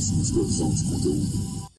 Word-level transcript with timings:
explosão 0.00 0.74
de 0.74 0.84
conteúdo. 0.84 1.70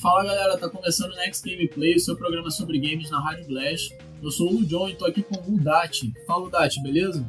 Fala 0.00 0.24
galera, 0.24 0.56
tá 0.56 0.68
começando 0.70 1.12
o 1.12 1.16
Next 1.16 1.46
Gameplay, 1.46 1.94
o 1.94 2.00
seu 2.00 2.16
programa 2.16 2.50
sobre 2.50 2.78
games 2.78 3.10
na 3.10 3.22
Rádio 3.22 3.46
Blast. 3.46 3.94
Eu 4.22 4.30
sou 4.30 4.48
o 4.48 4.54
Lujon 4.54 4.88
e 4.88 4.96
tô 4.96 5.04
aqui 5.04 5.22
com 5.22 5.36
o 5.36 5.58
Dati. 5.58 6.10
Fala 6.26 6.48
Dati, 6.48 6.82
beleza? 6.82 7.22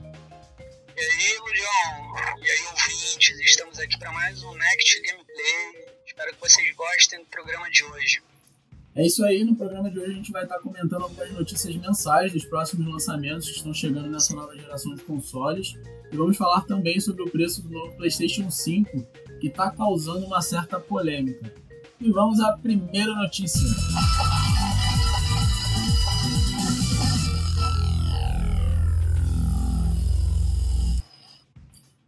E 0.95 1.01
aí, 1.01 1.37
Lujon? 1.39 2.41
E 2.41 2.49
aí, 2.49 2.65
ouvintes? 2.67 3.39
Estamos 3.41 3.77
aqui 3.77 3.99
para 3.99 4.11
mais 4.13 4.41
um 4.43 4.53
Next 4.53 5.01
Gameplay. 5.01 5.85
Espero 6.05 6.33
que 6.33 6.39
vocês 6.39 6.75
gostem 6.75 7.19
do 7.19 7.25
programa 7.25 7.69
de 7.69 7.83
hoje. 7.83 8.21
É 8.93 9.05
isso 9.05 9.23
aí, 9.23 9.45
no 9.45 9.55
programa 9.55 9.89
de 9.89 9.97
hoje 9.97 10.11
a 10.11 10.15
gente 10.15 10.31
vai 10.33 10.43
estar 10.43 10.59
comentando 10.59 11.03
algumas 11.03 11.31
notícias 11.31 11.73
mensais 11.77 12.33
dos 12.33 12.43
próximos 12.43 12.85
lançamentos 12.85 13.49
que 13.49 13.55
estão 13.55 13.73
chegando 13.73 14.09
nessa 14.09 14.35
nova 14.35 14.53
geração 14.53 14.93
de 14.93 15.01
consoles. 15.03 15.75
E 16.11 16.17
vamos 16.17 16.35
falar 16.35 16.61
também 16.65 16.99
sobre 16.99 17.23
o 17.23 17.29
preço 17.29 17.63
do 17.63 17.69
novo 17.69 17.95
PlayStation 17.95 18.51
5, 18.51 19.01
que 19.39 19.47
está 19.47 19.71
causando 19.71 20.25
uma 20.25 20.41
certa 20.41 20.77
polêmica. 20.77 21.53
E 22.01 22.11
vamos 22.11 22.41
à 22.41 22.51
primeira 22.57 23.15
notícia. 23.15 23.61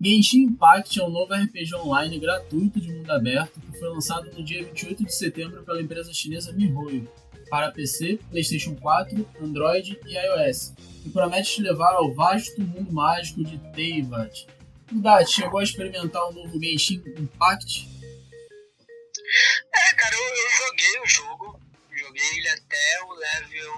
Genshin 0.03 0.43
Impact 0.47 0.99
é 0.99 1.03
um 1.03 1.09
novo 1.09 1.33
RPG 1.33 1.75
online 1.75 2.19
gratuito 2.19 2.81
de 2.81 2.91
mundo 2.91 3.09
aberto 3.09 3.57
que 3.61 3.79
foi 3.79 3.87
lançado 3.87 4.29
no 4.33 4.43
dia 4.43 4.61
28 4.61 5.05
de 5.05 5.15
setembro 5.15 5.63
pela 5.63 5.81
empresa 5.81 6.11
chinesa 6.13 6.51
MiHoYo 6.51 7.09
para 7.49 7.71
PC, 7.71 8.19
PlayStation 8.29 8.75
4, 8.75 9.25
Android 9.41 9.97
e 10.05 10.17
iOS 10.17 10.73
e 11.05 11.09
promete 11.09 11.55
te 11.55 11.61
levar 11.61 11.93
ao 11.93 12.13
vasto 12.13 12.59
mundo 12.59 12.91
mágico 12.91 13.45
de 13.45 13.57
Teyvat. 13.71 14.45
O 14.91 14.99
Dat 14.99 15.31
chegou 15.31 15.61
a 15.61 15.63
experimentar 15.63 16.21
o 16.27 16.33
novo 16.33 16.59
Genshin 16.59 17.01
Impact? 17.17 17.87
É, 19.73 19.95
cara, 19.95 20.15
eu, 20.15 20.21
eu, 20.21 20.49
joguei 20.67 20.99
o 20.99 21.07
jogo, 21.07 21.61
joguei 21.95 22.23
ele 22.39 22.49
até 22.49 23.03
o 23.07 23.13
level 23.13 23.73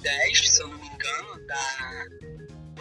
10, 0.00 0.48
se 0.48 0.62
eu 0.62 0.68
não 0.68 0.78
me 0.78 0.86
engano, 0.86 1.46
da, 1.46 2.06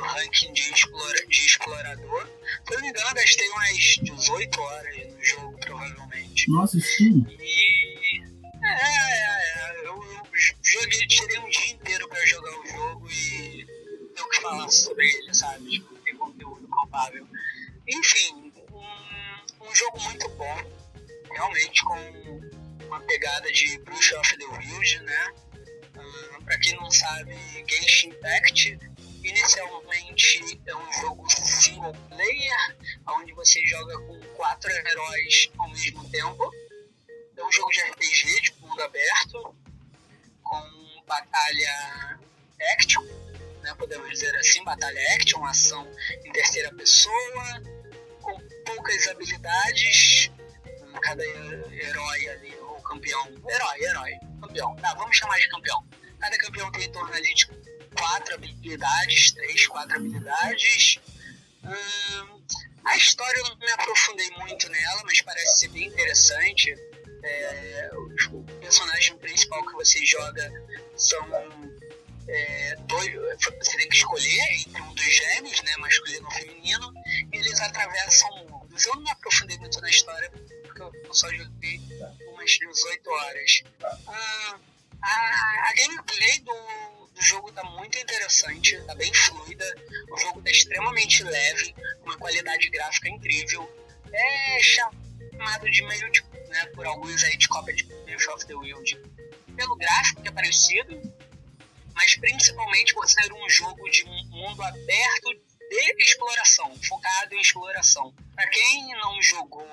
ranking 0.01 0.53
de, 0.53 0.61
explora, 0.61 1.27
de 1.27 1.45
explorador. 1.45 2.27
Se 2.65 2.73
eu 2.73 2.77
não 2.77 2.81
me 2.81 2.89
engano, 2.89 3.09
eu 3.09 3.15
gastei 3.15 3.49
umas 3.49 3.77
18 4.01 4.61
horas 4.61 5.13
no 5.13 5.23
jogo, 5.23 5.59
provavelmente. 5.59 6.51
Nossa, 6.51 6.79
sim. 6.79 7.25
E. 7.39 8.23
É, 8.63 8.67
é, 8.67 9.81
é 9.83 9.87
eu, 9.87 9.95
eu 9.95 10.31
joguei, 10.63 11.07
tirei 11.07 11.39
um 11.39 11.49
dia 11.49 11.71
inteiro 11.71 12.07
pra 12.07 12.25
jogar 12.25 12.59
o 12.59 12.67
jogo 12.67 13.11
e 13.11 13.65
ter 14.15 14.21
o 14.21 14.29
que 14.29 14.41
falar 14.41 14.69
sobre 14.69 15.05
ele, 15.05 15.33
sabe? 15.33 15.69
Tipo, 15.69 15.95
ter 15.99 16.13
conteúdo 16.15 16.67
palpável. 16.67 17.27
Enfim, 17.87 18.51
um, 18.71 19.67
um 19.69 19.75
jogo 19.75 20.01
muito 20.01 20.27
bom 20.29 20.85
realmente 21.31 21.83
com 21.83 22.85
uma 22.87 22.99
pegada 23.01 23.51
de 23.51 23.77
Bruce 23.79 24.15
of 24.15 24.37
the 24.37 24.45
Wild, 24.45 24.99
né? 25.03 25.33
Uh, 25.95 26.43
pra 26.43 26.57
quem 26.59 26.75
não 26.75 26.89
sabe, 26.89 27.35
Genshin 27.67 28.09
Impact 28.09 28.77
inicialmente 29.27 30.61
é 30.65 30.75
um 30.75 30.93
jogo 30.93 31.29
single 31.29 31.93
player, 32.09 32.77
onde 33.07 33.33
você 33.33 33.65
joga 33.65 33.97
com 33.99 34.19
quatro 34.35 34.71
heróis 34.71 35.49
ao 35.57 35.69
mesmo 35.69 36.09
tempo. 36.09 36.51
É 37.35 37.43
um 37.43 37.51
jogo 37.51 37.71
de 37.71 37.81
RPG 37.81 38.41
de 38.41 38.53
mundo 38.61 38.81
aberto, 38.81 39.55
com 40.43 41.03
batalha 41.07 42.19
action, 42.73 43.03
né, 43.61 43.73
podemos 43.77 44.09
dizer 44.09 44.35
assim, 44.37 44.63
batalha 44.63 45.01
action, 45.15 45.43
ação 45.45 45.87
em 46.23 46.31
terceira 46.31 46.73
pessoa, 46.73 47.61
com 48.21 48.39
poucas 48.65 49.07
habilidades, 49.07 50.31
cada 51.01 51.23
herói 51.23 52.29
ali, 52.29 52.55
ou 52.57 52.81
campeão. 52.81 53.25
Herói, 53.47 53.83
herói, 53.83 54.11
campeão. 54.41 54.75
Tá, 54.77 54.93
vamos 54.95 55.15
chamar 55.17 55.37
de 55.39 55.49
campeão. 55.49 55.85
Cada 56.19 56.37
campeão 56.37 56.71
tem 56.71 56.85
em 56.85 56.91
torno 56.91 57.13
ali 57.13 57.33
de 57.33 57.47
quatro 57.95 58.35
habilidades, 58.35 59.31
três, 59.31 59.67
quatro 59.67 59.95
habilidades. 59.97 60.99
Hum, 61.63 62.41
a 62.85 62.97
história 62.97 63.39
eu 63.39 63.49
não 63.49 63.57
me 63.57 63.71
aprofundei 63.71 64.29
muito 64.37 64.69
nela, 64.69 65.01
mas 65.05 65.21
parece 65.21 65.59
ser 65.59 65.69
bem 65.69 65.87
interessante. 65.87 66.75
É, 67.23 67.89
o, 67.93 68.43
personagem 68.59 69.17
principal 69.17 69.65
que 69.65 69.73
você 69.73 70.05
joga 70.05 70.51
são 70.95 71.27
é, 72.27 72.75
dois. 72.81 73.11
Você 73.59 73.77
tem 73.77 73.89
que 73.89 73.95
escolher 73.95 74.43
entre 74.59 74.81
um 74.81 74.93
dos 74.93 75.05
gêmeos, 75.05 75.61
né, 75.63 75.77
masculino 75.77 76.25
ou 76.25 76.31
feminino, 76.31 76.93
e 77.33 77.37
eles 77.37 77.59
atravessam 77.61 78.29
mundos. 78.49 78.85
Eu 78.85 78.95
não 78.95 79.03
me 79.03 79.11
aprofundei 79.11 79.57
muito 79.57 79.81
na 79.81 79.89
história 79.89 80.29
porque 80.29 80.81
eu 80.81 81.13
só 81.13 81.29
joguei 81.29 81.81
umas 82.27 82.51
18 82.51 83.09
horas. 83.09 83.63
Ah, 84.07 84.59
a, 85.01 85.69
a 85.69 85.73
gameplay 85.75 86.39
do, 86.39 86.53
do 87.15 87.21
jogo 87.21 87.51
tá 87.53 87.63
muito 87.63 87.97
interessante, 87.97 88.77
tá 88.81 88.93
bem 88.93 89.11
fluida, 89.13 89.65
o 90.11 90.17
jogo 90.17 90.41
tá 90.41 90.51
extremamente 90.51 91.23
leve, 91.23 91.73
uma 92.03 92.17
qualidade 92.17 92.69
gráfica 92.69 93.07
incrível. 93.07 93.67
É 94.11 94.61
chamado 94.61 95.69
de 95.71 95.81
meio 95.83 96.11
de, 96.11 96.21
né, 96.49 96.65
por 96.75 96.85
alguns 96.85 97.23
aí 97.23 97.37
de 97.37 97.47
cópia 97.47 97.73
de 97.73 97.83
Breath 97.83 98.27
of 98.27 98.45
the 98.45 98.53
Wild 98.53 99.01
pelo 99.55 99.75
gráfico 99.77 100.21
que 100.21 100.27
é 100.27 100.31
parecido, 100.31 101.01
mas 101.93 102.15
principalmente 102.15 102.93
por 102.93 103.07
ser 103.09 103.31
um 103.31 103.49
jogo 103.49 103.89
de 103.89 104.03
mundo 104.03 104.61
aberto 104.61 105.33
de 105.69 106.03
exploração, 106.03 106.75
focado 106.83 107.33
em 107.33 107.39
exploração. 107.39 108.13
Para 108.35 108.47
quem 108.49 108.89
não 108.97 109.21
jogou 109.21 109.65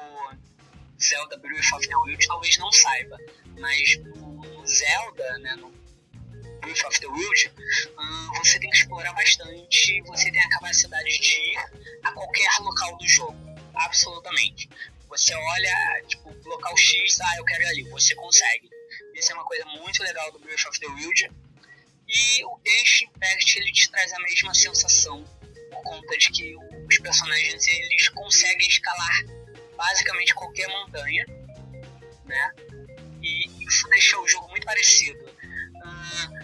Zelda 1.03 1.36
Breath 1.38 1.72
of 1.72 1.88
the 1.88 1.97
Wild 1.97 2.26
talvez 2.26 2.56
não 2.59 2.70
saiba, 2.70 3.19
mas 3.59 3.98
no 3.98 4.64
Zelda, 4.64 5.38
né, 5.38 5.56
no 5.56 5.72
Breath 6.62 6.84
of 6.86 7.00
the 7.00 7.06
Wild, 7.06 7.52
hum, 7.98 8.30
você 8.38 8.58
tem 8.58 8.70
que 8.70 8.76
explorar 8.76 9.12
bastante, 9.12 10.00
você 10.02 10.30
tem 10.30 10.40
a 10.40 10.48
capacidade 10.48 11.18
de 11.18 11.34
ir 11.34 11.58
a 12.04 12.12
qualquer 12.12 12.48
local 12.60 12.96
do 12.96 13.08
jogo, 13.08 13.36
absolutamente. 13.74 14.68
Você 15.08 15.34
olha, 15.34 16.02
tipo, 16.08 16.34
local 16.48 16.76
X, 16.76 17.20
ah, 17.20 17.36
eu 17.36 17.44
quero 17.44 17.62
ir 17.62 17.66
ali, 17.66 17.82
você 17.90 18.14
consegue. 18.14 18.70
Isso 19.14 19.32
é 19.32 19.34
uma 19.34 19.44
coisa 19.44 19.64
muito 19.66 20.02
legal 20.02 20.32
do 20.32 20.38
Breath 20.38 20.66
of 20.66 20.80
the 20.80 20.86
Wild. 20.86 21.30
E 22.08 22.44
o 22.44 22.60
Genshin 22.66 23.06
Impact, 23.06 23.58
ele 23.58 23.72
te 23.72 23.90
traz 23.90 24.12
a 24.12 24.18
mesma 24.20 24.54
sensação, 24.54 25.24
por 25.70 25.82
conta 25.82 26.16
de 26.16 26.30
que 26.30 26.56
os 26.56 26.98
personagens, 26.98 27.66
eles 27.66 28.08
conseguem 28.08 28.68
escalar 28.68 29.24
basicamente 29.76 30.34
qualquer 30.34 30.68
montanha, 30.68 31.26
né? 32.24 32.52
E 33.22 33.64
isso 33.66 33.88
deixa 33.88 34.18
o 34.18 34.28
jogo 34.28 34.48
muito 34.48 34.64
parecido. 34.64 35.18
Uh, 35.24 36.41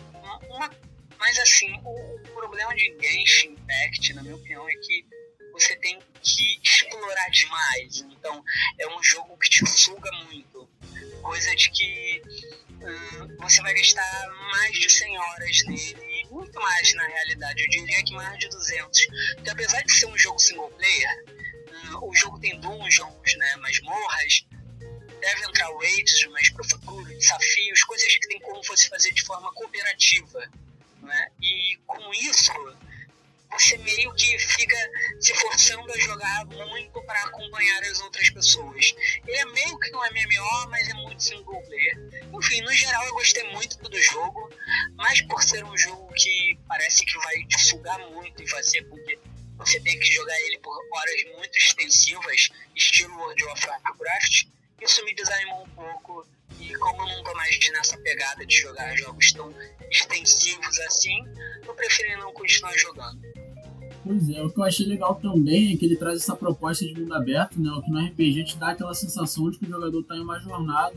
mas 1.18 1.38
assim, 1.38 1.72
o, 1.84 2.16
o, 2.16 2.20
problema 2.34 2.74
de 2.74 2.96
Genshin 3.00 3.52
Impact, 3.52 4.14
na 4.14 4.22
minha 4.22 4.36
opinião, 4.36 4.68
é 4.68 4.74
que 4.74 5.04
você 5.52 5.76
tem 5.76 5.98
que 6.22 6.60
explorar 6.62 7.28
demais. 7.30 8.00
Então, 8.12 8.42
é 8.78 8.88
um 8.88 9.02
jogo 9.02 9.36
que 9.38 9.50
te 9.50 9.66
suga 9.66 10.10
muito. 10.24 10.68
Coisa 11.22 11.54
de 11.56 11.70
que 11.70 12.22
uh, 12.80 13.36
você 13.40 13.60
vai 13.62 13.74
gastar 13.74 14.28
mais 14.52 14.78
de 14.78 14.88
100 14.88 15.18
horas 15.18 15.64
nele, 15.66 16.26
muito 16.30 16.60
mais 16.60 16.94
na 16.94 17.06
realidade. 17.06 17.62
Eu 17.62 17.70
diria 17.70 18.04
que 18.04 18.14
mais 18.14 18.38
de 18.38 18.48
200. 18.48 19.06
Porque 19.34 19.50
apesar 19.50 19.82
de 19.82 19.92
ser 19.92 20.06
um 20.06 20.16
jogo 20.16 20.38
single 20.38 20.70
player, 20.70 21.24
o 22.02 22.14
jogo 22.14 22.38
tem 22.38 22.58
dungeons, 22.60 23.36
né, 23.36 23.56
masmorras, 23.56 24.46
deve 25.28 25.44
entrar 25.44 25.70
raids 25.76 26.24
mais 26.30 26.48
pro 26.50 26.64
futuro, 26.64 27.04
desafios, 27.04 27.82
coisas 27.84 28.14
que 28.14 28.28
tem 28.28 28.40
como 28.40 28.62
você 28.64 28.88
fazer 28.88 29.12
de 29.12 29.22
forma 29.22 29.52
cooperativa. 29.52 30.50
Né? 31.02 31.28
E 31.42 31.78
com 31.86 32.14
isso, 32.14 32.52
você 33.50 33.76
meio 33.78 34.14
que 34.14 34.38
fica 34.38 34.76
se 35.20 35.34
forçando 35.34 35.90
a 35.92 35.98
jogar 35.98 36.46
muito 36.46 37.02
para 37.02 37.22
acompanhar 37.24 37.82
as 37.84 38.00
outras 38.00 38.30
pessoas. 38.30 38.94
Ele 39.26 39.36
é 39.36 39.44
meio 39.46 39.78
que 39.78 39.94
um 39.94 39.98
MMO, 39.98 40.70
mas 40.70 40.88
é 40.88 40.94
muito 40.94 41.22
single 41.22 41.62
player. 41.62 42.10
Enfim, 42.32 42.62
no 42.62 42.72
geral 42.72 43.04
eu 43.06 43.14
gostei 43.14 43.44
muito 43.52 43.78
do 43.78 44.00
jogo, 44.00 44.50
mas 44.96 45.20
por 45.22 45.42
ser 45.42 45.64
um 45.64 45.76
jogo 45.76 46.12
que 46.14 46.58
parece 46.66 47.04
que 47.04 47.18
vai 47.18 47.44
te 47.44 47.60
sugar 47.60 47.98
muito 48.10 48.42
e 48.42 48.48
fazer 48.48 48.82
com 48.88 48.96
que 49.04 49.18
você 49.58 49.80
tem 49.80 49.98
que 49.98 50.12
jogar 50.12 50.38
ele 50.42 50.58
por 50.60 50.78
horas 50.92 51.24
muito 51.36 51.58
extensivas, 51.58 52.48
estilo 52.76 53.14
World 53.16 53.44
of 53.44 53.66
Warcraft, 53.66 54.46
isso 54.80 55.04
me 55.04 55.14
desanimou 55.14 55.64
um 55.64 55.68
pouco. 55.70 56.26
E 56.60 56.72
como 56.74 57.02
eu 57.02 57.16
não 57.16 57.24
tô 57.24 57.34
mais 57.34 57.58
nessa 57.72 57.96
pegada 57.98 58.44
de 58.44 58.56
jogar 58.56 58.96
jogos 58.96 59.32
tão 59.32 59.52
extensivos 59.90 60.78
assim, 60.80 61.24
eu 61.66 61.74
preferi 61.74 62.16
não 62.16 62.32
continuar 62.32 62.76
jogando. 62.76 63.20
Pois 64.04 64.30
é, 64.30 64.42
o 64.42 64.50
que 64.50 64.58
eu 64.58 64.64
achei 64.64 64.86
legal 64.86 65.14
também 65.16 65.72
é 65.72 65.76
que 65.76 65.84
ele 65.84 65.96
traz 65.96 66.20
essa 66.20 66.34
proposta 66.34 66.84
de 66.84 66.98
mundo 66.98 67.14
aberto, 67.14 67.60
né? 67.60 67.70
O 67.70 67.82
que 67.82 67.90
no 67.90 67.98
RPG 67.98 68.44
te 68.44 68.56
dá 68.56 68.70
aquela 68.70 68.94
sensação 68.94 69.50
de 69.50 69.58
que 69.58 69.66
o 69.66 69.68
jogador 69.68 70.00
está 70.00 70.16
em 70.16 70.20
uma 70.20 70.38
jornada 70.40 70.96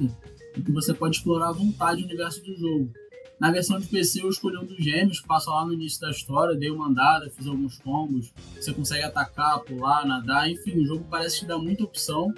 e 0.55 0.61
que 0.61 0.71
você 0.71 0.93
pode 0.93 1.17
explorar 1.17 1.49
à 1.49 1.51
vontade 1.51 2.01
o 2.01 2.05
universo 2.05 2.41
do 2.43 2.55
jogo. 2.55 2.91
Na 3.39 3.51
versão 3.51 3.79
de 3.79 3.87
PC 3.87 4.21
eu 4.21 4.29
escolhi 4.29 4.57
um 4.57 4.65
dos 4.65 4.77
gêmeos, 4.77 5.19
que 5.19 5.27
passa 5.27 5.49
lá 5.49 5.65
no 5.65 5.73
início 5.73 5.99
da 5.99 6.11
história, 6.11 6.55
dei 6.55 6.69
uma 6.69 6.87
andada, 6.87 7.29
fiz 7.31 7.47
alguns 7.47 7.79
combos, 7.79 8.31
você 8.55 8.71
consegue 8.71 9.03
atacar, 9.03 9.59
pular, 9.61 10.05
nadar, 10.05 10.49
enfim, 10.49 10.79
o 10.79 10.85
jogo 10.85 11.05
parece 11.09 11.39
que 11.39 11.45
dá 11.47 11.57
muita 11.57 11.83
opção. 11.83 12.31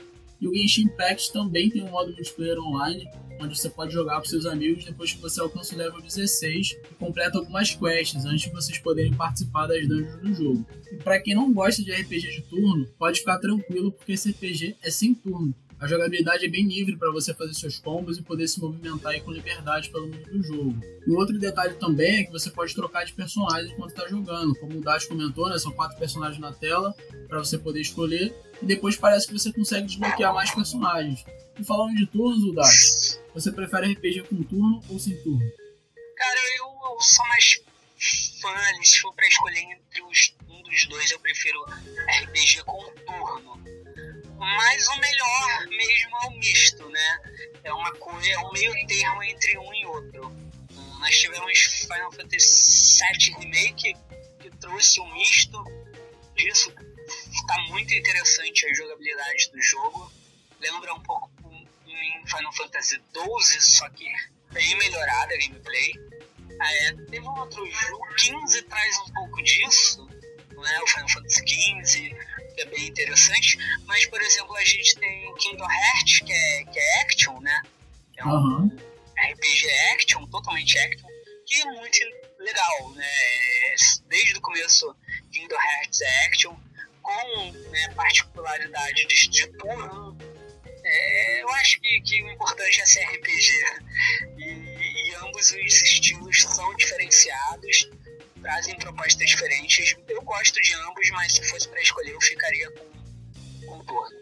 E 0.44 0.48
o 0.48 0.54
Genshin 0.54 0.82
Impact 0.88 1.32
também 1.32 1.70
tem 1.70 1.82
um 1.86 1.90
modo 1.90 2.12
multiplayer 2.12 2.60
online, 2.60 3.08
onde 3.40 3.58
você 3.58 3.70
pode 3.70 3.94
jogar 3.94 4.20
com 4.20 4.26
seus 4.26 4.46
amigos 4.46 4.84
depois 4.84 5.14
que 5.14 5.22
você 5.22 5.40
alcança 5.40 5.74
o 5.74 5.78
level 5.78 6.02
16 6.02 6.72
e 6.92 6.96
completa 6.96 7.38
algumas 7.38 7.74
quests 7.74 8.26
antes 8.26 8.42
de 8.42 8.50
vocês 8.50 8.78
poderem 8.78 9.14
participar 9.14 9.68
das 9.68 9.88
dungeons 9.88 10.20
do 10.20 10.34
jogo. 10.34 10.66
E 10.92 10.98
para 10.98 11.22
quem 11.22 11.34
não 11.34 11.54
gosta 11.54 11.82
de 11.82 11.94
RPG 11.94 12.30
de 12.30 12.42
turno, 12.42 12.86
pode 13.00 13.20
ficar 13.20 13.40
tranquilo 13.40 13.90
porque 13.94 14.12
esse 14.12 14.32
RPG 14.32 14.76
é 14.84 14.92
sem 14.92 15.14
turno. 15.16 15.56
A 15.84 15.88
jogabilidade 15.88 16.46
é 16.46 16.48
bem 16.48 16.66
livre 16.66 16.96
para 16.96 17.12
você 17.12 17.34
fazer 17.34 17.54
seus 17.54 17.78
combos 17.78 18.18
e 18.18 18.22
poder 18.22 18.48
se 18.48 18.58
movimentar 18.58 19.20
com 19.20 19.32
liberdade 19.32 19.90
pelo 19.90 20.08
mundo 20.08 20.32
do 20.32 20.42
jogo. 20.42 20.80
Um 21.06 21.18
outro 21.18 21.38
detalhe 21.38 21.74
também 21.74 22.22
é 22.22 22.24
que 22.24 22.32
você 22.32 22.50
pode 22.50 22.74
trocar 22.74 23.04
de 23.04 23.12
personagens 23.12 23.70
enquanto 23.70 23.90
está 23.90 24.08
jogando. 24.08 24.56
Como 24.62 24.78
o 24.78 24.82
Dash 24.82 25.06
comentou, 25.08 25.50
né, 25.50 25.60
são 25.60 25.74
quatro 25.74 25.98
personagens 25.98 26.40
na 26.40 26.54
tela 26.54 26.96
para 27.28 27.40
você 27.40 27.58
poder 27.58 27.82
escolher. 27.82 28.34
E 28.62 28.66
depois 28.66 28.96
parece 28.96 29.28
que 29.28 29.34
você 29.34 29.52
consegue 29.52 29.88
desbloquear 29.88 30.34
mais 30.34 30.56
personagens. 30.56 31.26
E 31.60 31.66
falando 31.66 31.98
de 31.98 32.06
turnos, 32.06 32.56
Dash, 32.56 33.20
você 33.34 33.52
prefere 33.52 33.92
RPG 33.92 34.24
com 34.30 34.42
turno 34.42 34.82
ou 34.88 34.98
sem 34.98 35.22
turno? 35.22 35.52
Cara, 36.16 36.40
eu, 36.60 37.02
sou 37.02 37.28
mais 37.28 37.62
fã, 38.42 38.84
se 38.86 39.02
for 39.02 39.14
pra 39.14 39.28
escolher 39.28 39.60
entre 39.60 40.02
os, 40.04 40.34
um 40.48 40.64
dos 40.64 40.86
dois, 40.88 41.12
eu 41.12 41.20
prefiro 41.20 41.62
RPG 41.66 42.64
com 42.64 42.90
turno 43.06 43.83
mas 44.44 44.88
o 44.88 44.96
melhor 44.98 45.68
mesmo 45.68 46.18
é 46.18 46.28
o 46.28 46.32
misto, 46.32 46.90
né? 46.90 47.20
É 47.64 47.74
uma 47.74 47.92
coisa, 47.94 48.30
é 48.30 48.40
um 48.40 48.52
meio 48.52 48.88
termo 48.88 49.24
entre 49.24 49.58
um 49.58 49.74
e 49.74 49.86
outro. 49.86 50.44
Nós 51.00 51.18
tivemos 51.18 51.60
Final 51.60 52.12
Fantasy 52.12 52.98
VII 53.00 53.36
Remake 53.40 53.96
que 54.40 54.50
trouxe 54.58 55.00
um 55.02 55.14
misto 55.14 55.64
disso. 56.36 56.74
Está 57.32 57.58
muito 57.70 57.94
interessante 57.94 58.66
a 58.66 58.74
jogabilidade 58.74 59.52
do 59.52 59.62
jogo. 59.62 60.12
Lembra 60.60 60.94
um 60.94 61.02
pouco 61.02 61.30
em 61.88 62.28
Final 62.28 62.54
Fantasy 62.54 63.02
XII, 63.14 63.62
só 63.62 63.90
que 63.90 64.06
bem 64.52 64.78
melhorada 64.78 65.34
a 65.34 65.38
gameplay. 65.38 65.92
É, 66.62 66.94
teve 66.94 67.28
um 67.28 67.40
outro 67.40 67.66
jogo, 67.70 68.16
15 68.16 68.62
traz 68.64 68.98
um 69.00 69.14
pouco 69.14 69.44
disso, 69.44 70.06
né? 70.06 70.80
O 70.82 70.88
Final 70.88 71.10
Fantasy 71.10 71.42
XV 71.48 72.16
que 72.54 72.62
é 72.62 72.66
bem 72.66 72.88
interessante. 72.88 73.58
Mas, 73.86 74.06
por 74.06 74.22
exemplo, 74.22 74.56
a 74.56 74.66
gente 74.66 74.96
tem 74.96 75.36
Kingdom 75.36 75.68
Hearts, 75.70 76.20
que 76.20 76.32
é, 76.32 76.64
que 76.66 76.80
é 76.80 77.02
action, 77.02 77.40
né? 77.40 77.62
É 78.18 78.26
um 78.26 78.30
uhum. 78.30 78.78
RPG 79.32 79.70
action, 79.96 80.26
totalmente 80.28 80.78
action, 80.78 81.08
que 81.46 81.62
é 81.62 81.66
muito 81.66 81.98
legal, 82.40 82.92
né? 82.92 83.10
Desde 84.08 84.38
o 84.38 84.42
começo, 84.42 84.96
Kingdom 85.32 85.56
Hearts 85.56 86.02
é 86.02 86.26
action, 86.28 86.56
com 87.02 87.52
né, 87.52 87.94
particularidade 87.96 89.08
de, 89.08 89.28
de 89.30 89.48
turno. 89.58 90.18
É, 90.86 91.42
eu 91.42 91.50
acho 91.54 91.80
que, 91.80 92.02
que 92.02 92.24
o 92.24 92.32
importante 92.32 92.82
é 92.82 92.86
ser 92.86 93.04
RPG. 93.04 93.50
E, 94.38 94.44
e 94.44 95.16
ambos 95.16 95.52
os 95.52 95.82
estilos 95.82 96.42
são 96.42 96.76
diferenciados 96.76 97.90
trazem 98.44 98.76
propostas 98.76 99.28
diferentes. 99.28 99.96
Eu 100.08 100.22
gosto 100.22 100.62
de 100.62 100.74
ambos, 100.76 101.10
mas 101.12 101.34
se 101.34 101.50
fosse 101.50 101.68
para 101.68 101.82
escolher, 101.82 102.12
eu 102.12 102.22
ficaria 102.22 102.70
com, 102.72 103.66
com 103.66 103.86
Torno. 103.86 104.18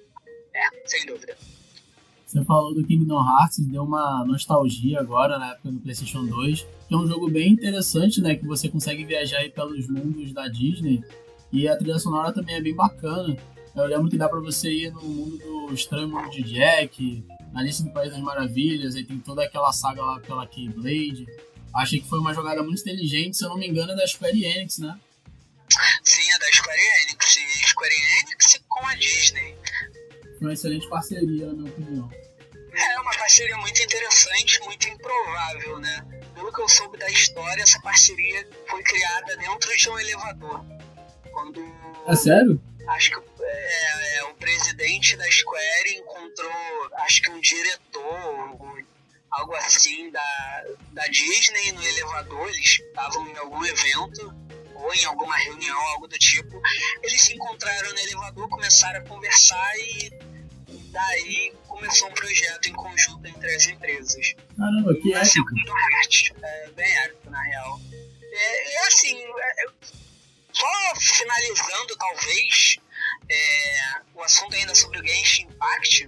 É, 0.54 0.88
sem 0.88 1.06
dúvida. 1.06 1.36
Você 2.26 2.46
falou 2.46 2.74
do 2.74 2.86
Kingdom 2.86 3.20
Hearts, 3.20 3.60
deu 3.68 3.84
uma 3.84 4.24
nostalgia 4.26 5.02
agora 5.02 5.38
na 5.38 5.52
época 5.52 5.72
do 5.72 5.80
PlayStation 5.82 6.26
2, 6.26 6.66
que 6.88 6.94
é 6.94 6.98
um 6.98 7.06
jogo 7.06 7.30
bem 7.30 7.52
interessante, 7.52 8.22
né? 8.22 8.36
Que 8.36 8.46
você 8.46 8.70
consegue 8.70 9.04
viajar 9.04 9.40
aí 9.40 9.50
pelos 9.50 9.90
mundos 9.90 10.32
da 10.32 10.48
Disney 10.48 11.04
e 11.52 11.68
a 11.68 11.76
trilha 11.76 12.00
sonora 12.00 12.32
também 12.32 12.56
é 12.56 12.62
bem 12.62 12.74
bacana. 12.74 13.36
Eu 13.76 13.86
lembro 13.86 14.10
que 14.10 14.18
dá 14.18 14.30
pra 14.30 14.40
você 14.40 14.72
ir 14.72 14.94
no 14.94 15.02
mundo 15.02 15.38
do 15.38 15.74
Estranho 15.74 16.08
Mundo 16.08 16.30
de 16.30 16.44
Jack, 16.44 17.26
na 17.52 17.64
lista 17.64 17.84
do 17.84 17.92
País 17.92 18.12
das 18.12 18.22
Maravilhas, 18.22 18.96
aí 18.96 19.04
tem 19.04 19.18
toda 19.18 19.44
aquela 19.44 19.74
saga 19.74 20.02
lá 20.02 20.20
pela 20.20 20.48
Keyblade. 20.48 21.26
Achei 21.74 22.02
que 22.02 22.10
foi 22.10 22.20
uma 22.20 22.34
jogada 22.34 22.62
muito 22.62 22.82
inteligente, 22.82 23.38
se 23.38 23.46
eu 23.46 23.50
não 23.50 23.58
me 23.58 23.68
engano, 23.68 23.94
é 23.94 23.96
da 23.96 24.06
Square 24.06 24.44
Enix, 24.44 24.80
né? 24.80 25.00
Sim, 26.04 26.32
é 26.32 26.40
da 26.40 26.52
Square 26.52 26.82
Enix. 27.04 27.38
E 27.38 27.68
Square 27.68 27.96
Enix 28.22 28.60
com 28.68 28.86
a 28.86 28.96
Disney. 28.96 29.56
Foi 30.38 30.48
uma 30.48 30.54
excelente 30.54 30.88
parceria, 30.90 31.48
na 31.48 31.54
minha 31.54 31.72
opinião. 31.72 32.10
É 32.74 33.00
uma 33.00 33.12
parceria 33.12 33.58
muito 33.58 33.82
interessante, 33.84 34.60
muito 34.62 34.88
improvável, 34.88 35.80
né? 35.80 36.06
Pelo 36.34 36.52
que 36.52 36.62
eu 36.62 36.70
soube 36.70 36.98
da 36.98 37.10
história, 37.10 37.62
essa 37.62 37.80
parceria 37.82 38.48
foi 38.68 38.82
criada 38.84 39.36
dentro 39.38 39.76
de 39.76 39.90
um 39.90 40.00
elevador. 40.00 40.66
Quando. 41.32 41.64
É 42.08 42.16
sério? 42.16 42.62
Acho 42.88 43.12
que 43.12 43.44
é, 43.44 44.18
é, 44.18 44.24
o 44.24 44.34
presidente 44.36 45.16
da 45.16 45.30
Square 45.30 45.96
encontrou, 45.98 46.52
acho 47.04 47.22
que 47.22 47.30
um 47.30 47.40
diretor, 47.40 48.58
algo 49.32 49.56
assim 49.56 50.12
da, 50.12 50.66
da 50.92 51.08
Disney 51.08 51.72
no 51.72 51.84
elevador, 51.84 52.50
eles 52.50 52.80
estavam 52.80 53.28
em 53.28 53.38
algum 53.38 53.66
evento 53.66 54.36
ou 54.76 54.94
em 54.94 55.06
alguma 55.06 55.38
reunião, 55.38 55.80
algo 55.90 56.08
do 56.08 56.18
tipo. 56.18 56.62
Eles 57.02 57.22
se 57.22 57.34
encontraram 57.34 57.92
no 57.92 58.00
elevador, 58.00 58.50
começaram 58.50 59.00
a 59.00 59.08
conversar 59.08 59.80
e 59.80 60.12
daí 60.92 61.54
começou 61.68 62.10
um 62.10 62.14
projeto 62.14 62.68
em 62.68 62.74
conjunto 62.74 63.26
entre 63.26 63.56
as 63.56 63.68
empresas. 63.68 64.36
Caramba, 64.58 64.94
que 64.96 65.14
épico. 65.14 65.50
É, 66.44 66.72
bem 66.72 66.98
épico, 67.00 67.30
na 67.30 67.42
real. 67.42 67.80
É, 68.34 68.74
é 68.74 68.88
assim, 68.88 69.18
é, 69.18 69.66
só 70.52 70.96
finalizando, 71.00 71.96
talvez, 71.98 72.78
é, 73.30 74.02
o 74.14 74.22
assunto 74.24 74.56
ainda 74.56 74.76
sobre 74.76 75.00
o 75.00 75.08
Genshin 75.08 75.44
Impact, 75.44 76.08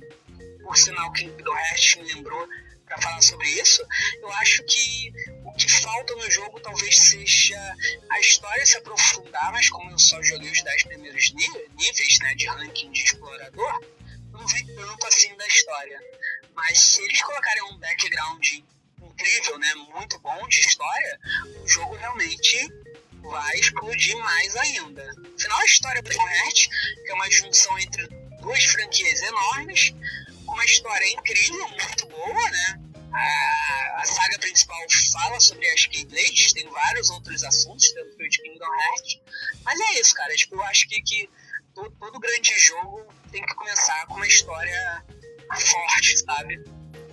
por 0.63 0.77
sinal 0.77 1.11
que 1.13 1.25
o 1.25 1.57
Hearts 1.57 1.95
me 1.95 2.13
lembrou 2.13 2.47
para 2.93 3.01
falar 3.01 3.21
sobre 3.21 3.47
isso, 3.49 3.85
eu 4.21 4.31
acho 4.33 4.63
que 4.63 5.13
o 5.43 5.51
que 5.53 5.71
falta 5.81 6.15
no 6.15 6.31
jogo 6.31 6.59
talvez 6.59 6.97
seja 6.97 7.75
a 8.09 8.19
história 8.19 8.65
se 8.65 8.77
aprofundar, 8.77 9.51
mas 9.51 9.69
como 9.69 9.89
eu 9.91 9.99
só 9.99 10.21
joguei 10.21 10.51
os 10.51 10.61
10 10.61 10.83
primeiros 10.83 11.33
níveis 11.33 12.19
né, 12.19 12.35
de 12.35 12.47
ranking 12.47 12.91
de 12.91 13.03
explorador, 13.03 13.85
não 14.31 14.45
vi 14.47 14.75
tanto 14.75 15.07
assim 15.07 15.35
da 15.35 15.47
história. 15.47 15.99
Mas 16.55 16.77
se 16.77 17.01
eles 17.03 17.21
colocarem 17.23 17.63
um 17.63 17.77
background 17.77 18.47
incrível, 19.01 19.57
né, 19.59 19.73
muito 19.93 20.19
bom 20.19 20.47
de 20.47 20.59
história, 20.59 21.19
o 21.63 21.67
jogo 21.67 21.95
realmente 21.95 22.71
vai 23.21 23.55
explodir 23.55 24.17
mais 24.17 24.55
ainda. 24.55 25.03
Afinal, 25.35 25.59
a 25.59 25.65
história 25.65 26.03
Heart, 26.05 26.67
que 27.03 27.09
é 27.09 27.13
uma 27.13 27.31
junção 27.31 27.79
entre 27.79 28.07
duas 28.41 28.63
franquias 28.65 29.21
enormes, 29.21 29.93
uma 30.53 30.65
história 30.65 31.13
incrível, 31.13 31.67
muito 31.67 32.07
boa, 32.07 32.51
né? 32.51 32.79
A, 33.13 34.01
a 34.01 34.05
saga 34.05 34.39
principal 34.39 34.79
fala 35.11 35.39
sobre 35.39 35.69
as 35.69 35.85
Keyblades, 35.85 36.53
tem 36.53 36.67
vários 36.69 37.09
outros 37.09 37.43
assuntos 37.43 37.91
dentro 37.93 38.29
de 38.29 38.41
Kingdom 38.41 38.65
Hearts. 38.65 39.21
Mas 39.63 39.79
é 39.79 39.99
isso, 39.99 40.13
cara. 40.15 40.33
Tipo, 40.33 40.55
eu 40.55 40.63
acho 40.63 40.87
que, 40.87 41.01
que 41.01 41.29
todo, 41.75 41.91
todo 41.99 42.19
grande 42.19 42.57
jogo 42.57 43.05
tem 43.31 43.45
que 43.45 43.53
começar 43.53 44.05
com 44.07 44.15
uma 44.15 44.27
história 44.27 45.03
forte, 45.51 46.17
sabe? 46.19 46.63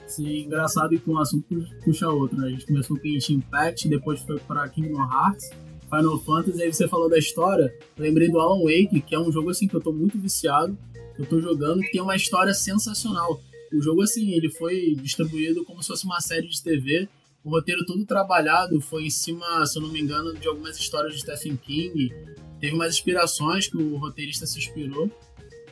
Sim, 0.06 0.40
engraçado 0.40 0.98
que 0.98 1.10
um 1.10 1.18
assunto 1.18 1.46
puxa 1.84 2.08
outro, 2.08 2.36
né? 2.38 2.48
A 2.48 2.50
gente 2.50 2.66
começou 2.66 2.98
com 2.98 3.06
Genshin 3.06 3.34
Impact, 3.34 3.88
depois 3.88 4.20
foi 4.22 4.38
para 4.40 4.68
Kingdom 4.68 5.02
Hearts, 5.02 5.50
Final 5.88 6.18
Fantasy, 6.24 6.62
aí 6.62 6.72
você 6.72 6.88
falou 6.88 7.08
da 7.08 7.18
história, 7.18 7.72
lembrei 7.96 8.28
do 8.28 8.40
Alan 8.40 8.62
Wake, 8.62 9.02
que 9.02 9.14
é 9.14 9.18
um 9.18 9.30
jogo 9.30 9.50
assim 9.50 9.68
que 9.68 9.74
eu 9.74 9.80
tô 9.80 9.92
muito 9.92 10.18
viciado, 10.18 10.76
eu 11.20 11.26
tô 11.26 11.40
jogando, 11.40 11.82
que 11.82 11.92
tem 11.92 12.00
uma 12.00 12.16
história 12.16 12.54
sensacional. 12.54 13.42
O 13.72 13.80
jogo, 13.80 14.02
assim, 14.02 14.32
ele 14.32 14.48
foi 14.48 14.96
distribuído 14.96 15.64
como 15.64 15.82
se 15.82 15.88
fosse 15.88 16.04
uma 16.04 16.20
série 16.20 16.48
de 16.48 16.62
TV. 16.62 17.08
O 17.44 17.50
roteiro 17.50 17.84
todo 17.84 18.04
trabalhado 18.06 18.80
foi 18.80 19.04
em 19.04 19.10
cima, 19.10 19.66
se 19.66 19.78
eu 19.78 19.82
não 19.82 19.90
me 19.90 20.00
engano, 20.00 20.34
de 20.34 20.48
algumas 20.48 20.78
histórias 20.78 21.14
de 21.14 21.20
Stephen 21.20 21.56
King. 21.56 22.10
Teve 22.58 22.74
umas 22.74 22.94
inspirações 22.94 23.68
que 23.68 23.76
o 23.76 23.96
roteirista 23.96 24.46
se 24.46 24.58
inspirou. 24.58 25.10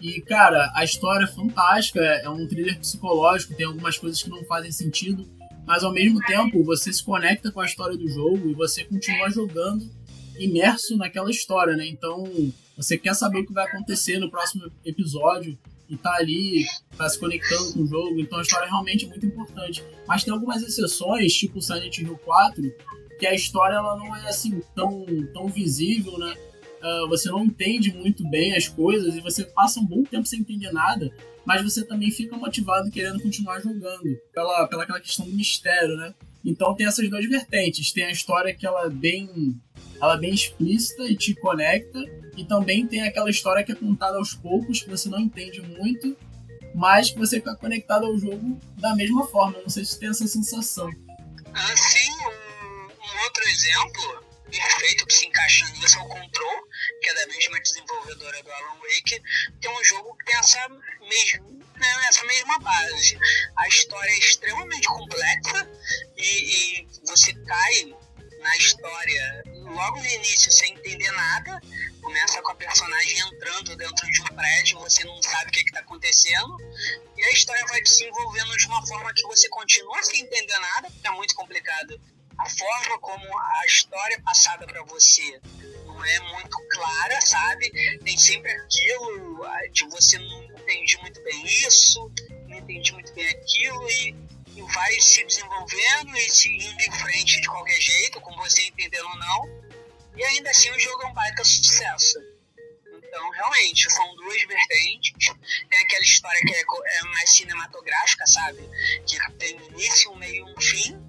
E, 0.01 0.21
cara, 0.21 0.71
a 0.75 0.85
história 0.85 1.25
é 1.25 1.27
fantástica. 1.27 2.01
É 2.01 2.29
um 2.29 2.47
thriller 2.47 2.79
psicológico, 2.79 3.55
tem 3.55 3.67
algumas 3.67 3.97
coisas 3.99 4.23
que 4.23 4.29
não 4.29 4.45
fazem 4.45 4.71
sentido. 4.71 5.27
Mas, 5.67 5.83
ao 5.83 5.93
mesmo 5.93 6.21
tempo, 6.27 6.63
você 6.63 6.93
se 6.93 7.03
conecta 7.03 7.51
com 7.51 7.61
a 7.61 7.67
história 7.67 7.97
do 7.97 8.09
jogo 8.09 8.51
e 8.51 8.55
você 8.55 8.85
continua 8.85 9.31
jogando 9.31 9.91
imerso 10.39 10.97
naquela 10.97 11.31
história, 11.31 11.75
né? 11.75 11.87
Então, 11.87 12.25
você 12.79 12.97
quer 12.97 13.13
saber 13.13 13.41
o 13.41 13.47
que 13.47 13.53
vai 13.53 13.67
acontecer 13.67 14.21
no 14.21 14.31
próximo 14.31 14.71
episódio 14.85 15.59
e 15.89 15.97
tá 15.97 16.15
ali, 16.15 16.65
tá 16.97 17.09
se 17.09 17.19
conectando 17.19 17.73
com 17.73 17.81
o 17.81 17.87
jogo, 17.87 18.21
então 18.21 18.39
a 18.39 18.43
história 18.43 18.67
é 18.67 18.69
realmente 18.69 19.05
muito 19.07 19.27
importante. 19.27 19.85
Mas 20.07 20.23
tem 20.23 20.33
algumas 20.33 20.63
exceções, 20.63 21.35
tipo 21.35 21.61
Silent 21.61 21.99
Hill 21.99 22.17
4, 22.25 22.63
que 23.19 23.27
a 23.27 23.35
história 23.35 23.75
ela 23.75 23.97
não 23.97 24.15
é 24.15 24.29
assim 24.29 24.63
tão, 24.77 25.05
tão 25.35 25.49
visível, 25.49 26.17
né? 26.19 26.37
Uh, 26.81 27.09
você 27.09 27.29
não 27.29 27.45
entende 27.45 27.93
muito 27.93 28.23
bem 28.29 28.55
as 28.55 28.69
coisas 28.69 29.17
e 29.17 29.21
você 29.21 29.43
passa 29.43 29.81
um 29.81 29.85
bom 29.85 30.05
tempo 30.05 30.29
sem 30.29 30.39
entender 30.39 30.71
nada, 30.71 31.11
mas 31.45 31.65
você 31.65 31.85
também 31.85 32.13
fica 32.13 32.37
motivado 32.37 32.93
querendo 32.93 33.21
continuar 33.21 33.59
jogando, 33.61 34.17
pela, 34.33 34.69
pela 34.69 34.85
aquela 34.85 35.01
questão 35.01 35.27
do 35.27 35.35
mistério, 35.35 35.97
né? 35.97 36.15
Então 36.45 36.75
tem 36.75 36.87
essas 36.87 37.09
duas 37.09 37.27
vertentes. 37.29 37.93
Tem 37.93 38.05
a 38.05 38.11
história 38.11 38.55
que 38.55 38.67
ela 38.67 38.87
é 38.87 38.91
bem, 38.91 39.61
ela 40.01 40.15
é 40.15 40.19
bem 40.19 40.33
explícita 40.33 41.05
e 41.05 41.17
te 41.17 41.35
conecta, 41.35 41.99
e 42.37 42.45
também 42.45 42.87
tem 42.87 43.03
aquela 43.03 43.31
história 43.31 43.65
que 43.65 43.73
é 43.73 43.75
contada 43.75 44.17
aos 44.17 44.35
poucos, 44.35 44.83
que 44.83 44.91
você 44.91 45.09
não 45.09 45.21
entende 45.21 45.61
muito, 45.61 46.17
mas 46.75 47.11
que 47.11 47.19
você 47.19 47.37
fica 47.37 47.57
conectado 47.57 48.07
ao 48.07 48.17
jogo 48.19 48.59
da 48.77 48.95
mesma 48.95 49.27
forma. 49.27 49.59
Não 49.61 49.69
sei 49.69 49.85
se 49.85 49.99
tem 49.99 50.09
essa 50.09 50.27
sensação. 50.27 50.91
Ah, 51.53 51.77
sim, 51.77 52.11
um, 52.11 52.87
um 52.87 53.25
outro 53.25 53.45
exemplo 53.49 54.29
perfeito 54.51 55.07
que 55.07 55.15
se 55.15 55.27
encaixa 55.27 55.67
nisso 55.73 55.99
é 55.99 56.03
o 56.03 56.09
Control, 56.09 56.69
que 57.03 57.11
é 57.11 57.15
da 57.15 57.27
mesma 57.27 57.61
desenvolvedora 57.61 58.43
do 58.43 58.51
Alan 58.51 58.81
Wake, 58.81 59.23
é 59.63 59.71
um 59.71 59.85
jogo 59.85 60.17
que 60.17 60.25
tem 60.27 60.39
essa 60.39 60.69
mesma, 61.01 61.58
né, 61.79 62.07
essa 62.09 62.25
mesma 62.25 62.59
base. 62.59 63.19
A 63.57 63.69
história 63.69 64.11
é 64.11 64.19
extremamente 64.19 64.87
complexa 64.89 65.71
e, 66.17 66.83
e 66.83 66.89
você 67.07 67.33
cai 67.33 67.95
na 68.41 68.57
história 68.57 69.43
logo 69.47 69.99
no 69.99 70.07
início 70.07 70.51
sem 70.51 70.73
entender 70.75 71.11
nada. 71.13 71.61
Começa 72.03 72.41
com 72.43 72.53
a 72.53 72.55
personagem 72.55 73.19
entrando 73.21 73.77
dentro 73.77 74.11
de 74.11 74.23
um 74.23 74.27
prédio, 74.27 74.79
você 74.79 75.05
não 75.05 75.21
sabe 75.23 75.49
o 75.49 75.53
que 75.53 75.61
está 75.61 75.81
acontecendo, 75.81 76.57
e 77.17 77.23
a 77.23 77.33
história 77.33 77.65
vai 77.67 77.85
se 77.85 77.99
desenvolvendo 77.99 78.57
de 78.57 78.67
uma 78.67 78.87
forma 78.87 79.13
que 79.13 79.27
você 79.27 79.49
continua 79.49 80.03
sem 80.03 80.21
entender 80.23 80.59
nada, 80.59 80.91
porque 80.91 81.07
é 81.07 81.11
muito 81.11 81.35
complicado. 81.35 82.01
A 82.39 82.49
forma 82.49 82.99
como 83.01 83.39
a 83.39 83.67
história 83.67 84.15
é 84.15 84.21
passada 84.21 84.65
para 84.65 84.83
você 84.85 85.41
não 85.85 86.05
é 86.05 86.21
muito 86.21 86.57
clara, 86.71 87.21
sabe? 87.21 87.71
Tem 88.05 88.17
sempre 88.17 88.53
aquilo 88.53 89.45
de 89.73 89.85
você 89.89 90.19
não 90.19 90.58
entende 90.69 90.99
muito 90.99 91.23
bem 91.23 91.45
isso, 91.45 92.13
não 92.47 92.59
entendi 92.59 92.93
muito 92.93 93.13
bem 93.15 93.27
aquilo, 93.29 93.91
e 93.91 94.29
e 94.59 94.63
vai 94.73 95.01
se 95.01 95.25
desenvolvendo 95.25 96.17
e 96.17 96.31
se 96.31 96.49
indo 96.49 96.83
em 96.83 96.93
frente 96.93 97.41
de 97.41 97.49
qualquer 97.49 97.81
jeito, 97.81 98.21
com 98.21 98.35
você 98.37 98.63
entendendo 98.63 99.07
ou 99.07 99.17
não. 99.17 99.71
E 100.17 100.25
ainda 100.25 100.51
assim 100.51 100.69
o 100.73 100.79
jogo 100.81 101.05
é 101.05 101.07
um 101.07 101.15
baita 101.15 101.45
sucesso. 101.45 102.19
Então, 102.93 103.31
realmente, 103.31 103.89
são 103.91 104.17
duas 104.17 104.43
vertentes. 104.43 105.33
Tem 105.71 105.81
aquela 105.81 106.03
história 106.03 106.41
que 106.41 106.55
é, 106.55 106.61
é 106.61 107.03
mais 107.05 107.31
cinematográfica, 107.31 108.27
sabe? 108.27 108.59
Que 109.07 109.17
tem 109.39 109.61
um 109.61 109.67
início, 109.75 110.11
um 110.11 110.17
meio 110.17 110.49
e 110.49 110.53
um 110.53 110.61
fim. 110.61 111.01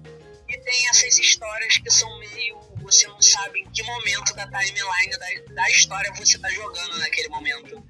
E 0.48 0.56
tem 0.56 0.88
essas 0.88 1.18
histórias 1.18 1.76
que 1.76 1.90
são 1.90 2.18
meio. 2.20 2.69
Você 2.82 3.06
não 3.06 3.20
sabe 3.20 3.60
em 3.60 3.70
que 3.70 3.82
momento 3.82 4.34
da 4.34 4.46
timeline 4.46 5.18
da, 5.18 5.54
da 5.54 5.70
história 5.70 6.12
você 6.14 6.36
está 6.36 6.48
jogando 6.50 6.98
naquele 6.98 7.28
momento. 7.28 7.84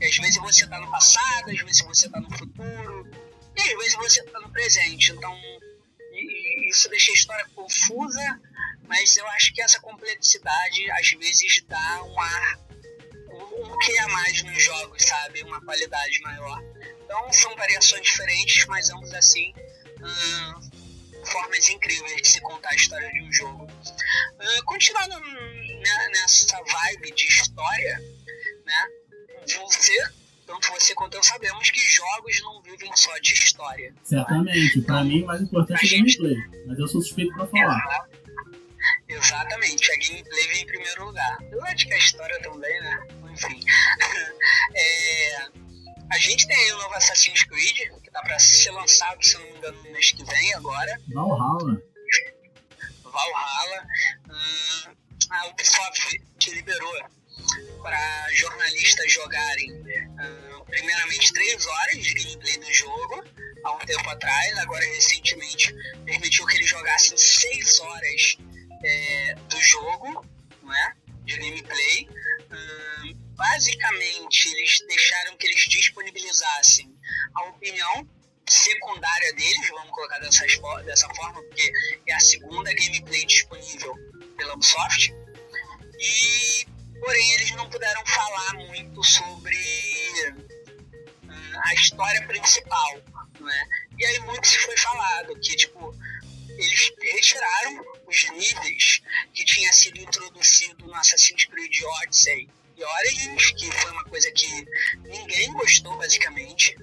E 0.00 0.04
às 0.04 0.16
vezes 0.16 0.36
você 0.36 0.64
está 0.64 0.80
no 0.80 0.90
passado, 0.90 1.50
às 1.50 1.60
vezes 1.60 1.82
você 1.82 2.06
está 2.06 2.20
no 2.20 2.30
futuro 2.36 3.10
e 3.56 3.60
às 3.60 3.78
vezes 3.78 3.94
você 3.94 4.20
está 4.20 4.40
no 4.40 4.50
presente. 4.50 5.12
Então, 5.12 5.34
isso 6.68 6.88
deixa 6.88 7.10
a 7.10 7.14
história 7.14 7.46
confusa, 7.54 8.40
mas 8.86 9.16
eu 9.16 9.26
acho 9.28 9.52
que 9.52 9.62
essa 9.62 9.80
complexidade 9.80 10.90
às 10.92 11.10
vezes 11.12 11.62
dá 11.66 12.02
um 12.04 12.20
ar, 12.20 12.58
um 13.30 13.78
que 13.78 13.98
a 13.98 14.08
mais 14.08 14.42
nos 14.42 14.62
jogos, 14.62 15.02
sabe? 15.02 15.42
Uma 15.42 15.60
qualidade 15.60 16.20
maior. 16.20 16.62
Então, 17.04 17.32
são 17.32 17.54
variações 17.56 18.02
diferentes, 18.02 18.66
mas 18.66 18.90
ambos 18.90 19.12
assim. 19.14 19.52
Hum, 20.00 20.76
formas 21.26 21.68
incríveis 21.68 22.22
de 22.22 22.28
se 22.28 22.40
contar 22.40 22.70
a 22.70 22.74
história 22.74 23.10
de 23.10 23.22
um 23.22 23.32
jogo. 23.32 23.65
Uh, 23.90 24.64
continuando 24.64 25.20
né, 25.20 26.08
nessa 26.12 26.56
vibe 26.62 27.12
de 27.12 27.26
história, 27.26 27.98
né? 28.64 28.88
Você 29.46 29.92
tanto 30.46 30.70
você 30.70 30.94
quanto 30.94 31.16
eu 31.16 31.24
sabemos 31.24 31.70
que 31.70 31.80
jogos 31.80 32.40
não 32.42 32.62
vivem 32.62 32.94
só 32.94 33.18
de 33.18 33.34
história. 33.34 33.92
Certamente. 34.04 34.80
Para 34.82 35.02
mim, 35.02 35.22
o 35.22 35.26
mais 35.26 35.42
importante 35.42 35.84
é 35.84 35.88
gente... 35.88 36.18
gameplay. 36.18 36.64
Mas 36.66 36.78
eu 36.78 36.86
sou 36.86 37.02
suspeito 37.02 37.34
para 37.34 37.48
falar. 37.48 38.08
Exatamente. 39.08 39.90
A 39.90 39.96
gameplay 39.96 40.46
vem 40.48 40.62
em 40.62 40.66
primeiro 40.66 41.04
lugar. 41.06 41.38
Eu 41.50 41.64
acho 41.64 41.86
que 41.86 41.92
a 41.92 41.98
história 41.98 42.40
também, 42.40 42.80
né? 42.80 43.06
Enfim. 43.32 43.60
é... 44.76 45.48
A 46.12 46.18
gente 46.18 46.46
tem 46.46 46.72
o 46.72 46.76
novo 46.76 46.94
Assassin's 46.94 47.42
Creed, 47.42 47.90
que 48.00 48.10
tá 48.12 48.20
para 48.20 48.38
ser 48.38 48.70
lançado, 48.70 49.20
se 49.24 49.36
não 49.36 49.44
me 49.44 49.56
engano, 49.56 49.82
no 49.82 49.90
mês 49.90 50.12
que 50.12 50.24
vem 50.24 50.54
agora. 50.54 51.00
Valhalla. 51.12 51.82
Valhalla. 53.16 53.86
Hum, 54.28 54.96
a 55.30 55.46
Ubisoft 55.48 56.20
que 56.38 56.50
liberou 56.50 56.94
para 57.82 58.28
jornalistas 58.34 59.12
jogarem 59.12 59.72
uh, 59.72 60.64
primeiramente 60.66 61.32
três 61.32 61.66
horas 61.66 62.04
de 62.04 62.14
gameplay 62.14 62.58
do 62.58 62.72
jogo 62.72 63.24
há 63.64 63.72
um 63.72 63.78
tempo 63.78 64.08
atrás, 64.08 64.58
agora 64.58 64.84
recentemente 64.84 65.74
permitiu 66.04 66.46
que 66.46 66.56
eles 66.56 66.68
jogassem 66.68 67.16
seis 67.16 67.80
horas 67.80 68.38
é, 68.84 69.34
do 69.34 69.60
jogo, 69.60 70.26
não 70.62 70.74
é? 70.74 70.94
De 71.24 71.36
gameplay. 71.36 72.08
Uh, 72.46 73.14
basicamente, 73.34 74.48
eles 74.48 74.78
deixaram 74.86 75.36
que 75.36 75.46
eles 75.46 75.68
disponibilizassem 75.68 76.94
a 77.34 77.44
opinião 77.44 78.08
secundária 78.48 79.32
deles, 79.34 79.68
vamos 79.70 79.90
colocar 79.90 80.18
dessa, 80.18 80.44
dessa 80.84 81.08
forma, 81.14 81.42
porque 81.42 81.70
é 82.06 82.14
a 82.14 82.20
segunda 82.20 82.72
gameplay 82.72 83.24
disponível 83.26 83.94
pela 84.36 84.54
Ubisoft. 84.54 85.14
E 85.98 86.66
porém 87.00 87.32
eles 87.34 87.50
não 87.52 87.68
puderam 87.68 88.04
falar 88.06 88.54
muito 88.54 89.02
sobre 89.04 89.56
uh, 91.24 91.60
a 91.64 91.74
história 91.74 92.26
principal, 92.26 92.96
né? 93.40 93.68
E 93.98 94.04
aí 94.04 94.20
muito 94.20 94.46
se 94.46 94.58
foi 94.58 94.76
falado 94.76 95.38
que 95.40 95.56
tipo 95.56 95.94
eles 96.48 96.92
retiraram 97.00 97.84
os 98.06 98.30
níveis 98.30 99.02
que 99.34 99.44
tinha 99.44 99.72
sido 99.72 99.98
introduzido 99.98 100.86
no 100.86 100.94
Assassin's 100.94 101.44
Creed 101.44 101.82
Odyssey 102.02 102.48
e 102.76 102.84
Origins, 102.84 103.50
que 103.52 103.70
foi 103.70 103.90
uma 103.90 104.04
coisa 104.04 104.30
que 104.32 104.66
ninguém 105.00 105.52
gostou 105.52 105.96
basicamente, 105.98 106.76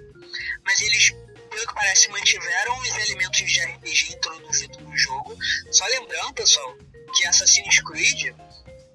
mas 0.64 0.80
eles 0.82 1.16
pelo 1.54 1.68
que 1.68 1.74
parece 1.74 2.10
mantiveram 2.10 2.80
os 2.80 2.90
elementos 2.90 3.40
de 3.40 3.60
RPG 3.64 4.14
introduzidos 4.16 4.78
no 4.80 4.98
jogo. 4.98 5.38
Só 5.72 5.86
lembrando, 5.86 6.34
pessoal, 6.34 6.76
que 7.16 7.28
Assassin's 7.28 7.80
Creed 7.82 8.36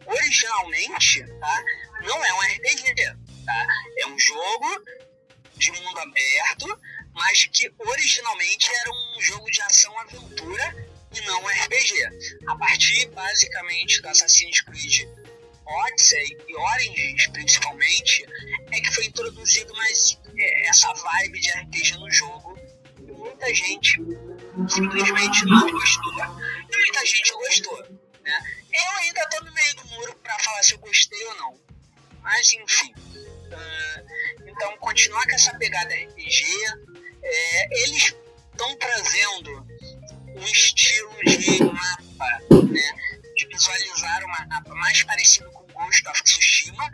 originalmente, 0.04 1.24
tá? 1.38 1.64
Não 2.02 2.24
é 2.24 2.34
um 2.34 2.40
RPG, 2.40 2.94
tá? 3.46 3.66
É 3.98 4.06
um 4.06 4.18
jogo 4.18 4.84
de 5.56 5.70
mundo 5.72 5.98
aberto, 5.98 6.80
mas 7.14 7.44
que 7.46 7.72
originalmente 7.78 8.70
era 8.74 8.90
um 8.90 9.20
jogo 9.20 9.50
de 9.50 9.62
ação-aventura 9.62 10.88
e 11.14 11.20
não 11.22 11.42
um 11.42 11.48
RPG. 11.48 12.40
A 12.48 12.56
partir, 12.56 13.06
basicamente, 13.10 14.02
do 14.02 14.08
Assassin's 14.08 14.60
Creed 14.62 15.06
Odyssey 15.68 16.38
e 16.48 16.56
Origins, 16.56 17.26
principalmente, 17.28 18.26
é 18.70 18.80
que 18.80 18.94
foi 18.94 19.06
introduzido 19.06 19.74
mais 19.74 20.18
é, 20.36 20.68
essa 20.68 20.92
vibe 20.94 21.40
de 21.40 21.50
RPG 21.50 21.98
no 21.98 22.10
jogo. 22.10 22.58
E 22.98 23.12
muita 23.12 23.54
gente 23.54 23.98
simplesmente 24.68 25.44
não 25.44 25.70
gostou. 25.70 26.14
E 26.70 26.76
muita 26.76 27.06
gente 27.06 27.32
gostou. 27.32 27.82
Né? 28.22 28.38
Eu 28.72 28.96
ainda 28.98 29.20
estou 29.20 29.44
no 29.44 29.52
meio 29.52 29.74
do 29.76 29.86
muro 29.88 30.14
para 30.22 30.38
falar 30.38 30.62
se 30.62 30.74
eu 30.74 30.78
gostei 30.78 31.24
ou 31.26 31.36
não. 31.36 31.60
Mas 32.22 32.52
enfim. 32.54 32.92
Uh, 32.94 34.48
então, 34.58 34.76
continuar 34.78 35.24
com 35.24 35.34
essa 35.34 35.54
pegada 35.58 35.94
RPG. 35.94 36.44
É, 37.22 37.82
eles 37.82 38.14
estão 38.52 38.76
trazendo 38.76 39.66
um 40.34 40.44
estilo 40.44 41.14
de 41.24 41.62
mapa, 41.64 42.64
né? 42.70 43.17
De 43.38 43.46
visualizar 43.46 44.24
o 44.24 44.28
mapa 44.28 44.74
mais 44.74 45.02
parecido 45.04 45.50
com 45.52 45.64
Ghost 45.72 46.08
of 46.08 46.22
Tsushima, 46.24 46.90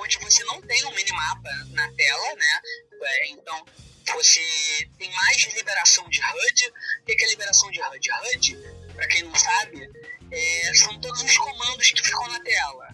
onde 0.00 0.18
você 0.18 0.42
não 0.44 0.60
tem 0.62 0.84
um 0.86 0.94
minimapa 0.94 1.50
na 1.68 1.92
tela, 1.92 2.34
né? 2.34 2.60
É, 3.02 3.28
então 3.28 3.66
você 4.14 4.88
tem 4.98 5.12
mais 5.12 5.42
liberação 5.54 6.08
de 6.08 6.18
HUD. 6.18 6.72
O 7.02 7.04
que 7.04 7.24
é 7.24 7.28
liberação 7.28 7.70
de 7.70 7.80
HUD? 7.82 8.08
HUD, 8.10 8.58
para 8.94 9.06
quem 9.08 9.22
não 9.24 9.34
sabe, 9.34 9.90
é, 10.30 10.74
são 10.74 10.98
todos 10.98 11.22
os 11.22 11.36
comandos 11.36 11.90
que 11.90 12.02
ficam 12.02 12.26
na 12.28 12.40
tela. 12.40 12.88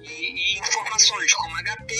E, 0.00 0.54
e 0.54 0.58
informações 0.58 1.32
como 1.32 1.56
HP, 1.56 1.94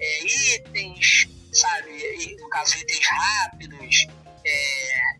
é, 0.00 0.24
itens, 0.54 1.28
sabe? 1.52 1.90
E, 1.90 2.36
no 2.36 2.48
caso, 2.48 2.78
itens 2.78 3.06
rápidos. 3.06 4.06
É, 4.46 5.18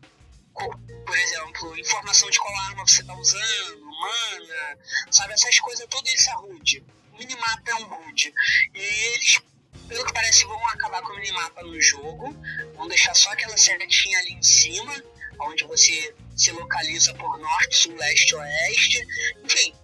por 1.08 1.16
exemplo, 1.16 1.78
informação 1.78 2.28
de 2.30 2.38
qual 2.38 2.54
arma 2.60 2.86
você 2.86 3.00
está 3.00 3.14
usando, 3.14 3.87
mana, 4.00 4.78
sabe? 5.10 5.32
Essas 5.34 5.58
coisas, 5.60 5.86
tudo 5.88 6.06
isso 6.08 6.30
é 6.30 6.36
HUD. 6.36 6.84
O 7.12 7.18
minimapa 7.18 7.70
é 7.70 7.74
um 7.74 8.08
HUD. 8.08 8.32
E 8.74 8.78
eles, 8.78 9.40
pelo 9.88 10.04
que 10.04 10.12
parece, 10.12 10.44
vão 10.44 10.68
acabar 10.68 11.02
com 11.02 11.12
o 11.12 11.16
minimapa 11.16 11.62
no 11.62 11.80
jogo, 11.80 12.36
vão 12.74 12.88
deixar 12.88 13.14
só 13.14 13.30
aquela 13.30 13.56
setinha 13.56 14.18
ali 14.18 14.32
em 14.32 14.42
cima 14.42 15.02
onde 15.40 15.64
você 15.64 16.14
se 16.36 16.50
localiza 16.52 17.14
por 17.14 17.38
norte, 17.38 17.76
sul, 17.76 17.96
leste, 17.96 18.34
oeste. 18.34 19.06
Enfim, 19.44 19.74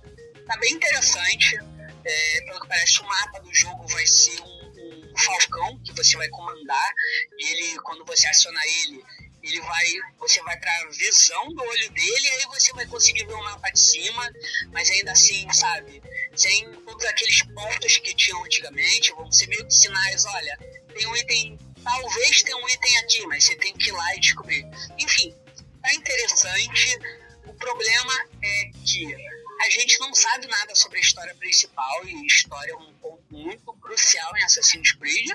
tá 0.46 0.56
bem 0.58 0.72
interessante. 0.72 1.58
É, 2.04 2.40
pelo 2.42 2.60
que 2.60 2.68
parece, 2.68 3.00
o 3.00 3.06
mapa 3.06 3.40
do 3.40 3.54
jogo 3.54 3.86
vai 3.88 4.06
ser 4.06 4.38
um, 4.40 5.12
um 5.12 5.18
falcão 5.18 5.80
que 5.84 5.92
você 5.92 6.16
vai 6.16 6.28
comandar. 6.28 6.92
E 7.38 7.52
ele, 7.52 7.80
quando 7.80 8.04
você 8.04 8.26
acionar 8.28 8.62
ele, 8.84 9.02
ele 9.44 9.60
vai, 9.60 9.84
você 10.18 10.42
vai 10.42 10.58
para 10.58 10.72
a 10.72 10.88
visão 10.90 11.48
do 11.52 11.62
olho 11.62 11.90
dele, 11.90 12.28
aí 12.28 12.46
você 12.46 12.72
vai 12.72 12.86
conseguir 12.86 13.26
ver 13.26 13.34
o 13.34 13.44
mapa 13.44 13.70
de 13.70 13.78
cima, 13.78 14.32
mas 14.72 14.90
ainda 14.90 15.12
assim, 15.12 15.46
sabe, 15.52 16.02
sem 16.34 16.72
todos 16.76 17.04
aqueles 17.04 17.42
pontos 17.42 17.98
que 17.98 18.14
tinham 18.14 18.42
antigamente, 18.42 19.12
vão 19.12 19.30
ser 19.30 19.46
meio 19.48 19.66
que 19.66 19.74
sinais, 19.74 20.24
olha, 20.24 20.58
tem 20.94 21.06
um 21.06 21.16
item, 21.16 21.58
talvez 21.82 22.42
tenha 22.42 22.56
um 22.56 22.68
item 22.68 22.96
aqui, 22.98 23.26
mas 23.26 23.44
você 23.44 23.56
tem 23.56 23.74
que 23.74 23.90
ir 23.90 23.92
lá 23.92 24.16
e 24.16 24.20
descobrir. 24.20 24.66
Enfim, 24.98 25.34
tá 25.82 25.92
interessante. 25.92 26.98
O 27.46 27.52
problema 27.52 28.26
é 28.42 28.70
que 28.86 29.14
a 29.60 29.70
gente 29.70 30.00
não 30.00 30.14
sabe 30.14 30.46
nada 30.46 30.74
sobre 30.74 30.98
a 30.98 31.02
história 31.02 31.34
principal, 31.34 32.06
e 32.06 32.26
história 32.26 32.72
é 32.72 32.76
um 32.76 32.92
ponto 32.94 33.22
muito 33.30 33.74
crucial 33.74 34.34
em 34.38 34.44
Assassin's 34.44 34.92
Creed, 34.92 35.30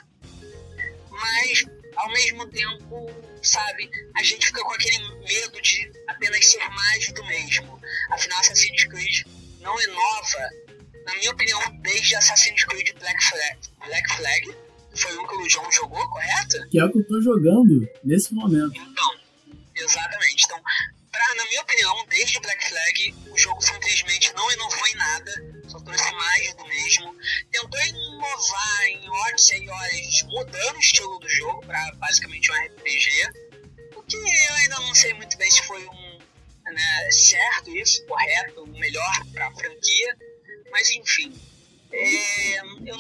mas 1.11 1.63
ao 1.95 2.09
mesmo 2.11 2.47
tempo, 2.47 3.28
sabe, 3.41 3.89
a 4.15 4.23
gente 4.23 4.47
fica 4.47 4.61
com 4.63 4.71
aquele 4.71 4.97
medo 5.19 5.61
de 5.61 5.91
apenas 6.07 6.45
ser 6.45 6.67
mais 6.69 7.11
do 7.11 7.25
mesmo. 7.25 7.81
Afinal, 8.11 8.39
Assassin's 8.39 8.83
Creed 8.85 9.23
não 9.61 9.81
inova, 9.81 10.49
na 11.05 11.15
minha 11.15 11.31
opinião, 11.31 11.59
desde 11.81 12.15
Assassin's 12.15 12.63
Creed 12.63 12.91
Black 12.99 13.23
Flag. 13.23 13.59
Black 13.85 14.15
Flag 14.15 14.55
foi 14.95 15.17
um 15.17 15.27
que 15.27 15.35
o 15.35 15.49
João 15.49 15.71
jogou, 15.71 16.09
correto? 16.09 16.69
Que 16.69 16.79
é 16.79 16.85
o 16.85 16.91
que 16.91 16.99
eu 16.99 17.07
tô 17.07 17.21
jogando 17.21 17.87
nesse 18.03 18.33
momento. 18.33 18.73
Então, 18.75 19.19
exatamente. 19.75 20.45
Então, 20.45 20.61
pra, 21.11 21.35
na 21.35 21.45
minha 21.45 21.61
opinião, 21.61 22.05
desde 22.07 22.39
Black 22.39 22.67
Flag, 22.67 23.15
o 23.31 23.37
jogo 23.37 23.61
simplesmente 23.61 24.33
não 24.33 24.51
inovou 24.51 24.87
em 24.87 24.95
nada 24.95 25.59
só 25.69 25.79
trouxe 25.79 26.11
mais 26.13 26.53
do 26.55 26.65
mesmo. 26.65 27.15
Tentou 27.51 27.79
inovar 27.81 28.85
em 28.87 29.09
Odyssey 29.09 29.63
e 29.63 29.69
Origins, 29.69 30.23
mudando 30.23 30.75
o 30.75 30.79
estilo 30.79 31.19
do 31.19 31.29
jogo 31.29 31.65
para 31.65 31.91
basicamente 31.95 32.51
um 32.51 32.55
RPG. 32.55 33.29
O 33.95 34.03
que 34.03 34.17
eu 34.17 34.55
ainda 34.55 34.75
não 34.79 34.95
sei 34.95 35.13
muito 35.13 35.37
bem 35.37 35.49
se 35.49 35.61
foi 35.63 35.85
um 35.85 36.19
né, 36.71 37.11
certo 37.11 37.75
isso, 37.75 38.05
correto, 38.05 38.65
melhor 38.67 39.25
para 39.31 39.47
a 39.47 39.51
franquia. 39.51 40.17
Mas 40.71 40.89
enfim, 40.91 41.39
é, 41.91 42.57
eu 42.59 42.65
não, 42.65 42.97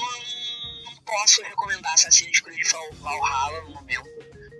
não, 0.85 0.95
posso 1.05 1.41
recomendar 1.41 1.93
Assassin's 1.93 2.39
Creed 2.39 2.67
Valhalla 2.99 3.61
no 3.61 3.71
momento, 3.71 4.09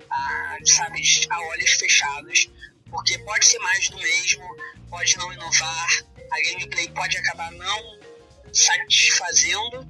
a, 0.10 0.58
sabe, 0.66 1.02
a 1.30 1.42
olhos 1.42 1.72
fechados, 1.74 2.50
porque 2.90 3.18
pode 3.20 3.46
ser 3.46 3.60
mais 3.60 3.90
do 3.90 3.98
mesmo, 3.98 4.44
pode 4.90 5.18
não 5.18 5.32
inovar, 5.34 6.04
a 6.32 6.42
gameplay 6.42 6.90
pode 6.90 7.18
acabar 7.18 7.52
não 7.52 8.00
satisfazendo 8.54 9.88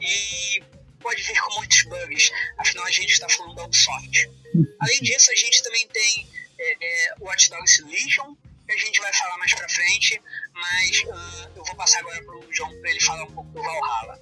e 0.00 0.62
pode 1.00 1.22
vir 1.22 1.40
com 1.40 1.54
muitos 1.54 1.82
bugs. 1.82 2.30
Afinal, 2.58 2.84
a 2.84 2.90
gente 2.90 3.10
está 3.10 3.28
falando 3.28 3.54
da 3.54 3.64
Ubisoft. 3.64 4.30
Além 4.80 5.00
disso, 5.02 5.30
a 5.30 5.34
gente 5.34 5.62
também 5.62 5.86
tem 5.88 6.28
é, 6.58 6.72
é, 6.72 7.14
Watch 7.20 7.50
Dogs 7.50 7.82
Legion, 7.82 8.34
que 8.66 8.72
a 8.72 8.76
gente 8.76 9.00
vai 9.00 9.12
falar 9.12 9.38
mais 9.38 9.54
pra 9.54 9.68
frente, 9.68 10.20
mas 10.54 11.02
uh, 11.04 11.50
eu 11.56 11.64
vou 11.64 11.76
passar 11.76 12.00
agora 12.00 12.22
pro 12.24 12.44
João 12.52 12.70
para 12.80 12.90
ele 12.90 13.00
falar 13.00 13.24
um 13.24 13.30
pouco 13.30 13.50
do 13.50 13.62
Valhalla. 13.62 14.20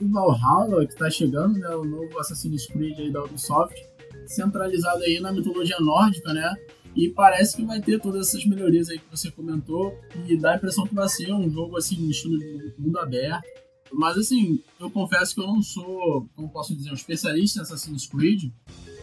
O 0.00 0.12
Valhalla, 0.12 0.86
que 0.86 0.92
está 0.92 1.10
chegando, 1.10 1.58
né, 1.58 1.68
o 1.70 1.84
novo 1.84 2.18
Assassin's 2.18 2.66
Creed 2.66 2.98
aí 2.98 3.12
da 3.12 3.22
Ubisoft, 3.22 3.80
centralizado 4.26 5.02
aí 5.04 5.20
na 5.20 5.32
mitologia 5.32 5.78
nórdica, 5.80 6.32
né? 6.32 6.54
E 6.98 7.10
parece 7.10 7.56
que 7.56 7.64
vai 7.64 7.80
ter 7.80 8.00
todas 8.00 8.26
essas 8.26 8.44
melhorias 8.44 8.90
aí 8.90 8.98
que 8.98 9.08
você 9.08 9.30
comentou. 9.30 9.96
E 10.26 10.36
dá 10.36 10.54
a 10.54 10.56
impressão 10.56 10.84
que 10.84 10.96
vai 10.96 11.08
ser 11.08 11.32
um 11.32 11.48
jogo 11.48 11.76
assim, 11.76 11.94
no 11.96 12.10
estilo 12.10 12.36
de 12.36 12.74
mundo 12.76 12.98
aberto. 12.98 13.46
Mas 13.92 14.18
assim, 14.18 14.60
eu 14.80 14.90
confesso 14.90 15.32
que 15.32 15.40
eu 15.40 15.46
não 15.46 15.62
sou, 15.62 16.28
como 16.34 16.50
posso 16.50 16.74
dizer, 16.74 16.90
um 16.90 16.94
especialista 16.94 17.60
em 17.60 17.62
Assassin's 17.62 18.08
Creed. 18.08 18.50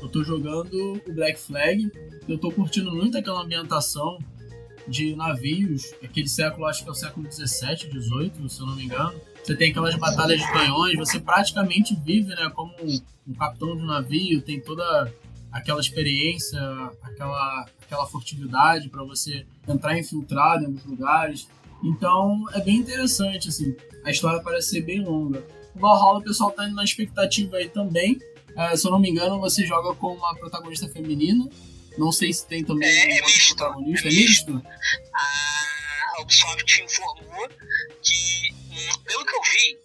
Eu 0.01 0.09
tô 0.09 0.25
jogando 0.25 1.01
o 1.07 1.13
Black 1.13 1.39
Flag. 1.39 1.89
Eu 2.27 2.37
tô 2.37 2.51
curtindo 2.51 2.93
muito 2.93 3.17
aquela 3.17 3.41
ambientação 3.41 4.19
de 4.89 5.15
navios, 5.15 5.93
aquele 6.03 6.27
século, 6.27 6.65
acho 6.65 6.83
que 6.83 6.89
é 6.89 6.91
o 6.91 6.95
século 6.95 7.25
17, 7.25 7.89
18, 7.89 8.49
se 8.49 8.59
eu 8.59 8.67
não 8.67 8.75
me 8.75 8.83
engano. 8.83 9.17
Você 9.41 9.55
tem 9.55 9.71
aquelas 9.71 9.95
batalhas 9.95 10.41
de 10.41 10.51
canhões, 10.51 10.97
você 10.97 11.17
praticamente 11.17 11.95
vive, 11.95 12.29
né, 12.35 12.51
como 12.53 12.73
um 13.25 13.33
capitão 13.33 13.75
de 13.75 13.83
um 13.83 13.85
navio, 13.85 14.41
tem 14.41 14.59
toda 14.59 15.11
aquela 15.55 15.79
experiência, 15.79 16.59
aquela 17.01 17.65
aquela 17.81 18.05
furtividade 18.07 18.89
para 18.89 19.03
você 19.03 19.45
entrar 19.67 19.97
infiltrado 19.97 20.63
em 20.63 20.65
alguns 20.67 20.85
lugares. 20.85 21.47
Então 21.81 22.45
é 22.53 22.59
bem 22.59 22.77
interessante, 22.77 23.47
assim. 23.47 23.75
A 24.03 24.11
história 24.11 24.41
parece 24.43 24.69
ser 24.71 24.81
bem 24.81 25.01
longa. 25.01 25.45
O 25.73 25.79
Valhalla, 25.79 26.19
o 26.19 26.23
pessoal 26.23 26.51
tá 26.51 26.65
indo 26.65 26.75
na 26.75 26.83
expectativa 26.83 27.57
aí 27.57 27.69
também. 27.69 28.19
É, 28.57 28.75
se 28.75 28.85
eu 28.85 28.91
não 28.91 28.99
me 28.99 29.09
engano, 29.09 29.39
você 29.39 29.65
joga 29.65 29.95
com 29.95 30.13
uma 30.13 30.35
protagonista 30.35 30.87
feminina. 30.89 31.47
Não 31.97 32.11
sei 32.11 32.33
se 32.33 32.45
tem 32.45 32.63
também 32.63 32.89
é, 32.89 33.17
é 33.17 33.21
misto. 33.21 33.55
protagonista. 33.55 34.07
É, 34.07 34.11
é 34.11 34.15
misto? 34.15 34.61
A 35.13 36.21
Ubisoft 36.21 36.83
informou 36.83 37.49
que, 38.01 38.53
hum, 38.71 39.03
pelo 39.05 39.25
que 39.25 39.35
eu 39.35 39.41
vi, 39.41 39.84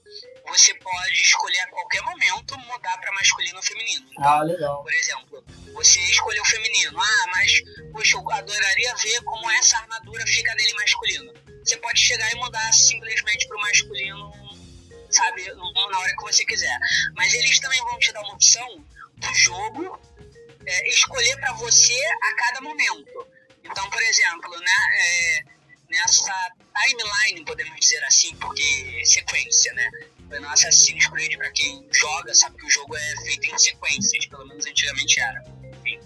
você 0.51 0.75
pode 0.75 1.23
escolher 1.23 1.61
a 1.61 1.67
qualquer 1.69 2.03
momento 2.03 2.59
mudar 2.59 2.99
para 2.99 3.13
masculino 3.13 3.57
ou 3.57 3.63
feminino. 3.63 4.07
Então, 4.11 4.25
ah, 4.25 4.43
legal. 4.43 4.83
Por 4.83 4.93
exemplo, 4.93 5.45
você 5.73 6.01
escolheu 6.01 6.45
feminino. 6.45 7.01
Ah, 7.01 7.27
mas 7.29 7.63
poxa, 7.93 8.17
eu 8.17 8.31
adoraria 8.31 8.95
ver 8.97 9.23
como 9.23 9.51
essa 9.53 9.79
armadura 9.79 10.27
fica 10.27 10.55
dele 10.57 10.75
masculino. 10.75 11.33
Você 11.65 11.77
pode 11.77 12.01
chegar 12.01 12.31
e 12.33 12.37
mudar 12.37 12.73
simplesmente 12.73 13.47
para 13.47 13.57
o 13.57 13.61
masculino, 13.61 14.33
sabe, 15.11 15.47
na 15.55 15.99
hora 15.99 16.17
que 16.17 16.23
você 16.23 16.45
quiser. 16.45 16.79
Mas 17.17 17.33
eles 17.33 17.59
também 17.61 17.81
vão 17.81 17.99
te 17.99 18.13
dar 18.13 18.21
uma 18.23 18.35
opção 18.35 18.85
do 19.17 19.35
jogo 19.35 20.01
é, 20.67 20.89
escolher 20.89 21.37
para 21.37 21.53
você 21.55 21.99
a 22.23 22.35
cada 22.35 22.61
momento. 22.61 23.27
Então, 23.63 23.89
por 23.91 24.03
exemplo, 24.03 24.51
né, 24.59 24.73
é, 24.95 25.45
nessa 25.91 26.53
timeline, 26.75 27.45
podemos 27.45 27.79
dizer 27.79 28.03
assim, 28.05 28.35
porque 28.37 29.05
sequência, 29.05 29.73
né? 29.75 29.91
No 30.39 30.49
Assassin's 30.49 31.07
Creed, 31.09 31.37
para 31.37 31.51
quem 31.51 31.87
joga, 31.93 32.35
sabe 32.35 32.57
que 32.57 32.67
o 32.67 32.71
jogo 32.71 32.97
é 32.97 33.15
feito 33.25 33.47
em 33.47 33.59
sequências, 33.59 34.27
pelo 34.27 34.47
menos 34.47 34.65
antigamente 34.65 35.21
era. 35.21 35.45
Enfim. 35.65 36.01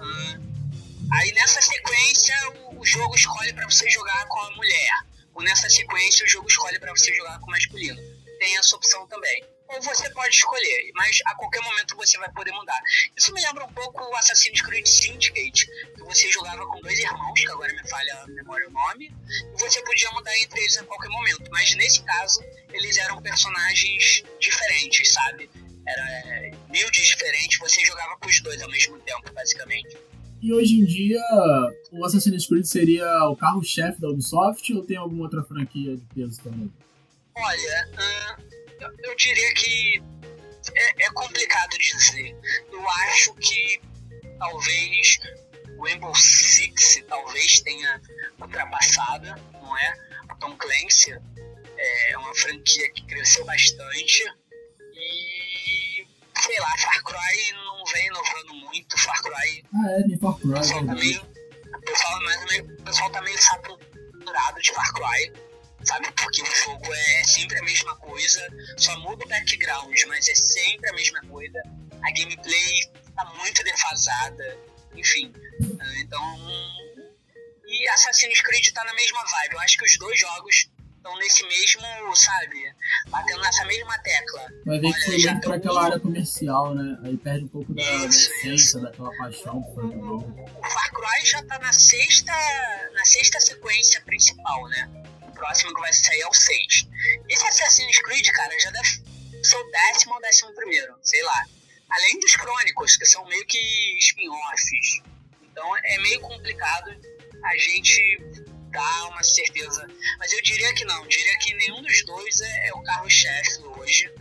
Hum, 0.00 1.08
aí 1.12 1.32
nessa 1.32 1.60
sequência, 1.60 2.34
o, 2.70 2.80
o 2.80 2.86
jogo 2.86 3.14
escolhe 3.14 3.52
para 3.52 3.68
você 3.68 3.88
jogar 3.90 4.26
com 4.26 4.40
a 4.40 4.50
mulher. 4.56 4.92
Ou 5.34 5.42
nessa 5.42 5.68
sequência, 5.68 6.24
o 6.24 6.28
jogo 6.28 6.48
escolhe 6.48 6.78
para 6.78 6.90
você 6.92 7.14
jogar 7.14 7.38
com 7.40 7.46
o 7.46 7.50
masculino. 7.50 8.00
Tem 8.38 8.56
essa 8.56 8.74
opção 8.74 9.06
também 9.06 9.44
ou 9.68 9.82
você 9.82 10.08
pode 10.10 10.34
escolher, 10.34 10.90
mas 10.94 11.20
a 11.26 11.34
qualquer 11.34 11.62
momento 11.62 11.96
você 11.96 12.18
vai 12.18 12.30
poder 12.32 12.52
mudar. 12.52 12.80
Isso 13.16 13.32
me 13.32 13.40
lembra 13.42 13.64
um 13.64 13.72
pouco 13.72 14.02
o 14.02 14.16
Assassin's 14.16 14.62
Creed 14.62 14.86
Syndicate, 14.86 15.66
que 15.94 16.02
você 16.04 16.30
jogava 16.30 16.66
com 16.66 16.80
dois 16.80 16.98
irmãos, 16.98 17.38
que 17.38 17.50
agora 17.50 17.72
me 17.72 17.88
falha 17.88 18.14
a 18.14 18.26
memória 18.28 18.66
o 18.68 18.70
nome, 18.70 19.12
e 19.54 19.60
você 19.60 19.82
podia 19.82 20.10
mudar 20.12 20.36
entre 20.38 20.60
eles 20.60 20.78
a 20.78 20.84
qualquer 20.84 21.10
momento. 21.10 21.50
Mas 21.50 21.74
nesse 21.74 22.02
caso, 22.02 22.42
eles 22.72 22.96
eram 22.96 23.20
personagens 23.20 24.22
diferentes, 24.40 25.12
sabe? 25.12 25.50
Era 25.86 26.10
é, 26.10 26.50
builds 26.70 27.06
diferentes, 27.06 27.58
você 27.58 27.84
jogava 27.84 28.16
com 28.16 28.28
os 28.28 28.40
dois 28.40 28.62
ao 28.62 28.70
mesmo 28.70 28.98
tempo, 29.00 29.32
basicamente. 29.32 29.96
E 30.40 30.52
hoje 30.52 30.74
em 30.74 30.84
dia, 30.84 31.20
o 31.90 32.04
Assassin's 32.04 32.46
Creed 32.46 32.64
seria 32.64 33.24
o 33.24 33.36
carro-chefe 33.36 34.00
da 34.00 34.08
Ubisoft 34.08 34.72
ou 34.72 34.84
tem 34.84 34.96
alguma 34.96 35.24
outra 35.24 35.42
franquia 35.42 35.96
de 35.96 36.04
peso 36.14 36.40
também? 36.42 36.72
Olha, 37.34 37.88
uh, 37.92 38.57
eu 38.80 39.16
diria 39.16 39.54
que 39.54 40.02
é, 40.74 41.04
é 41.04 41.10
complicado 41.10 41.76
dizer. 41.78 42.36
Eu 42.70 42.88
acho 42.88 43.34
que 43.34 43.80
talvez 44.38 45.18
o 45.76 45.84
Rainbow 45.84 46.14
Six 46.14 47.02
talvez 47.08 47.60
tenha 47.60 48.00
ultrapassado, 48.40 49.34
não 49.52 49.78
é? 49.78 49.94
O 50.30 50.36
Tom 50.36 50.56
Clancy 50.56 51.12
é 51.76 52.18
uma 52.18 52.34
franquia 52.34 52.90
que 52.92 53.04
cresceu 53.06 53.44
bastante 53.44 54.24
e 54.94 56.06
sei 56.40 56.60
lá, 56.60 56.78
Far 56.78 57.02
Cry 57.04 57.52
não 57.52 57.84
vem 57.92 58.06
inovando 58.06 58.54
muito. 58.54 58.98
Far 58.98 59.22
Cry. 59.22 59.64
Ah, 59.74 59.90
é, 59.90 60.02
de 60.02 60.18
Far 60.18 60.34
Cry. 60.38 60.48
O 60.48 60.54
pessoal, 60.54 60.86
tá 60.86 60.94
meio, 60.94 61.22
o 61.22 61.80
pessoal, 61.80 62.18
o 62.78 62.82
pessoal 62.84 63.10
tá 63.10 63.22
meio 63.22 63.42
saturado 63.42 64.60
de 64.62 64.72
Far 64.72 64.92
Cry 64.92 65.47
sabe? 65.88 66.12
Porque 66.12 66.42
o 66.42 66.54
jogo 66.64 66.94
é 66.94 67.24
sempre 67.24 67.58
a 67.58 67.62
mesma 67.62 67.96
coisa, 67.96 68.46
só 68.76 68.96
muda 68.98 69.24
o 69.24 69.28
background, 69.28 69.98
mas 70.08 70.28
é 70.28 70.34
sempre 70.34 70.88
a 70.90 70.92
mesma 70.92 71.20
coisa. 71.22 71.58
A 72.02 72.12
gameplay 72.12 72.80
tá 73.16 73.24
muito 73.36 73.64
defasada, 73.64 74.58
enfim. 74.94 75.32
Então. 75.98 76.38
E 77.66 77.88
Assassin's 77.88 78.40
Creed 78.40 78.68
tá 78.72 78.84
na 78.84 78.94
mesma 78.94 79.20
vibe. 79.24 79.54
Eu 79.54 79.60
acho 79.60 79.76
que 79.76 79.84
os 79.84 79.98
dois 79.98 80.18
jogos 80.18 80.70
estão 80.96 81.16
nesse 81.18 81.46
mesmo, 81.46 82.16
sabe? 82.16 82.74
Batendo 83.08 83.40
nessa 83.40 83.64
mesma 83.66 83.98
tecla. 83.98 84.46
Vai 84.64 84.78
ver 84.78 84.92
que 84.92 85.04
foi 85.04 85.18
muito 85.18 85.40
pra 85.40 85.56
aquela 85.56 85.84
área 85.84 86.00
comercial, 86.00 86.74
né? 86.74 86.98
Aí 87.04 87.16
perde 87.18 87.44
um 87.44 87.48
pouco 87.48 87.74
da, 87.74 87.82
essência, 88.06 88.80
daquela 88.80 89.14
paixão 89.18 89.62
que 89.62 89.74
foi 89.74 89.84
o, 89.84 90.16
o 90.16 90.70
Far 90.70 90.92
Cry 90.92 91.26
já 91.26 91.42
tá 91.42 91.58
na 91.58 91.72
sexta, 91.72 92.32
na 92.94 93.04
sexta 93.04 93.38
sequência 93.40 94.00
principal, 94.00 94.66
né? 94.68 94.88
Próximo 95.38 95.74
que 95.74 95.80
vai 95.80 95.92
sair 95.92 96.20
é 96.20 96.28
o 96.28 96.34
6. 96.34 96.88
Esse 97.28 97.46
Assassin's 97.46 97.98
Creed, 98.02 98.26
cara, 98.32 98.58
já 98.60 98.70
deve 98.70 98.88
ser 99.42 99.56
o 99.56 99.70
décimo 99.70 100.14
ou 100.14 100.20
décimo 100.20 100.54
primeiro, 100.54 100.98
sei 101.02 101.22
lá. 101.22 101.44
Além 101.90 102.20
dos 102.20 102.36
crônicos, 102.36 102.96
que 102.96 103.06
são 103.06 103.24
meio 103.26 103.46
que 103.46 103.98
spin-offs. 104.00 105.02
Então 105.42 105.76
é 105.84 105.98
meio 105.98 106.20
complicado 106.20 106.90
a 107.44 107.56
gente 107.56 108.18
dar 108.70 109.08
uma 109.08 109.22
certeza. 109.22 109.88
Mas 110.18 110.32
eu 110.32 110.42
diria 110.42 110.74
que 110.74 110.84
não, 110.84 111.06
diria 111.06 111.38
que 111.38 111.54
nenhum 111.54 111.80
dos 111.80 112.04
dois 112.04 112.40
é, 112.40 112.68
é 112.68 112.72
o 112.74 112.82
carro-chefe 112.82 113.62
hoje. 113.62 114.12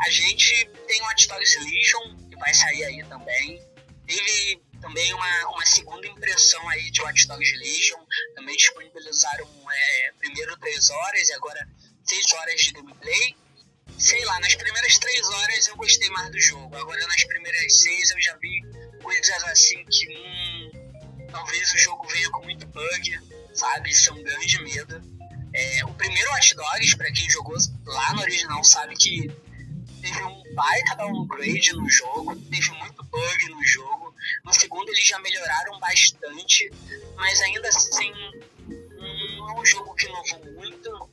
A 0.00 0.10
gente 0.10 0.66
tem 0.86 1.00
o 1.02 1.28
Dogs 1.28 1.58
Legion, 1.58 2.16
que 2.28 2.36
vai 2.36 2.54
sair 2.54 2.84
aí 2.84 3.04
também. 3.04 3.60
Teve 4.06 4.62
também 4.82 5.14
uma, 5.14 5.48
uma 5.50 5.64
segunda 5.64 6.06
impressão 6.06 6.68
aí 6.68 6.90
de 6.90 7.00
Watch 7.00 7.26
Dogs 7.28 7.56
Legion. 7.56 8.00
Também 8.34 8.56
disponibilizaram 8.56 9.48
é, 9.72 10.12
primeiro 10.18 10.56
3 10.58 10.90
horas 10.90 11.28
e 11.28 11.32
agora 11.32 11.68
6 12.04 12.32
horas 12.32 12.60
de 12.60 12.72
gameplay. 12.72 13.36
Sei 13.96 14.22
lá, 14.24 14.40
nas 14.40 14.54
primeiras 14.56 14.98
3 14.98 15.28
horas 15.28 15.68
eu 15.68 15.76
gostei 15.76 16.10
mais 16.10 16.30
do 16.30 16.40
jogo. 16.40 16.76
Agora 16.76 17.06
nas 17.06 17.24
primeiras 17.24 17.78
6 17.78 18.10
eu 18.10 18.20
já 18.20 18.36
vi 18.36 18.60
coisas 19.00 19.44
assim 19.44 19.84
que 19.86 20.08
hum, 20.08 21.28
talvez 21.30 21.72
o 21.72 21.78
jogo 21.78 22.06
venha 22.08 22.30
com 22.30 22.42
muito 22.42 22.66
bug, 22.66 23.20
sabe? 23.54 23.90
Isso 23.90 24.10
é 24.10 24.12
um 24.14 24.22
grande 24.22 24.62
medo. 24.62 25.00
É, 25.54 25.84
o 25.84 25.94
primeiro 25.94 26.30
Watch 26.30 26.56
Dogs, 26.56 26.96
pra 26.96 27.12
quem 27.12 27.30
jogou 27.30 27.56
lá 27.86 28.14
no 28.14 28.22
original, 28.22 28.64
sabe 28.64 28.96
que 28.96 29.30
teve 30.00 30.22
um 30.24 30.54
baita 30.54 30.96
downgrade 30.96 31.72
no 31.74 31.88
jogo, 31.88 32.34
teve 32.50 32.70
muito 32.70 33.04
bug 33.04 33.48
no 33.50 33.64
jogo. 33.64 34.01
No 34.44 34.52
segundo 34.52 34.88
eles 34.90 35.06
já 35.06 35.18
melhoraram 35.20 35.78
bastante, 35.78 36.70
mas 37.14 37.40
ainda 37.42 37.68
assim 37.68 38.12
não 39.36 39.50
é 39.50 39.60
um 39.60 39.64
jogo 39.64 39.94
que 39.94 40.06
inovou 40.06 40.52
muito. 40.52 41.10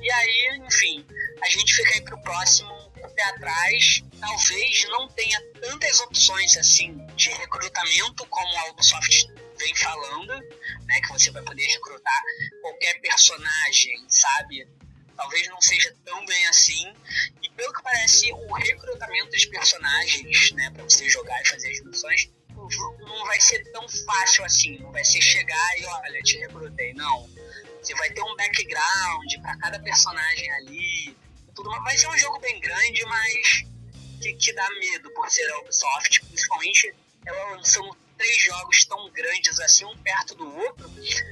E 0.00 0.10
aí, 0.10 0.60
enfim, 0.66 1.06
a 1.42 1.48
gente 1.48 1.74
fica 1.74 1.94
aí 1.94 2.02
pro 2.02 2.20
próximo 2.22 2.90
pé 3.14 3.22
atrás. 3.24 4.02
Talvez 4.18 4.84
não 4.88 5.08
tenha 5.08 5.40
tantas 5.60 6.00
opções 6.00 6.56
assim 6.56 7.06
de 7.16 7.30
recrutamento 7.30 8.26
como 8.26 8.58
a 8.58 8.70
Ubisoft 8.70 9.26
vem 9.58 9.74
falando, 9.76 10.34
né? 10.86 11.00
Que 11.02 11.08
você 11.08 11.30
vai 11.30 11.42
poder 11.42 11.66
recrutar 11.66 12.22
qualquer 12.62 13.00
personagem, 13.00 14.04
sabe? 14.08 14.66
Talvez 15.16 15.48
não 15.48 15.60
seja 15.60 15.94
tão 16.04 16.24
bem 16.24 16.46
assim. 16.46 16.92
E 17.42 17.50
pelo 17.50 17.72
que 17.72 17.82
parece, 17.82 18.32
o 18.32 18.52
recrutamento 18.54 19.30
dos 19.30 19.44
personagens, 19.44 20.52
né, 20.52 20.70
para 20.70 20.82
você 20.84 21.08
jogar 21.10 21.40
e 21.42 21.48
fazer 21.48 21.70
as 21.70 21.80
missões, 21.84 22.30
não 23.00 23.24
vai 23.26 23.40
ser 23.40 23.64
tão 23.72 23.88
fácil 23.88 24.44
assim. 24.44 24.78
Não 24.78 24.92
vai 24.92 25.04
ser 25.04 25.20
chegar 25.20 25.78
e 25.78 25.86
olha, 25.86 26.22
te 26.22 26.38
recrutei. 26.38 26.92
Não. 26.94 27.28
Você 27.82 27.94
vai 27.94 28.10
ter 28.10 28.22
um 28.22 28.36
background 28.36 29.32
para 29.42 29.56
cada 29.58 29.80
personagem 29.80 30.50
ali. 30.52 31.16
Tudo, 31.54 31.70
vai 31.82 31.96
ser 31.96 32.08
um 32.08 32.18
jogo 32.18 32.38
bem 32.40 32.60
grande, 32.60 33.04
mas 33.06 33.64
que, 34.20 34.34
que 34.34 34.52
dá 34.52 34.68
medo 34.78 35.10
por 35.12 35.30
ser 35.30 35.50
a 35.50 35.58
Ubisoft, 35.60 36.20
principalmente 36.26 36.94
ela 37.26 37.56
lançando 37.56 37.96
três 38.16 38.42
jogos 38.42 38.84
tão 38.84 39.10
grandes 39.10 39.58
assim, 39.60 39.84
um 39.86 39.96
perto 39.98 40.34
do 40.34 40.56
outro. 40.56 40.90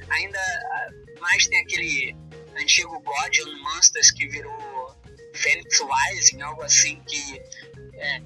Ainda 0.09 0.39
ah, 0.39 0.89
mais 1.21 1.45
tem 1.47 1.59
aquele 1.59 2.15
antigo 2.55 2.99
God 2.99 3.37
and 3.45 3.57
Monsters 3.61 4.11
que 4.11 4.27
virou 4.27 4.99
Phoenix 5.35 5.79
Rising, 5.79 6.41
algo 6.41 6.63
assim 6.63 6.99
que 7.03 7.41
é, 7.93 8.21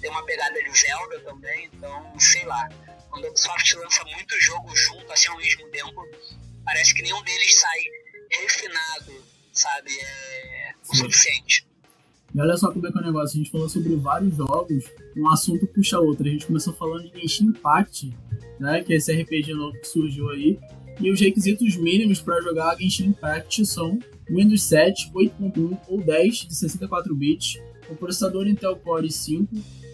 tem 0.00 0.10
uma 0.10 0.24
pegada 0.24 0.62
de 0.62 0.78
Zelda 0.78 1.20
também, 1.20 1.70
então 1.72 2.18
sei 2.18 2.44
lá. 2.44 2.68
Quando 3.10 3.26
a 3.26 3.30
Ubisoft 3.30 3.76
lança 3.76 4.04
muito 4.04 4.40
jogo 4.40 4.74
junto, 4.74 5.12
assim 5.12 5.28
ao 5.28 5.36
mesmo 5.36 5.68
tempo, 5.68 6.04
parece 6.64 6.92
que 6.94 7.02
nenhum 7.02 7.22
deles 7.22 7.60
sai 7.60 7.78
refinado, 8.40 9.24
sabe? 9.52 9.90
É 10.00 10.72
o 10.88 10.96
suficiente. 10.96 11.66
E 12.34 12.40
olha 12.40 12.56
só 12.56 12.72
como 12.72 12.86
é 12.88 12.90
que 12.90 12.98
é 12.98 13.00
o 13.00 13.04
negócio, 13.04 13.38
a 13.38 13.42
gente 13.42 13.52
falou 13.52 13.68
sobre 13.68 13.94
vários 13.94 14.36
jogos, 14.36 14.84
um 15.16 15.28
assunto 15.28 15.66
puxa 15.68 16.00
outro. 16.00 16.26
A 16.26 16.30
gente 16.30 16.46
começou 16.46 16.74
falando 16.74 17.08
de 17.08 17.20
Genshin 17.20 17.44
Impact, 17.44 18.12
né, 18.58 18.82
que 18.82 18.92
é 18.92 18.96
esse 18.96 19.12
RPG 19.12 19.54
novo 19.54 19.78
que 19.78 19.86
surgiu 19.86 20.30
aí, 20.30 20.58
e 21.00 21.12
os 21.12 21.20
requisitos 21.20 21.76
mínimos 21.76 22.20
para 22.20 22.40
jogar 22.40 22.76
Genshin 22.76 23.06
Impact 23.06 23.64
são 23.66 24.00
Windows 24.28 24.62
7, 24.64 25.12
8.1 25.12 25.78
ou 25.86 26.00
10 26.00 26.34
de 26.48 26.54
64 26.56 27.14
bits, 27.14 27.60
um 27.90 27.94
processador 27.94 28.46
Intel 28.46 28.76
Core 28.76 29.08
i5, 29.08 29.48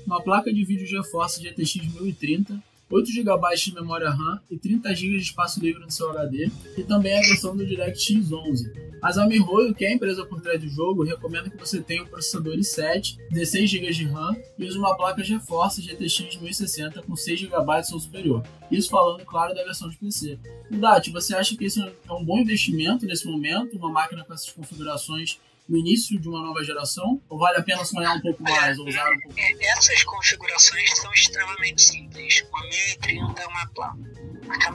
uma 0.07 0.23
placa 0.23 0.53
de 0.53 0.65
vídeo 0.65 0.87
GeForce 0.87 1.43
GTX 1.43 1.77
1030, 1.95 2.63
8 2.91 3.13
GB 3.13 3.57
de 3.57 3.75
memória 3.75 4.11
RAM 4.11 4.41
e 4.51 4.59
30 4.59 4.93
GB 4.95 5.19
de 5.19 5.23
espaço 5.23 5.61
livre 5.61 5.81
no 5.81 5.91
seu 5.91 6.11
HD, 6.11 6.51
e 6.77 6.83
também 6.83 7.17
a 7.17 7.21
versão 7.21 7.57
do 7.57 7.65
DirectX 7.65 8.33
11. 8.33 8.91
Mas 9.01 9.17
a 9.17 9.27
MiHoYo, 9.27 9.75
que 9.75 9.85
é 9.85 9.89
a 9.89 9.95
empresa 9.95 10.27
por 10.27 10.41
trás 10.43 10.61
do 10.61 10.69
jogo, 10.69 11.05
recomenda 11.05 11.49
que 11.49 11.57
você 11.57 11.81
tenha 11.81 12.03
um 12.03 12.07
processador 12.07 12.55
i7, 12.57 13.17
16 13.31 13.71
GB 13.71 13.93
de 13.93 14.05
RAM 14.05 14.37
e 14.59 14.67
use 14.67 14.77
uma 14.77 14.95
placa 14.97 15.23
GeForce 15.23 15.81
GTX 15.81 16.37
1060 16.37 17.01
com 17.03 17.17
6 17.17 17.41
GB 17.41 17.53
ou 17.93 18.01
superior. 18.01 18.43
Isso 18.71 18.91
falando, 18.91 19.25
claro, 19.25 19.55
da 19.55 19.65
versão 19.65 19.89
de 19.89 19.97
PC. 19.97 20.39
Dati, 20.71 21.11
você 21.11 21.35
acha 21.35 21.57
que 21.57 21.65
esse 21.65 21.81
é 21.81 22.13
um 22.13 22.25
bom 22.25 22.39
investimento 22.39 23.07
nesse 23.07 23.27
momento, 23.27 23.77
uma 23.77 23.91
máquina 23.91 24.25
com 24.25 24.35
essas 24.35 24.51
configurações 24.51 25.39
no 25.69 25.77
início 25.77 26.21
de 26.21 26.29
uma 26.29 26.43
nova 26.43 26.63
geração? 26.65 27.23
Ou 27.29 27.39
vale 27.39 27.59
a 27.59 27.63
pena 27.63 27.85
sonhar 27.85 28.17
um 28.17 28.21
pouco 28.21 28.43
mais, 28.43 28.79
usar 28.79 29.11
um 29.11 29.21
pouco 29.21 29.35
mais? 29.35 29.61
É, 29.61 29.65
essas 29.67 30.03
configurações 30.05 30.99
são 30.99 31.13
extremamente 31.13 31.83
simples. 31.83 32.45
Uma 32.51 32.63
1030 32.63 33.43
é 33.43 33.47
uma 33.47 33.67
placa 33.69 33.99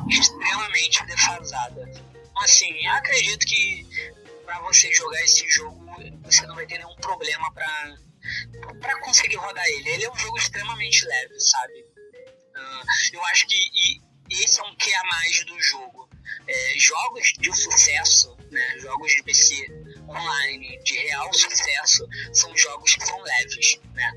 extremamente 0.10 1.06
defasada. 1.06 1.91
Assim, 2.38 2.88
acredito 2.88 3.45
que 3.45 3.86
para 4.45 4.60
você 4.62 4.93
jogar 4.93 5.21
esse 5.24 5.48
jogo 5.50 5.86
você 6.24 6.45
não 6.45 6.56
vai 6.56 6.65
ter 6.65 6.78
nenhum 6.78 6.95
problema 6.95 7.52
para 7.54 7.98
para 8.82 9.00
conseguir 9.02 9.36
rodar 9.36 9.65
ele. 9.65 9.89
Ele 9.89 10.06
é 10.06 10.12
um 10.12 10.17
jogo 10.17 10.38
extremamente 10.38 11.06
leve, 11.06 11.39
sabe? 11.39 11.86
Uh, 12.56 13.13
eu 13.13 13.26
acho 13.26 13.45
que 13.48 13.56
e, 13.56 14.02
esse 14.43 14.60
é 14.60 14.63
um 14.63 14.76
que 14.76 14.93
a 14.93 15.04
mais 15.04 15.45
do 15.45 15.60
jogo. 15.62 16.10
É, 16.48 16.80
jogos 16.80 17.34
de 17.39 17.54
sucesso, 17.56 18.36
né, 18.52 18.80
jogos 18.80 19.12
de 19.12 19.24
PC 19.24 19.67
online 20.08 20.80
de 20.84 20.98
real 20.98 21.34
sucesso 21.34 22.08
são 22.34 22.56
jogos 22.58 22.96
que 22.96 23.06
são 23.06 23.22
leves, 23.22 23.80
né? 23.94 24.12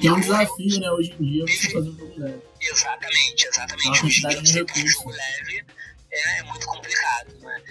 Tem 0.00 0.10
um 0.10 0.20
desafio, 0.20 0.80
né, 0.80 0.90
hoje 0.90 1.14
em 1.18 1.24
dia, 1.24 1.44
você 1.46 1.70
fazer 1.70 1.88
um 1.88 1.98
jogo 1.98 2.14
leve. 2.18 2.42
Exatamente, 2.60 3.46
exatamente. 3.46 4.06
Hoje 4.06 4.26
em 4.26 4.28
dia 4.28 4.40
você 4.40 4.64
ter 4.64 4.82
um 4.82 4.88
jogo 4.88 5.10
leve 5.10 5.64
é, 6.10 6.38
é 6.38 6.42
muito 6.44 6.66
complicado, 6.66 7.38
né? 7.40 7.62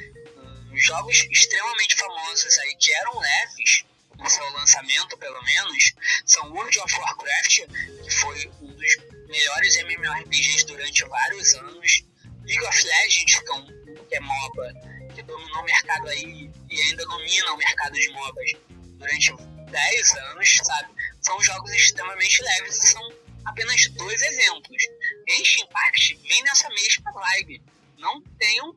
jogos 0.74 1.28
extremamente 1.30 1.96
famosos 1.96 2.58
aí 2.60 2.76
que 2.80 2.94
eram 2.94 3.20
leves 3.20 3.86
no 4.18 4.30
seu 4.30 4.50
lançamento, 4.52 5.18
pelo 5.18 5.42
menos, 5.44 5.94
são 6.26 6.52
World 6.52 6.80
of 6.80 6.96
Warcraft, 6.96 7.62
que 8.04 8.12
foi 8.12 8.52
um 8.62 8.74
dos 8.74 8.98
melhores 9.28 9.76
MMORPGs 9.78 10.66
durante 10.66 11.04
vários 11.06 11.54
anos, 11.56 12.04
League 12.44 12.66
of 12.66 12.84
Legends, 12.84 13.40
que 13.40 13.50
é, 13.50 13.54
um, 13.54 13.66
que 14.08 14.16
é 14.16 14.20
MOBA, 14.20 14.74
que 15.22 15.28
dominou 15.28 15.62
o 15.62 15.66
mercado 15.66 16.10
aí 16.10 16.52
e 16.70 16.82
ainda 16.82 17.06
domina 17.06 17.54
o 17.54 17.58
mercado 17.58 17.94
de 17.94 18.10
MOBAs 18.10 18.52
durante 18.98 19.36
10 19.70 20.16
anos, 20.16 20.58
sabe? 20.64 20.94
São 21.22 21.42
jogos 21.42 21.72
extremamente 21.74 22.42
leves 22.42 22.84
e 22.84 22.88
são 22.88 23.14
apenas 23.46 23.88
dois 23.90 24.22
exemplos. 24.22 24.84
Genshin 25.30 25.64
Impact 25.64 26.16
vem 26.28 26.44
nessa 26.44 26.70
mesma 26.70 27.12
vibe. 27.12 27.62
Não 27.98 28.22
tenham 28.40 28.76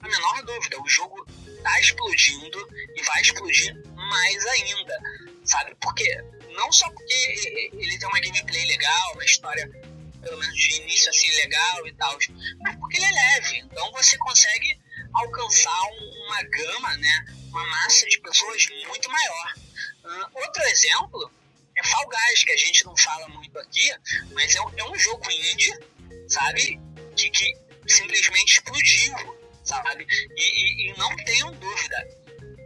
a 0.00 0.08
menor 0.08 0.42
dúvida, 0.42 0.80
o 0.80 0.88
jogo 0.88 1.26
tá 1.62 1.80
explodindo 1.80 2.68
e 2.94 3.02
vai 3.02 3.22
explodir 3.22 3.74
mais 3.94 4.46
ainda, 4.46 5.00
sabe? 5.44 5.74
Porque 5.80 6.22
não 6.50 6.70
só 6.70 6.88
porque 6.90 7.70
ele 7.72 7.98
tem 7.98 8.08
uma 8.08 8.20
gameplay 8.20 8.66
legal, 8.66 9.12
uma 9.14 9.24
história 9.24 9.68
pelo 10.20 10.38
menos 10.38 10.56
de 10.56 10.82
início 10.82 11.08
assim 11.08 11.30
legal 11.36 11.86
e 11.86 11.92
tal, 11.94 12.18
mas 12.60 12.76
porque 12.76 12.96
ele 12.96 13.06
é 13.06 13.12
leve, 13.12 13.58
então 13.58 13.92
você 13.92 14.18
consegue 14.18 14.78
alcançar 15.16 15.82
uma 16.26 16.42
gama, 16.42 16.96
né, 16.98 17.26
uma 17.48 17.66
massa 17.66 18.06
de 18.06 18.20
pessoas 18.20 18.66
muito 18.86 19.10
maior. 19.10 19.54
Uh, 20.04 20.30
outro 20.34 20.62
exemplo 20.64 21.30
é 21.76 21.84
Fall 21.84 22.08
Guys, 22.08 22.44
que 22.44 22.52
a 22.52 22.56
gente 22.56 22.84
não 22.84 22.96
fala 22.96 23.28
muito 23.28 23.58
aqui, 23.58 23.90
mas 24.32 24.54
é 24.54 24.60
um, 24.60 24.78
é 24.78 24.84
um 24.90 24.98
jogo 24.98 25.30
indie, 25.30 25.78
sabe, 26.28 26.80
que, 27.16 27.30
que 27.30 27.54
simplesmente 27.86 28.54
explodiu 28.54 29.36
sabe? 29.66 30.06
E, 30.36 30.42
e, 30.42 30.90
e 30.90 30.96
não 30.96 31.14
tenham 31.16 31.52
dúvida, 31.52 32.08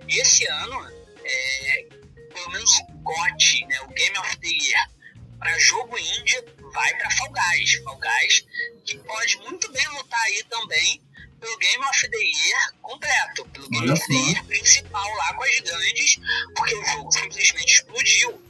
esse 0.06 0.46
ano, 0.46 0.90
é, 1.24 1.86
pelo 2.32 2.50
menos 2.50 2.78
o 2.78 2.98
GOT, 2.98 3.66
né, 3.66 3.80
o 3.82 3.88
Game 3.88 4.18
of 4.18 4.36
the 4.36 4.48
Year, 4.48 4.90
para 5.38 5.58
jogo 5.58 5.98
indie, 5.98 6.44
vai 6.72 6.94
para 6.96 7.10
Fall 7.12 7.32
Guys. 7.32 7.74
Fall 7.82 7.98
Guys, 7.98 8.46
que 8.84 8.98
pode 8.98 9.36
muito 9.38 9.72
bem 9.72 9.88
lutar 9.88 10.20
aí 10.20 10.44
também 10.44 11.02
pelo 11.40 11.56
Game 11.58 11.84
of 11.84 12.08
the 12.08 12.16
Year 12.16 12.74
completo, 12.82 13.44
pelo 13.46 13.68
Game 13.68 13.84
Olha 13.84 13.94
of 13.94 14.06
the 14.06 14.14
Year 14.14 14.44
principal 14.44 15.14
lá 15.16 15.34
com 15.34 15.42
as 15.42 15.60
grandes, 15.60 16.20
porque 16.54 16.74
o 16.74 16.84
jogo 16.84 17.12
simplesmente 17.12 17.72
explodiu. 17.72 18.42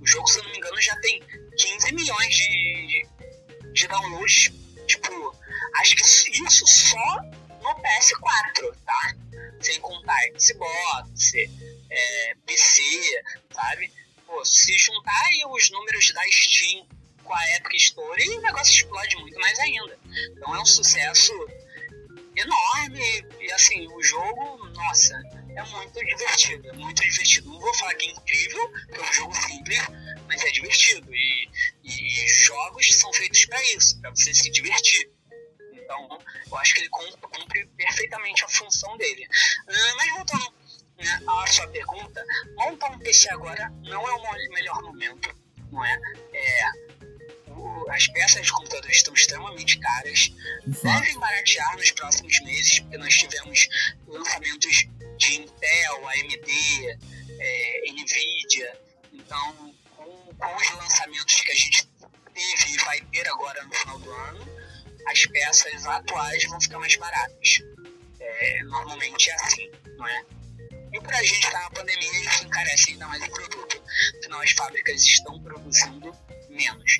O 0.00 0.06
jogo, 0.06 0.28
se 0.28 0.38
eu 0.38 0.44
não 0.44 0.50
me 0.50 0.58
engano, 0.58 0.80
já 0.80 0.94
tem 1.00 1.22
15 1.56 1.94
milhões 1.94 2.36
de, 2.36 3.06
de 3.72 3.88
downloads. 3.88 4.52
Tipo, 4.86 5.34
acho 5.76 5.96
que 5.96 6.02
isso 6.44 6.66
só 6.66 7.16
no 7.62 7.74
PS4, 7.76 8.76
tá? 8.84 9.14
Sem 9.60 9.80
contar 9.80 10.20
Xbox, 10.38 11.32
é, 11.90 12.34
PC, 12.44 12.82
sabe? 13.54 13.90
Pô, 14.26 14.44
se 14.44 14.76
juntar 14.76 15.22
aí 15.26 15.42
os 15.48 15.70
números 15.70 16.12
da 16.12 16.22
Steam 16.30 16.86
com 17.22 17.34
a 17.34 17.56
Epic 17.56 17.74
Store 17.76 18.22
e 18.22 18.36
o 18.36 18.42
negócio 18.42 18.74
explode 18.74 19.16
muito 19.16 19.38
mais 19.40 19.58
ainda. 19.60 19.98
Então 20.32 20.54
é 20.54 20.60
um 20.60 20.66
sucesso 20.66 21.32
enorme 22.36 23.26
e 23.40 23.52
assim, 23.52 23.86
o 23.88 24.02
jogo, 24.02 24.68
nossa, 24.70 25.20
é 25.56 25.62
muito 25.62 26.04
divertido, 26.04 26.68
é 26.68 26.72
muito 26.72 27.02
divertido. 27.02 27.50
Não 27.50 27.60
vou 27.60 27.74
falar 27.74 27.94
que 27.94 28.08
é 28.08 28.12
incrível, 28.12 28.70
porque 28.70 29.00
é 29.00 29.02
um 29.02 29.12
jogo 29.12 29.34
simples, 29.34 29.80
mas 30.26 30.42
é 30.42 30.50
divertido. 30.50 31.14
E, 31.14 31.48
e, 31.84 32.28
jogos 32.44 32.94
são 32.94 33.12
feitos 33.12 33.44
para 33.46 33.62
isso, 33.76 34.00
para 34.00 34.10
você 34.10 34.34
se 34.34 34.50
divertir. 34.50 35.10
Então, 35.72 36.18
eu 36.50 36.58
acho 36.58 36.74
que 36.74 36.80
ele 36.80 36.88
cumpre 36.88 37.66
perfeitamente 37.76 38.44
a 38.44 38.48
função 38.48 38.96
dele. 38.96 39.26
Uh, 39.68 39.96
mas 39.96 40.10
voltando 40.10 40.54
né, 40.98 41.20
à 41.26 41.46
sua 41.46 41.68
pergunta, 41.68 42.24
montar 42.56 42.90
um 42.90 42.98
PC 42.98 43.30
agora 43.30 43.72
não 43.82 44.08
é 44.08 44.12
o 44.12 44.54
melhor 44.54 44.82
momento, 44.82 45.36
não 45.70 45.84
é? 45.84 45.98
é 46.32 46.93
as 47.90 48.06
peças 48.08 48.46
de 48.46 48.52
computador 48.52 48.90
estão 48.90 49.14
extremamente 49.14 49.78
caras, 49.78 50.32
devem 50.66 51.18
baratear 51.18 51.76
nos 51.76 51.90
próximos 51.92 52.40
meses, 52.40 52.80
porque 52.80 52.98
nós 52.98 53.14
tivemos 53.14 53.68
lançamentos 54.06 54.86
de 55.18 55.34
Intel, 55.36 56.08
AMD, 56.08 56.98
é, 57.38 57.92
Nvidia, 57.92 58.80
então 59.12 59.74
com, 59.96 60.34
com 60.34 60.56
os 60.56 60.70
lançamentos 60.72 61.40
que 61.40 61.52
a 61.52 61.54
gente 61.54 61.88
teve 62.34 62.74
e 62.74 62.76
vai 62.84 63.00
ter 63.00 63.28
agora 63.28 63.64
no 63.64 63.74
final 63.74 63.98
do 64.00 64.10
ano, 64.10 64.48
as 65.06 65.26
peças 65.26 65.86
atuais 65.86 66.44
vão 66.44 66.60
ficar 66.60 66.78
mais 66.78 66.96
baratas. 66.96 67.58
É, 68.20 68.62
normalmente 68.64 69.30
é 69.30 69.34
assim, 69.34 69.70
não 69.96 70.06
é? 70.06 70.24
E 70.92 71.00
para 71.00 71.18
a 71.18 71.22
gente 71.22 71.44
estar 71.44 71.50
tá 71.50 71.60
na 71.60 71.70
pandemia, 71.70 72.20
isso 72.20 72.44
encarece 72.44 72.92
ainda 72.92 73.06
mais 73.08 73.22
o 73.22 73.30
produto. 73.30 73.82
Afinal, 74.18 74.40
as 74.40 74.50
fábricas 74.52 75.02
estão 75.02 75.42
produzindo 75.42 76.14
menos. 76.48 76.98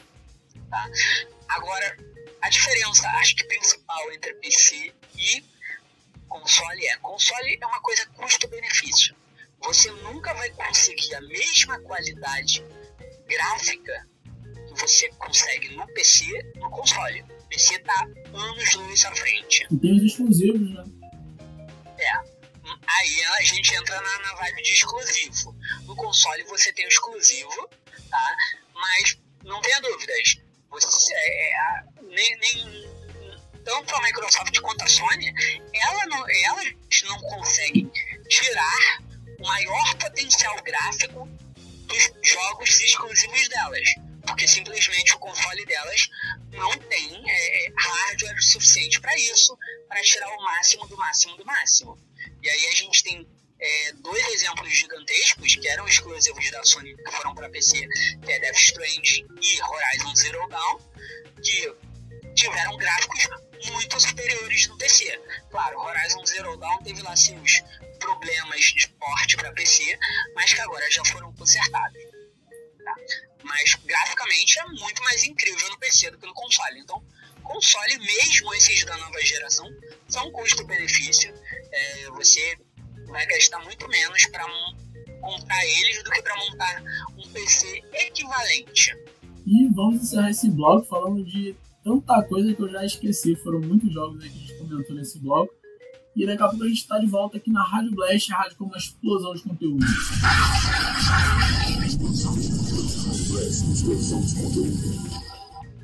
Tá? 0.75 0.91
Agora, 1.51 1.97
a 2.43 2.49
diferença, 2.49 3.09
acho 3.21 3.37
que 3.37 3.45
principal 3.45 4.13
entre 4.13 4.35
PC 4.35 4.93
e 5.17 5.45
console 6.29 6.85
é: 6.89 6.97
console 6.97 7.59
é 7.61 7.67
uma 7.67 7.81
coisa 7.81 8.05
custo-benefício. 8.07 9.15
Você 9.61 9.89
nunca 9.93 10.35
vai 10.35 10.51
conseguir 10.51 11.15
a 11.15 11.21
mesma 11.21 11.79
qualidade 11.79 12.67
gráfica 13.25 14.09
que 14.67 14.81
você 14.81 15.09
consegue 15.11 15.77
no 15.77 15.87
PC 15.87 16.27
no 16.57 16.69
console. 16.71 17.23
O 17.23 17.49
PC 17.49 17.79
tá 17.79 18.09
anos 18.33 18.75
luz 18.75 19.05
à 19.05 19.15
frente. 19.15 19.69
E 19.71 19.79
tem 19.79 19.97
os 19.97 20.03
exclusivos, 20.03 20.75
né? 20.75 20.85
É. 21.99 22.35
Aí 22.85 23.25
a 23.39 23.43
gente 23.43 23.77
entra 23.77 24.01
na, 24.01 24.19
na 24.19 24.35
vibe 24.35 24.63
de 24.63 24.73
exclusivo. 24.73 25.57
No 25.85 25.95
console 25.95 26.43
você 26.45 26.73
tem 26.73 26.85
o 26.85 26.89
exclusivo, 26.89 27.71
tá? 28.11 28.37
Mas 28.75 29.17
não 29.45 29.61
tenha 29.61 29.81
dúvidas. 29.81 30.44
Você, 30.81 31.15
é, 31.15 31.83
nem, 32.03 32.37
nem, 32.39 32.95
tanto 33.65 33.95
a 33.95 34.03
Microsoft 34.03 34.61
quanto 34.61 34.83
a 34.83 34.89
Sony, 34.89 35.33
ela 35.73 36.07
não, 36.07 36.29
elas 36.29 36.75
não 37.05 37.19
conseguem 37.21 37.91
tirar 38.29 38.99
o 39.39 39.47
maior 39.47 39.95
potencial 39.97 40.61
gráfico 40.63 41.29
dos 41.87 42.11
jogos 42.23 42.81
exclusivos 42.81 43.49
delas. 43.49 43.89
Porque 44.27 44.49
simplesmente 44.49 45.15
o 45.15 45.19
console 45.19 45.65
delas 45.67 46.09
não 46.51 46.71
tem 46.79 47.23
é, 47.31 47.73
hardware 47.77 48.43
suficiente 48.43 49.01
para 49.01 49.15
isso, 49.17 49.57
para 49.87 50.01
tirar 50.03 50.29
o 50.29 50.43
máximo 50.43 50.89
do 50.89 50.97
máximo 50.97 51.37
do 51.37 51.45
máximo. 51.45 51.99
E 52.43 52.49
aí 52.49 52.67
a 52.67 52.75
gente 52.75 53.05
tem 53.05 53.29
é, 53.65 53.93
dois 53.95 54.29
exemplos 54.29 54.71
gigantescos 54.77 55.57
que 55.57 55.67
eram 55.69 55.87
exclusivos 55.89 56.51
da 56.51 56.63
Sony 56.65 56.95
que 56.95 57.11
foram 57.13 57.35
para 57.35 57.49
PC, 57.49 57.87
que 58.23 58.33
é 58.33 58.39
Death 58.39 58.59
Stranding 58.59 59.27
e 59.41 59.63
Horizon 59.63 60.15
Zero 60.17 60.49
Dawn, 60.49 60.79
que 61.43 61.75
tiveram 62.35 62.77
gráficos 62.77 63.29
muito 63.71 63.99
superiores 63.99 64.69
no 64.69 64.77
PC. 64.77 65.19
Claro, 65.51 65.79
Horizon 65.81 66.27
Zero 66.27 66.57
Dawn 66.59 66.79
teve 66.83 67.01
lá 67.01 67.17
seus 67.17 67.63
problemas 67.99 68.61
de 68.61 68.87
porte 68.89 69.37
para 69.37 69.53
PC, 69.53 69.99
mas 70.35 70.53
que 70.53 70.61
agora 70.61 70.91
já 70.91 71.03
foram 71.07 71.33
consertados. 71.33 72.03
Tá? 72.85 72.95
Mas 73.45 73.75
graficamente 73.77 74.59
é 74.59 74.67
muito 74.67 75.03
mais 75.03 75.25
incrível 75.25 75.71
no 75.71 75.79
PC 75.79 76.11
do 76.11 76.19
que 76.19 76.27
no 76.27 76.35
console. 76.35 76.81
Então, 76.81 77.03
console, 77.43 77.99
mesmo 77.99 78.55
esses 78.55 78.85
da 78.85 78.97
nova 78.99 79.21
geração, 79.23 79.67
são 80.07 80.31
custo-benefício. 80.33 81.33
É, 81.73 82.11
você 82.11 82.59
vai 83.15 83.27
gastar 83.27 83.61
muito 83.61 83.89
menos 83.89 84.27
para 84.27 84.45
comprar 85.21 85.65
eles 85.65 86.03
do 86.03 86.11
que 86.11 86.21
para 86.21 86.37
montar 86.37 86.83
um 87.17 87.29
PC 87.29 87.83
equivalente. 87.93 88.93
E 89.47 89.69
vamos 89.69 90.03
encerrar 90.03 90.31
esse 90.31 90.51
blog 90.51 90.85
falando 90.89 91.25
de 91.25 91.55
tanta 91.85 92.21
coisa 92.25 92.53
que 92.53 92.61
eu 92.61 92.69
já 92.69 92.85
esqueci. 92.85 93.37
Foram 93.37 93.61
muitos 93.61 93.93
jogos 93.93 94.21
que 94.21 94.29
a 94.29 94.33
gente 94.33 94.59
comentou 94.59 94.97
nesse 94.97 95.21
blog. 95.21 95.49
E 96.17 96.27
daqui 96.27 96.43
a 96.43 96.49
pouco 96.49 96.65
a 96.65 96.69
gente 96.69 96.81
está 96.81 96.99
de 96.99 97.07
volta 97.07 97.37
aqui 97.37 97.51
na 97.51 97.63
Rádio 97.63 97.93
Blast, 97.93 98.33
a 98.33 98.37
rádio 98.37 98.57
com 98.57 98.65
uma 98.65 98.77
explosão 98.77 99.35
de 99.35 99.43
conteúdo. 99.43 99.87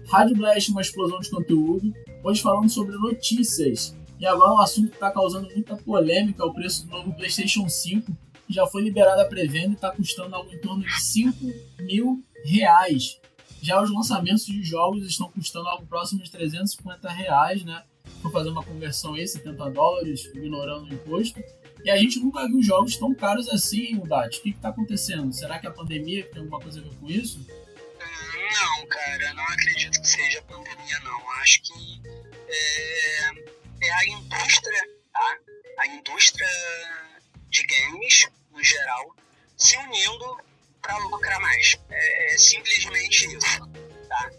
Rádio 0.08 0.36
Blast, 0.36 0.70
uma 0.72 0.80
explosão 0.80 1.20
de 1.20 1.30
conteúdo. 1.30 1.94
Hoje 2.24 2.42
falando 2.42 2.68
sobre 2.68 2.96
notícias. 2.96 3.94
E 4.20 4.26
agora 4.26 4.52
um 4.52 4.60
assunto 4.60 4.90
que 4.90 4.96
está 4.96 5.10
causando 5.10 5.48
muita 5.48 5.74
polêmica, 5.78 6.42
é 6.42 6.46
o 6.46 6.52
preço 6.52 6.84
do 6.84 6.90
novo 6.90 7.14
PlayStation 7.14 7.66
5, 7.66 8.12
que 8.46 8.52
já 8.52 8.66
foi 8.66 8.82
liberado 8.82 9.22
a 9.22 9.24
pré-venda 9.24 9.70
e 9.70 9.72
está 9.72 9.90
custando 9.90 10.36
algo 10.36 10.52
em 10.52 10.58
torno 10.58 10.84
de 10.84 11.02
5 11.02 11.36
mil 11.80 12.22
reais. 12.44 13.18
Já 13.62 13.82
os 13.82 13.90
lançamentos 13.90 14.44
de 14.44 14.62
jogos 14.62 15.06
estão 15.06 15.30
custando 15.30 15.68
algo 15.68 15.86
próximo 15.86 16.22
de 16.22 16.30
350 16.30 17.08
reais, 17.08 17.64
né? 17.64 17.82
Vou 18.22 18.30
fazer 18.30 18.50
uma 18.50 18.62
conversão 18.62 19.14
aí, 19.14 19.26
70 19.26 19.70
dólares, 19.70 20.26
ignorando 20.34 20.84
o 20.84 20.92
imposto. 20.92 21.42
E 21.82 21.90
a 21.90 21.96
gente 21.96 22.20
nunca 22.20 22.46
viu 22.46 22.62
jogos 22.62 22.98
tão 22.98 23.14
caros 23.14 23.48
assim, 23.48 23.94
Mudati. 23.94 24.38
O 24.38 24.42
que 24.42 24.50
está 24.50 24.68
acontecendo? 24.68 25.32
Será 25.32 25.58
que 25.58 25.66
a 25.66 25.70
pandemia 25.70 26.28
tem 26.28 26.40
alguma 26.40 26.60
coisa 26.60 26.80
a 26.80 26.82
ver 26.82 26.94
com 26.96 27.08
isso? 27.08 27.40
Não, 27.98 28.86
cara, 28.86 29.32
não 29.32 29.44
acredito 29.44 29.98
que 29.98 30.08
seja 30.08 30.42
pandemia, 30.42 31.00
não. 31.04 31.30
Acho 31.40 31.62
que 31.62 32.02
é 32.48 33.59
é 33.80 33.92
a 33.92 34.04
indústria, 34.06 34.82
tá? 35.12 35.38
A 35.78 35.86
indústria 35.86 36.48
de 37.48 37.62
games, 37.64 38.28
no 38.50 38.62
geral, 38.62 39.16
se 39.56 39.76
unindo 39.76 40.40
para 40.82 40.96
lucrar 40.98 41.40
mais. 41.40 41.78
É, 41.90 42.34
é, 42.34 42.38
simplesmente 42.38 43.26
isso, 43.36 43.60
tá? 44.08 44.30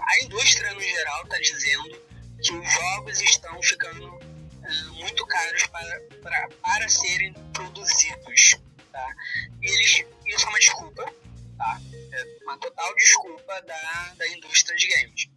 A 0.00 0.24
indústria, 0.24 0.72
no 0.72 0.80
geral, 0.80 1.22
está 1.24 1.38
dizendo 1.38 2.02
que 2.42 2.52
os 2.52 2.72
jogos 2.72 3.20
estão 3.20 3.62
ficando 3.62 4.20
é, 4.62 4.82
muito 5.00 5.26
caros 5.26 5.66
para, 5.66 6.00
para, 6.22 6.48
para 6.62 6.88
serem 6.88 7.32
produzidos, 7.52 8.58
tá? 8.92 9.14
E 9.62 9.66
eles, 9.66 10.04
isso 10.26 10.46
é 10.46 10.48
uma 10.48 10.58
desculpa, 10.58 11.12
tá? 11.58 11.80
É 12.12 12.38
uma 12.44 12.58
total 12.58 12.94
desculpa 12.94 13.60
da, 13.62 14.14
da 14.16 14.28
indústria 14.28 14.76
de 14.76 14.88
games. 14.88 15.28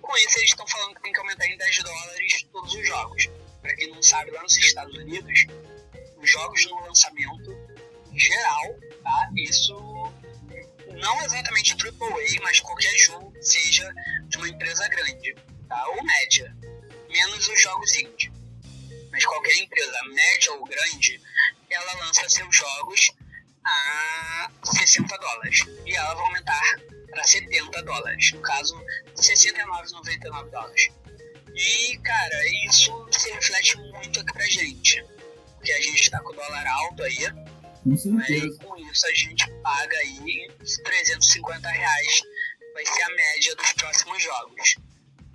Com 0.00 0.16
isso 0.16 0.38
eles 0.38 0.50
estão 0.50 0.66
falando 0.66 0.94
que 0.94 1.02
tem 1.02 1.12
que 1.12 1.20
aumentar 1.20 1.46
em 1.46 1.56
10 1.56 1.82
dólares 1.82 2.46
todos 2.52 2.74
os 2.74 2.86
jogos. 2.86 3.28
Para 3.60 3.74
quem 3.76 3.90
não 3.90 4.02
sabe, 4.02 4.30
lá 4.30 4.42
nos 4.42 4.56
Estados 4.56 4.96
Unidos, 4.96 5.46
os 6.16 6.30
jogos 6.30 6.64
no 6.66 6.80
lançamento 6.86 7.56
geral, 8.14 8.74
tá? 9.02 9.30
Isso 9.36 9.74
não 10.98 11.22
exatamente 11.22 11.74
AAA, 11.74 12.42
mas 12.42 12.60
qualquer 12.60 12.96
jogo 12.98 13.32
seja 13.40 13.92
de 14.28 14.36
uma 14.38 14.48
empresa 14.48 14.88
grande, 14.88 15.34
tá? 15.68 15.88
Ou 15.88 16.02
média, 16.02 16.56
menos 17.08 17.48
os 17.48 17.60
jogos 17.60 17.94
indie. 17.96 18.32
Mas 19.10 19.24
qualquer 19.24 19.56
empresa 19.58 19.98
média 20.08 20.52
ou 20.52 20.64
grande, 20.64 21.20
ela 21.68 21.94
lança 22.04 22.28
seus 22.28 22.54
jogos 22.54 23.12
a 23.64 24.50
60 24.64 25.16
dólares. 25.18 25.64
E 25.86 25.94
ela 25.94 26.14
vai 26.14 26.24
aumentar 26.24 26.80
para 27.10 27.24
70 27.24 27.82
dólares. 27.82 28.32
No 28.32 28.40
caso, 28.40 28.74
69,99 29.16 30.50
dólares. 30.50 30.88
E, 31.54 31.98
cara, 31.98 32.66
isso 32.66 33.08
se 33.10 33.30
reflete 33.32 33.76
muito 33.78 34.20
aqui 34.20 34.32
pra 34.32 34.46
gente. 34.46 35.04
Porque 35.56 35.72
a 35.72 35.80
gente 35.82 36.10
tá 36.10 36.20
com 36.20 36.30
o 36.30 36.36
dólar 36.36 36.66
alto 36.66 37.02
aí. 37.02 37.18
Com 37.82 37.96
certeza. 37.96 38.46
E 38.46 38.58
com 38.58 38.76
isso 38.78 39.06
a 39.06 39.14
gente 39.14 39.50
paga 39.62 39.96
aí 39.98 40.50
350 40.84 41.68
reais. 41.68 42.22
Vai 42.72 42.86
ser 42.86 43.02
a 43.02 43.08
média 43.10 43.56
dos 43.56 43.72
próximos 43.72 44.22
jogos. 44.22 44.76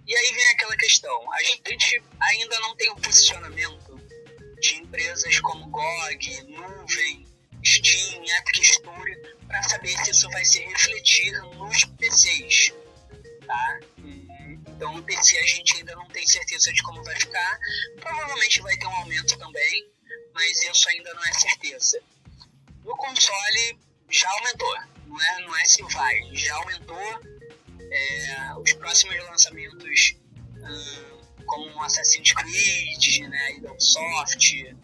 E 0.07 0.15
aí 0.15 0.33
vem 0.33 0.47
aquela 0.53 0.75
questão. 0.77 1.33
A 1.33 1.43
gente 1.43 2.03
ainda 2.21 2.59
não 2.59 2.75
tem 2.75 2.91
um 2.91 2.95
posicionamento 2.95 3.99
de 4.59 4.75
empresas 4.75 5.39
como 5.39 5.67
GOG, 5.69 6.43
Nuvem, 6.43 7.24
Steam, 7.65 8.23
Epic 8.23 8.61
Store, 8.61 9.35
para 9.47 9.63
saber 9.63 9.97
se 10.03 10.11
isso 10.11 10.29
vai 10.29 10.45
se 10.45 10.59
refletir 10.59 11.31
nos 11.55 11.83
PCs, 11.85 12.73
tá? 13.45 13.79
Então 14.67 14.93
no 14.93 15.03
PC 15.03 15.37
a 15.37 15.45
gente 15.45 15.77
ainda 15.77 15.95
não 15.95 16.07
tem 16.09 16.25
certeza 16.27 16.71
de 16.71 16.83
como 16.83 17.03
vai 17.03 17.15
ficar. 17.19 17.59
Provavelmente 17.99 18.61
vai 18.61 18.75
ter 18.77 18.87
um 18.87 18.95
aumento 18.95 19.37
também, 19.37 19.89
mas 20.33 20.61
isso 20.63 20.89
ainda 20.89 21.13
não 21.13 21.23
é 21.23 21.33
certeza. 21.33 22.01
No 22.83 22.95
console 22.97 23.79
já 24.09 24.29
aumentou, 24.29 24.75
não 25.07 25.21
é, 25.21 25.41
não 25.41 25.57
é 25.57 25.65
se 25.65 25.81
vai, 25.83 26.21
já 26.33 26.55
aumentou. 26.55 27.35
É, 27.91 28.53
os 28.57 28.73
próximos 28.73 29.15
lançamentos, 29.25 30.15
hum, 30.57 31.45
como 31.45 31.83
Assassin's 31.83 32.33
Creed, 32.33 33.29
né, 33.29 33.57
Ubisoft, 33.63 34.75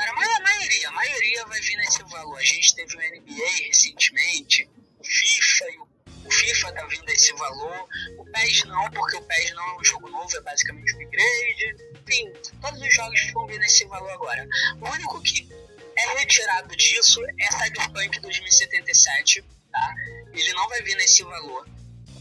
cara, 0.00 0.12
mas 0.14 0.28
a 0.30 0.40
maioria, 0.40 0.88
a 0.88 0.92
maioria 0.92 1.46
vai 1.46 1.60
vir 1.60 1.76
nesse 1.76 2.02
valor. 2.04 2.38
A 2.38 2.42
gente 2.42 2.74
teve 2.74 2.96
o 2.96 2.98
NBA 2.98 3.66
recentemente, 3.66 4.68
o 4.98 5.04
FIFA 5.04 5.64
e 5.72 5.78
o 5.78 5.90
o 6.24 6.30
FIFA 6.30 6.72
tá 6.72 6.86
vindo 6.86 7.08
esse 7.10 7.32
valor, 7.32 7.88
o 8.18 8.24
PES 8.26 8.64
não, 8.64 8.90
porque 8.90 9.16
o 9.16 9.22
PES 9.22 9.52
não 9.52 9.70
é 9.70 9.80
um 9.80 9.84
jogo 9.84 10.08
novo, 10.10 10.36
é 10.36 10.40
basicamente 10.42 10.94
um 10.94 11.02
upgrade. 11.02 11.76
Enfim, 12.02 12.32
todos 12.60 12.80
os 12.80 12.94
jogos 12.94 13.30
vão 13.32 13.46
vir 13.46 13.58
nesse 13.58 13.84
valor 13.86 14.10
agora. 14.10 14.46
O 14.80 14.88
único 14.90 15.20
que 15.22 15.48
é 15.96 16.18
retirado 16.18 16.76
disso 16.76 17.20
é 17.38 17.50
Cyberpunk 17.52 18.20
2077, 18.20 19.42
tá? 19.72 19.94
Ele 20.32 20.52
não 20.52 20.68
vai 20.68 20.82
vir 20.82 20.96
nesse 20.96 21.22
valor. 21.22 21.66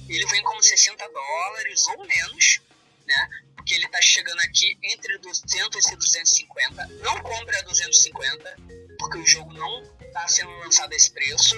Ele 0.07 0.25
vem 0.25 0.43
como 0.43 0.63
60 0.63 1.07
dólares 1.07 1.87
ou 1.89 2.07
menos, 2.07 2.61
né? 3.05 3.29
Porque 3.69 3.81
ele 3.83 3.87
tá 3.89 4.01
chegando 4.01 4.39
aqui 4.39 4.79
entre 4.81 5.15
200 5.19 5.91
e 5.91 5.95
250. 5.95 6.87
Não 7.03 7.21
compre 7.21 7.55
a 7.55 7.61
250, 7.61 8.55
porque 8.97 9.19
o 9.19 9.27
jogo 9.27 9.53
não 9.53 9.83
tá 10.11 10.27
sendo 10.27 10.49
lançado 10.57 10.91
a 10.91 10.95
esse 10.95 11.11
preço. 11.11 11.55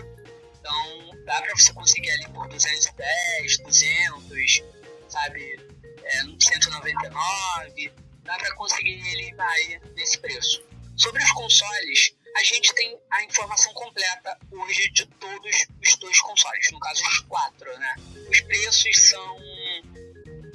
Então, 0.59 1.23
dá 1.23 1.41
para 1.41 1.55
você 1.55 1.71
conseguir 1.71 2.11
ali 2.11 2.27
por 2.33 2.49
210, 2.49 3.59
200, 3.59 4.63
sabe? 5.07 5.57
É, 6.03 6.21
199. 6.37 7.93
Dá 8.25 8.37
para 8.37 8.55
conseguir 8.55 9.01
ele 9.13 9.33
vai 9.35 9.79
nesse 9.95 10.17
preço. 10.17 10.61
Sobre 10.97 11.23
os 11.23 11.31
consoles, 11.31 12.13
a 12.35 12.43
gente 12.43 12.73
tem 12.75 12.99
a 13.09 13.23
informação 13.23 13.73
completa 13.73 14.37
hoje 14.51 14.89
de 14.89 15.05
todos 15.05 15.65
os 15.81 15.95
dois 15.95 16.19
consoles, 16.19 16.71
no 16.73 16.79
caso 16.79 17.03
os 17.07 17.19
quatro, 17.21 17.79
né? 17.79 17.95
Os 18.29 18.41
preços 18.41 19.09
são 19.09 19.37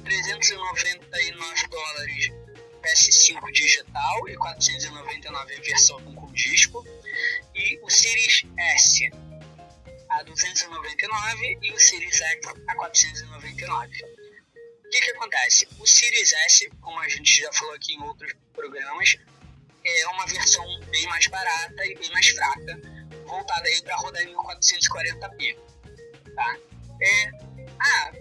399 0.07 1.67
dólares 1.67 2.31
PS5 2.81 3.51
digital 3.51 4.29
e 4.29 4.37
499 4.37 5.55
a 5.55 5.61
versão 5.61 6.01
com 6.15 6.31
disco. 6.31 6.85
E 7.53 7.77
o 7.83 7.89
Series 7.89 8.45
S 8.57 9.11
a 10.09 10.23
299 10.23 11.59
e 11.61 11.73
o 11.73 11.79
Series 11.79 12.21
X 12.21 12.47
a 12.67 12.75
499. 12.75 14.03
O 14.85 14.89
que, 14.89 15.01
que 15.01 15.11
acontece? 15.11 15.67
O 15.77 15.85
Series 15.85 16.31
S, 16.31 16.69
como 16.79 16.97
a 17.01 17.09
gente 17.09 17.41
já 17.41 17.51
falou 17.51 17.73
aqui 17.73 17.93
em 17.93 18.01
outros 18.01 18.31
programas, 18.53 19.17
é 19.83 20.07
uma 20.07 20.25
versão 20.25 20.65
bem 20.89 21.05
mais 21.07 21.27
barata 21.27 21.85
e 21.85 21.95
bem 21.95 22.09
mais 22.11 22.27
fraca, 22.29 22.79
voltada 23.25 23.67
aí 23.67 23.81
para 23.81 23.97
rodar 23.97 24.23
em 24.23 24.33
1440p. 24.33 25.57
Tá? 26.33 26.57
É, 27.01 27.46
ah, 27.79 28.11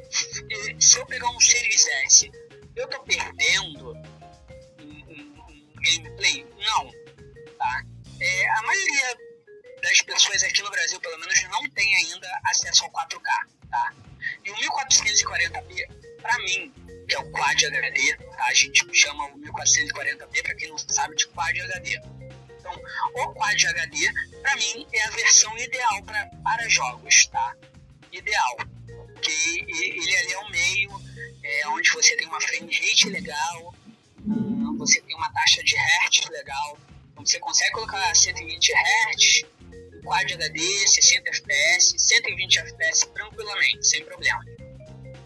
se 0.79 0.99
eu 0.99 1.07
pegar 1.07 1.29
um 1.31 1.41
Series 1.41 1.87
S, 2.05 2.31
eu 2.75 2.89
tô 2.89 3.03
perdendo 3.03 3.95
em, 4.79 5.35
gameplay? 5.81 6.47
Não. 6.59 6.91
Tá? 7.59 7.85
É, 8.21 8.51
a 8.51 8.63
maioria 8.63 9.19
das 9.83 10.03
pessoas 10.03 10.43
aqui 10.43 10.63
no 10.63 10.71
Brasil, 10.71 11.01
pelo 11.01 11.19
menos, 11.19 11.43
não 11.45 11.69
tem 11.71 11.97
ainda 11.97 12.41
acesso 12.47 12.85
ao 12.85 12.91
4K. 12.91 13.21
Tá? 13.71 13.95
E 14.45 14.51
o 14.51 14.55
1440p, 14.57 16.21
para 16.21 16.39
mim, 16.39 16.73
que 17.09 17.15
é 17.15 17.19
o 17.19 17.31
Quad 17.31 17.65
HD, 17.65 18.17
tá? 18.17 18.45
A 18.47 18.55
gente 18.55 18.85
chama 18.95 19.25
o 19.27 19.39
1440p, 19.39 20.43
para 20.43 20.55
quem 20.57 20.69
não 20.69 20.79
sabe, 20.79 21.15
de 21.17 21.27
Quad 21.29 21.59
HD. 21.61 22.01
Então, 22.59 22.73
o 23.15 23.35
Quad 23.35 23.67
HD, 23.67 24.13
para 24.43 24.57
mim, 24.57 24.87
é 24.93 25.03
a 25.05 25.11
versão 25.11 25.57
ideal 25.59 26.03
pra, 26.03 26.27
para 26.43 26.69
jogos, 26.69 27.27
tá? 27.27 27.55
Ideal. 28.13 28.57
Que 29.23 29.59
ele 29.61 30.17
ali 30.17 30.33
é 30.33 30.39
o 30.39 30.51
meio, 30.51 30.91
é 31.43 31.69
onde 31.69 31.91
você 31.93 32.17
tem 32.17 32.27
uma 32.27 32.41
frame 32.41 32.73
rate 32.73 33.09
legal, 33.09 33.75
hum, 34.27 34.77
você 34.79 35.01
tem 35.01 35.17
uma 35.17 35.33
taxa 35.33 35.63
de 35.63 35.75
hertz 35.75 36.29
legal, 36.29 36.79
então 37.13 37.25
você 37.25 37.39
consegue 37.39 37.73
colocar 37.73 38.15
120 38.15 38.73
hertz, 38.73 39.45
Quad 40.05 40.33
HD, 40.33 40.61
60 40.87 41.33
fps, 41.33 41.95
120 41.99 42.59
fps 42.61 43.09
tranquilamente, 43.13 43.87
sem 43.87 44.05
problema. 44.05 44.45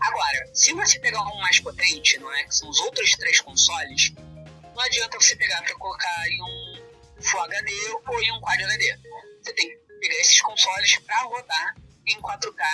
Agora, 0.00 0.50
se 0.54 0.72
você 0.72 0.98
pegar 0.98 1.22
um 1.22 1.38
mais 1.40 1.60
potente, 1.60 2.18
não 2.18 2.32
é? 2.34 2.44
Que 2.44 2.54
são 2.54 2.68
os 2.70 2.80
outros 2.80 3.10
três 3.12 3.40
consoles, 3.40 4.12
não 4.74 4.80
adianta 4.80 5.20
você 5.20 5.36
pegar 5.36 5.62
para 5.62 5.74
colocar 5.74 6.28
em 6.28 6.42
um 6.42 6.80
Full 7.20 7.40
HD 7.40 7.72
ou 8.08 8.22
em 8.22 8.32
um 8.32 8.40
Quad 8.40 8.62
HD. 8.62 8.98
Você 9.42 9.52
tem 9.52 9.68
que 9.68 9.76
pegar 10.00 10.14
esses 10.20 10.40
consoles 10.40 10.98
para 11.00 11.22
rodar 11.24 11.76
em 12.06 12.18
4K 12.18 12.64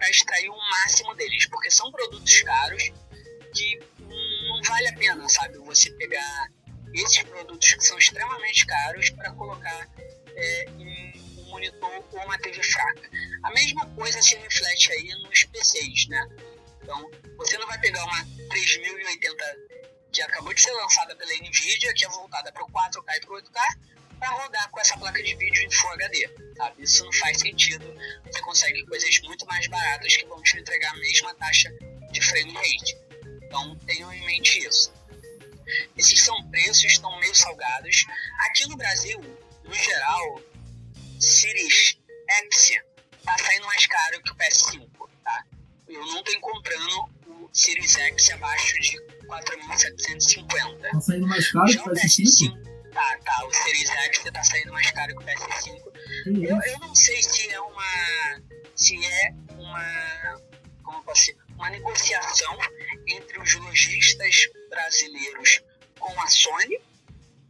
para 0.00 0.08
extrair 0.08 0.48
o 0.48 0.56
máximo 0.56 1.14
deles, 1.14 1.46
porque 1.46 1.70
são 1.70 1.92
produtos 1.92 2.40
caros 2.40 2.90
que 3.54 3.78
não 4.00 4.62
vale 4.62 4.88
a 4.88 4.92
pena, 4.94 5.28
sabe? 5.28 5.58
Você 5.58 5.90
pegar 5.92 6.48
esses 6.94 7.22
produtos 7.24 7.74
que 7.74 7.84
são 7.84 7.98
extremamente 7.98 8.64
caros 8.66 9.10
para 9.10 9.30
colocar 9.32 9.88
é, 10.34 10.64
em 10.70 11.12
um 11.38 11.50
monitor 11.50 12.02
ou 12.12 12.24
uma 12.24 12.38
TV 12.38 12.62
fraca. 12.62 13.10
A 13.44 13.50
mesma 13.50 13.86
coisa 13.90 14.22
se 14.22 14.36
reflete 14.36 14.90
aí 14.90 15.08
nos 15.22 15.44
PCs, 15.44 16.08
né? 16.08 16.28
Então, 16.82 17.10
você 17.36 17.58
não 17.58 17.66
vai 17.66 17.78
pegar 17.78 18.02
uma 18.02 18.26
3080 18.48 19.44
que 20.12 20.22
acabou 20.22 20.54
de 20.54 20.62
ser 20.62 20.72
lançada 20.72 21.14
pela 21.14 21.32
Nvidia, 21.34 21.92
que 21.92 22.06
é 22.06 22.08
voltada 22.08 22.50
para 22.50 22.64
o 22.64 22.70
4K 22.70 23.16
e 23.16 23.20
para 23.20 23.34
o 23.34 23.42
8K, 23.42 23.78
para 24.20 24.30
rodar 24.30 24.70
com 24.70 24.80
essa 24.80 24.96
placa 24.96 25.20
de 25.22 25.34
vídeo 25.34 25.62
em 25.62 25.70
Full 25.70 25.90
HD. 25.94 26.30
Sabe? 26.56 26.82
Isso 26.82 27.04
não 27.04 27.12
faz 27.14 27.40
sentido. 27.40 27.92
Você 28.26 28.40
consegue 28.42 28.86
coisas 28.86 29.20
muito 29.22 29.44
mais 29.46 29.66
baratas 29.66 30.16
que 30.16 30.26
vão 30.26 30.40
te 30.42 30.58
entregar 30.58 30.92
a 30.92 30.96
mesma 30.96 31.34
taxa 31.34 31.72
de 32.12 32.20
frame 32.20 32.52
rate. 32.52 32.96
Então, 33.42 33.76
tenham 33.86 34.12
em 34.12 34.24
mente 34.26 34.60
isso. 34.68 34.92
Esses 35.96 36.22
são 36.22 36.48
preços, 36.50 36.84
estão 36.84 37.18
meio 37.18 37.34
salgados. 37.34 38.04
Aqui 38.46 38.68
no 38.68 38.76
Brasil, 38.76 39.20
no 39.64 39.74
geral, 39.74 40.40
Series 41.18 41.98
X 42.28 42.82
está 43.18 43.38
saindo 43.38 43.66
mais 43.66 43.86
caro 43.86 44.22
que 44.22 44.30
o 44.30 44.36
PS5 44.36 45.00
eu 45.90 46.06
não 46.06 46.22
tô 46.22 46.32
encontrando 46.32 47.10
o 47.26 47.50
Series 47.52 47.96
X 47.96 48.30
abaixo 48.30 48.74
de 48.80 48.96
4.750. 49.26 50.80
Tá 50.92 51.00
saindo 51.00 51.26
mais 51.26 51.50
caro 51.50 51.66
que 51.66 51.78
o 51.78 51.92
PS5? 51.92 52.69
Tá, 52.92 53.18
tá. 53.24 53.46
O 53.46 53.52
Series 53.52 53.90
X 53.90 54.24
tá 54.32 54.42
saindo 54.42 54.72
mais 54.72 54.90
caro 54.90 55.16
que 55.16 55.22
o 55.22 55.26
PS5. 55.26 55.80
Eu, 56.26 56.60
eu 56.60 56.78
não 56.80 56.94
sei 56.94 57.22
se 57.22 57.50
é 57.50 57.60
uma. 57.60 58.42
Se 58.74 59.04
é 59.04 59.34
uma. 59.56 60.40
Como 60.82 61.02
posso 61.04 61.20
dizer? 61.20 61.36
Uma 61.54 61.70
negociação 61.70 62.58
entre 63.06 63.38
os 63.38 63.54
lojistas 63.54 64.48
brasileiros 64.70 65.62
com 65.98 66.20
a 66.20 66.26
Sony, 66.26 66.80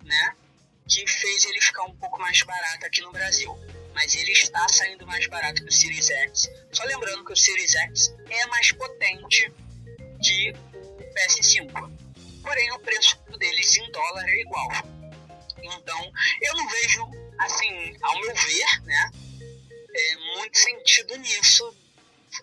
né? 0.05 0.35
Que 0.89 1.07
fez 1.07 1.45
ele 1.45 1.61
ficar 1.61 1.85
um 1.85 1.97
pouco 1.97 2.21
mais 2.21 2.43
barato 2.43 2.87
aqui 2.87 3.01
no 3.03 3.13
Brasil 3.13 3.57
mas 3.95 4.15
ele 4.15 4.33
está 4.33 4.67
saindo 4.69 5.07
mais 5.07 5.27
barato 5.27 5.63
que 5.63 5.69
o 5.69 5.73
Series 5.73 6.11
X. 6.11 6.51
Só 6.73 6.85
lembrando 6.85 7.25
que 7.25 7.33
o 7.33 7.37
Series 7.37 7.75
X 7.75 8.15
é 8.29 8.47
mais 8.47 8.73
potente 8.73 9.53
que 10.23 10.51
o 10.53 11.15
PS5. 11.15 11.93
Porém, 12.43 12.73
o 12.73 12.79
preço 12.81 13.19
deles 13.39 13.77
em 13.77 13.91
dólar 13.91 14.29
é 14.29 14.41
igual. 14.41 14.69
Então, 15.63 16.13
eu 16.43 16.57
não 16.57 16.69
vejo, 16.69 17.11
assim, 17.39 17.97
ao 18.03 18.21
meu 18.21 18.35
ver, 18.35 18.83
né, 18.85 19.11
é, 19.95 20.17
muito 20.37 20.59
sentido 20.59 21.17
nisso 21.17 21.77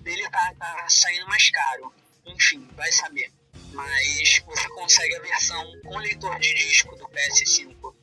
dele 0.01 0.30
tá, 0.30 0.53
tá 0.60 0.89
saindo 0.89 1.27
mais 1.27 1.49
caro. 1.49 1.93
Enfim, 2.25 2.67
vai 2.75 2.91
saber. 2.91 3.32
Mas 3.73 4.39
você 4.45 4.69
consegue 4.69 5.15
a 5.15 5.21
versão 5.21 5.82
com 5.82 5.97
leitor 5.97 6.39
de 6.39 6.53
disco 6.53 6.95
do 6.95 7.08
PS5 7.10 7.95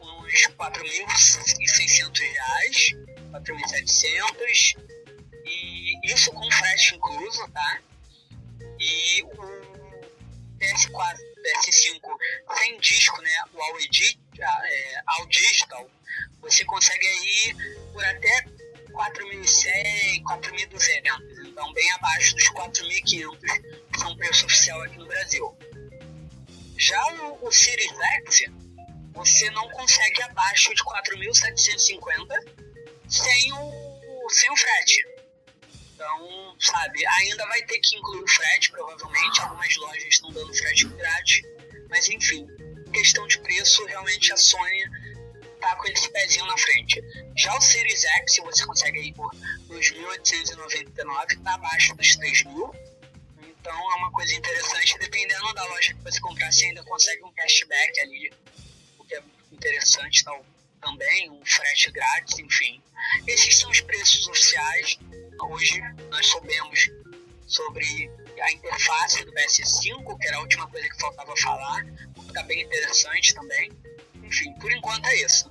uns 0.00 0.48
4.600 0.56 2.20
reais, 2.20 2.90
4.700 3.32 4.76
e 5.46 6.12
isso 6.12 6.30
com 6.32 6.50
frete 6.50 6.94
incluso, 6.96 7.48
tá? 7.48 7.80
E 8.78 9.22
o 9.22 9.30
PS4, 10.58 11.18
PS5 11.44 12.00
sem 12.58 12.78
disco, 12.80 13.20
né? 13.20 13.44
O 13.52 13.78
Edit, 13.80 14.18
é, 14.38 15.26
Digital, 15.28 15.90
você 16.40 16.64
consegue 16.64 17.06
aí 17.06 17.54
por 17.92 18.04
até 18.04 18.44
4.100, 18.92 20.22
4.200, 20.22 21.46
então 21.46 21.72
bem 21.72 21.90
abaixo 21.92 22.34
dos 22.34 22.48
4.500 22.50 23.38
que 23.92 24.00
são 24.00 24.12
o 24.12 24.16
preço 24.16 24.46
oficial 24.46 24.82
aqui 24.82 24.96
no 24.98 25.06
Brasil. 25.06 25.58
Já 26.78 27.04
o, 27.14 27.46
o 27.46 27.52
Series 27.52 27.92
X, 28.26 28.50
você 29.12 29.50
não 29.50 29.68
consegue 29.70 30.22
abaixo 30.22 30.74
de 30.74 30.82
4.750 30.84 32.64
sem 33.08 33.52
o, 33.52 34.30
sem 34.30 34.50
o 34.50 34.56
frete. 34.56 35.13
Então, 36.04 36.54
sabe, 36.60 37.06
ainda 37.06 37.46
vai 37.46 37.62
ter 37.62 37.78
que 37.78 37.96
incluir 37.96 38.22
o 38.22 38.28
frete, 38.28 38.70
provavelmente. 38.70 39.40
Algumas 39.40 39.76
lojas 39.78 40.04
estão 40.04 40.30
dando 40.32 40.54
frete 40.54 40.86
grátis. 40.88 41.42
Mas, 41.88 42.08
enfim, 42.10 42.46
questão 42.92 43.26
de 43.26 43.38
preço, 43.38 43.84
realmente 43.86 44.30
a 44.30 44.36
Sony 44.36 44.84
tá 45.60 45.74
com 45.76 45.86
esse 45.86 46.10
pezinho 46.10 46.44
na 46.44 46.58
frente. 46.58 47.02
Já 47.38 47.56
o 47.56 47.60
Series 47.60 48.04
X, 48.04 48.36
você 48.44 48.66
consegue 48.66 48.98
aí 48.98 49.14
por 49.14 49.34
2.899, 49.70 51.42
tá 51.42 51.54
abaixo 51.54 51.94
dos 51.94 52.18
3.000. 52.18 52.74
Então 53.42 53.92
é 53.92 53.94
uma 53.96 54.12
coisa 54.12 54.34
interessante, 54.34 54.98
dependendo 54.98 55.54
da 55.54 55.64
loja 55.64 55.94
que 55.94 56.00
você 56.02 56.20
comprar, 56.20 56.52
você 56.52 56.66
ainda 56.66 56.84
consegue 56.84 57.24
um 57.24 57.32
cashback 57.32 58.00
ali, 58.00 58.30
o 58.98 59.04
que 59.04 59.14
é 59.14 59.22
interessante 59.50 60.22
tal, 60.22 60.44
também, 60.82 61.30
um 61.30 61.42
frete 61.46 61.90
grátis, 61.90 62.38
enfim. 62.38 62.82
Esses 63.26 63.58
são 63.58 63.70
os 63.70 63.80
preços 63.80 64.26
oficiais. 64.28 64.98
Hoje 65.42 65.80
nós 66.10 66.26
soubemos 66.26 66.90
sobre 67.46 67.84
a 68.40 68.52
interface 68.52 69.24
do 69.24 69.32
PS5, 69.32 70.18
que 70.18 70.26
era 70.28 70.38
a 70.38 70.40
última 70.40 70.66
coisa 70.68 70.88
que 70.88 71.00
faltava 71.00 71.34
falar, 71.36 71.86
está 72.26 72.42
bem 72.44 72.62
interessante 72.62 73.34
também. 73.34 73.70
Enfim, 74.22 74.52
por 74.60 74.72
enquanto 74.72 75.06
é 75.06 75.24
isso. 75.24 75.50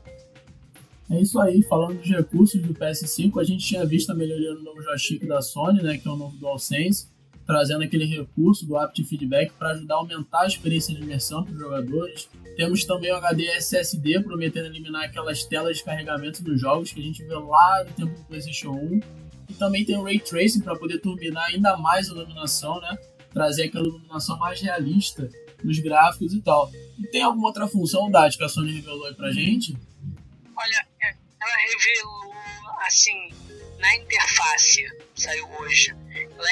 É 1.11 1.21
isso 1.21 1.39
aí, 1.39 1.61
falando 1.63 1.99
dos 1.99 2.09
recursos 2.09 2.61
do 2.61 2.73
PS5, 2.73 3.39
a 3.39 3.43
gente 3.43 3.65
tinha 3.65 3.85
visto 3.85 4.11
a 4.11 4.15
melhoria 4.15 4.53
no 4.53 4.63
novo 4.63 4.81
joystick 4.81 5.25
da 5.25 5.41
Sony, 5.41 5.81
né, 5.81 5.97
que 5.97 6.07
é 6.07 6.11
o 6.11 6.15
novo 6.15 6.35
DualSense, 6.37 7.07
trazendo 7.45 7.83
aquele 7.83 8.05
recurso 8.05 8.65
do 8.65 8.77
Apt 8.77 9.03
Feedback 9.03 9.51
para 9.53 9.71
ajudar 9.71 9.95
a 9.95 9.97
aumentar 9.97 10.41
a 10.41 10.47
experiência 10.47 10.95
de 10.95 11.01
imersão 11.01 11.43
para 11.43 11.53
os 11.53 11.59
jogadores. 11.59 12.29
Temos 12.55 12.85
também 12.85 13.11
o 13.11 13.15
HD 13.15 13.45
SSD, 13.57 14.21
prometendo 14.21 14.67
eliminar 14.67 15.03
aquelas 15.03 15.43
telas 15.43 15.77
de 15.77 15.83
carregamento 15.83 16.41
dos 16.43 16.59
jogos 16.59 16.91
que 16.91 16.99
a 16.99 17.03
gente 17.03 17.23
vê 17.23 17.35
lá 17.35 17.83
no 17.83 17.91
tempo 17.91 18.17
do 18.17 18.25
PlayStation 18.25 18.71
1. 18.71 19.22
E 19.53 19.55
também 19.55 19.85
tem 19.85 19.95
o 19.95 20.03
Ray 20.03 20.19
Tracing 20.19 20.61
para 20.61 20.75
poder 20.75 20.97
turbinar 20.97 21.45
ainda 21.45 21.77
mais 21.77 22.09
a 22.09 22.13
iluminação, 22.13 22.81
né? 22.81 22.97
Trazer 23.31 23.65
aquela 23.65 23.85
iluminação 23.85 24.35
mais 24.39 24.59
realista 24.59 25.29
nos 25.63 25.77
gráficos 25.77 26.33
e 26.33 26.41
tal. 26.41 26.71
E 26.97 27.07
tem 27.07 27.21
alguma 27.21 27.47
outra 27.47 27.67
função, 27.67 28.09
Dati, 28.09 28.35
que 28.35 28.43
a 28.43 28.49
Sony 28.49 28.73
revelou 28.73 29.05
aí 29.05 29.13
pra 29.13 29.31
gente? 29.31 29.77
Olha, 30.57 30.87
é, 31.03 31.15
ela 31.39 31.55
revelou, 31.55 32.33
assim, 32.81 33.29
na 33.77 33.95
interface, 33.95 34.85
saiu 35.15 35.47
hoje, 35.59 35.95
ela 36.11 36.47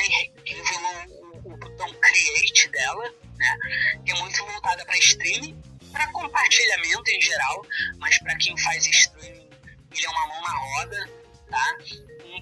revelou 0.45 1.41
o, 1.43 1.53
o 1.53 1.57
botão 1.57 1.87
Create 1.99 2.69
dela, 2.69 3.03
né? 3.35 3.57
Que 4.05 4.11
é 4.11 4.19
muito 4.19 4.45
voltada 4.45 4.85
para 4.85 4.97
streaming, 4.99 5.59
para 5.91 6.11
compartilhamento 6.11 7.09
em 7.09 7.21
geral, 7.21 7.65
mas 7.97 8.19
para 8.19 8.37
quem 8.37 8.55
faz 8.59 8.85
streaming, 8.85 9.49
ele 9.91 10.05
é 10.05 10.09
uma 10.09 10.27
mão 10.27 10.41
na 10.41 10.57
roda, 10.57 11.09
tá? 11.49 11.77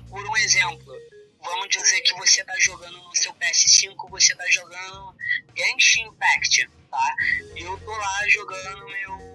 Por 0.10 0.28
um 0.28 0.38
exemplo, 0.38 0.94
vamos 1.42 1.70
dizer 1.70 2.02
que 2.02 2.14
você 2.16 2.42
está 2.42 2.54
jogando 2.60 2.98
no 2.98 3.16
seu 3.16 3.34
PS5, 3.34 4.10
você 4.10 4.34
está 4.34 4.46
jogando 4.50 5.16
Genshin 5.56 6.04
Impact, 6.08 6.70
tá? 6.90 7.16
E 7.56 7.62
eu 7.62 7.78
tô 7.80 7.92
lá 7.92 8.28
jogando 8.30 8.86
meu 8.88 9.30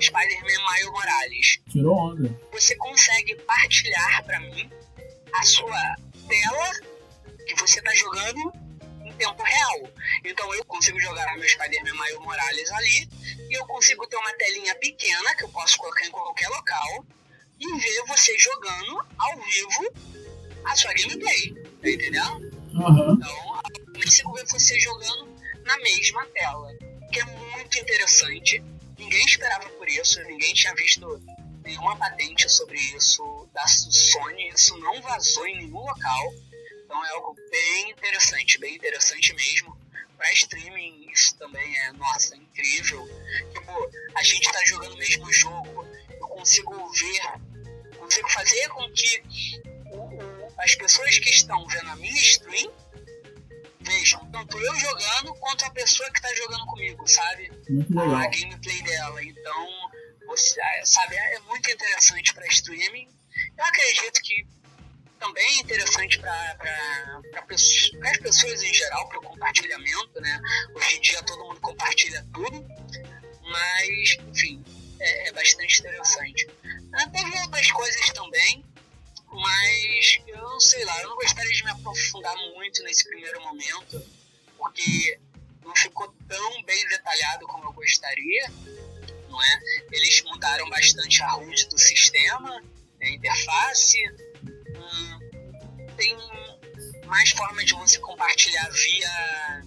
Spider-Man 0.00 0.72
Miles 0.72 0.90
Morales. 0.90 1.60
Tirou 1.70 1.96
onda. 1.96 2.40
Você 2.52 2.74
consegue 2.76 3.34
partilhar 3.36 4.24
para 4.24 4.40
mim 4.40 4.70
a 5.32 5.42
sua 5.42 5.96
tela 6.28 6.70
que 7.46 7.54
você 7.56 7.80
tá 7.82 7.94
jogando 7.94 8.52
em 9.04 9.12
tempo 9.12 9.42
real. 9.42 9.90
Então 10.24 10.54
eu 10.54 10.64
consigo 10.64 10.98
jogar 11.00 11.36
meu 11.36 11.48
Spider-Man 11.48 11.92
Miles 11.92 12.18
Morales 12.20 12.70
ali 12.72 13.08
e 13.48 13.58
eu 13.58 13.66
consigo 13.66 14.06
ter 14.06 14.16
uma 14.16 14.32
telinha 14.34 14.74
pequena 14.76 15.34
que 15.34 15.44
eu 15.44 15.48
posso 15.48 15.76
colocar 15.78 16.04
em 16.06 16.10
qualquer 16.10 16.48
local 16.48 17.06
e 17.60 17.78
ver 17.78 18.04
você 18.06 18.36
jogando 18.38 19.04
ao 19.18 19.40
vivo 19.42 19.92
a 20.64 20.76
sua 20.76 20.92
gameplay, 20.94 21.54
tá 21.82 21.90
entendendo? 21.90 22.50
Uhum. 22.72 23.14
Então, 23.14 23.62
eu 23.76 24.02
consigo 24.02 24.32
ver 24.32 24.46
você 24.46 24.78
jogando 24.80 25.28
na 25.64 25.76
mesma 25.78 26.26
tela, 26.26 26.72
que 27.12 27.20
é 27.20 27.24
muito 27.24 27.78
interessante. 27.78 28.62
Ninguém 28.98 29.24
esperava 29.24 29.68
por 29.70 29.88
isso, 29.88 30.22
ninguém 30.24 30.54
tinha 30.54 30.74
visto 30.74 31.22
nenhuma 31.62 31.96
patente 31.96 32.48
sobre 32.48 32.78
isso 32.78 33.48
da 33.52 33.66
Sony, 33.66 34.48
isso 34.48 34.76
não 34.78 35.00
vazou 35.02 35.46
em 35.46 35.58
nenhum 35.58 35.80
local. 35.80 36.34
Então 36.84 37.04
é 37.04 37.10
algo 37.10 37.36
bem 37.50 37.90
interessante, 37.90 38.58
bem 38.58 38.74
interessante 38.74 39.34
mesmo. 39.34 39.78
Para 40.16 40.32
streaming, 40.34 41.10
isso 41.10 41.34
também 41.36 41.78
é, 41.78 41.92
nossa, 41.92 42.36
incrível. 42.36 43.08
Tipo, 43.54 43.90
a 44.14 44.22
gente 44.22 44.52
tá 44.52 44.62
jogando 44.66 44.94
o 44.94 44.98
mesmo 44.98 45.32
jogo, 45.32 45.86
eu 46.10 46.28
consigo 46.28 46.92
ver 46.92 47.49
consigo 48.10 48.28
fazer 48.30 48.68
com 48.70 48.92
que 48.92 49.22
as 50.58 50.74
pessoas 50.74 51.18
que 51.18 51.30
estão 51.30 51.64
vendo 51.68 51.90
a 51.90 51.96
minha 51.96 52.20
stream 52.20 52.72
vejam 53.80 54.30
tanto 54.30 54.58
eu 54.58 54.74
jogando 54.74 55.34
quanto 55.36 55.64
a 55.64 55.70
pessoa 55.70 56.10
que 56.10 56.18
está 56.18 56.34
jogando 56.34 56.66
comigo, 56.66 57.06
sabe? 57.06 57.50
Muito 57.68 57.94
legal. 57.94 58.16
A 58.16 58.26
gameplay 58.26 58.82
dela. 58.82 59.24
Então, 59.24 59.68
você, 60.26 60.60
é, 60.60 60.84
sabe, 60.84 61.16
é 61.16 61.38
muito 61.40 61.70
interessante 61.70 62.34
para 62.34 62.46
streaming. 62.48 63.08
Eu 63.56 63.64
acredito 63.64 64.20
que 64.22 64.46
também 65.18 65.46
é 65.46 65.60
interessante 65.60 66.18
para 66.18 66.58
as 68.10 68.18
pessoas 68.18 68.62
em 68.62 68.74
geral, 68.74 69.08
para 69.08 69.18
o 69.18 69.22
compartilhamento, 69.22 70.20
né? 70.20 70.40
Hoje 70.74 70.96
em 70.96 71.00
dia 71.00 71.22
todo 71.22 71.44
mundo 71.44 71.60
compartilha 71.60 72.26
tudo, 72.32 72.66
mas, 73.42 74.18
enfim, 74.28 74.62
é, 75.00 75.28
é 75.28 75.32
bastante 75.32 75.80
interessante. 75.80 76.48
Ah, 76.92 77.08
teve 77.08 77.38
outras 77.40 77.70
coisas 77.72 78.10
também, 78.10 78.64
mas 79.32 80.20
eu 80.26 80.38
não 80.38 80.60
sei 80.60 80.84
lá, 80.84 81.00
eu 81.02 81.08
não 81.08 81.16
gostaria 81.16 81.52
de 81.52 81.64
me 81.64 81.70
aprofundar 81.70 82.36
muito 82.54 82.82
nesse 82.82 83.04
primeiro 83.08 83.40
momento, 83.42 84.04
porque 84.56 85.18
não 85.64 85.74
ficou 85.74 86.14
tão 86.28 86.62
bem 86.64 86.88
detalhado 86.88 87.46
como 87.46 87.64
eu 87.64 87.72
gostaria, 87.72 88.50
não 89.28 89.42
é? 89.42 89.60
Eles 89.92 90.22
mudaram 90.22 90.68
bastante 90.68 91.22
a 91.22 91.36
HUD 91.36 91.68
do 91.68 91.78
sistema, 91.78 92.62
a 93.00 93.08
interface, 93.08 93.98
hum, 94.76 95.20
tem 95.96 96.16
mais 97.06 97.30
formas 97.30 97.64
de 97.64 97.74
você 97.74 97.98
compartilhar 97.98 98.68
via 98.70 99.62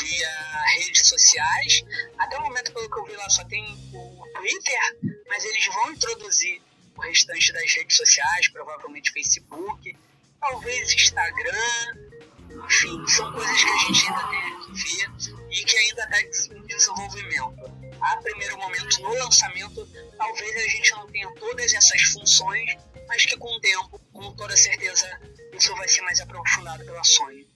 via 0.00 0.64
redes 0.78 1.08
sociais. 1.08 1.84
Até 2.18 2.38
o 2.38 2.42
momento, 2.42 2.72
pelo 2.72 2.90
que 2.90 2.98
eu 2.98 3.04
vi 3.04 3.16
lá, 3.16 3.28
só 3.28 3.44
tem 3.44 3.64
o 3.92 4.26
Twitter, 4.34 4.98
mas 5.28 5.44
eles 5.44 5.66
vão 5.66 5.92
introduzir 5.92 6.62
o 6.96 7.00
restante 7.00 7.52
das 7.52 7.72
redes 7.72 7.96
sociais, 7.96 8.48
provavelmente 8.48 9.12
Facebook, 9.12 9.96
talvez 10.40 10.92
Instagram, 10.92 12.10
enfim, 12.66 13.06
são 13.06 13.32
coisas 13.32 13.62
que 13.62 13.70
a 13.70 13.78
gente 13.78 14.06
ainda 14.06 14.28
tem 14.28 14.60
que 14.60 14.82
ver 14.82 15.50
e 15.50 15.64
que 15.64 15.76
ainda 15.76 16.02
está 16.04 16.20
em 16.22 16.66
desenvolvimento. 16.66 17.80
A 18.00 18.16
primeiro 18.16 18.56
momento, 18.58 19.02
no 19.02 19.14
lançamento, 19.14 19.86
talvez 20.16 20.56
a 20.56 20.68
gente 20.68 20.90
não 20.92 21.06
tenha 21.08 21.30
todas 21.34 21.72
essas 21.72 22.00
funções, 22.02 22.76
mas 23.06 23.24
que 23.24 23.36
com 23.36 23.48
o 23.48 23.60
tempo, 23.60 24.00
com 24.12 24.34
toda 24.34 24.56
certeza, 24.56 25.20
isso 25.52 25.74
vai 25.76 25.88
ser 25.88 26.02
mais 26.02 26.20
aprofundado 26.20 26.84
pela 26.84 27.04
Sony. 27.04 27.46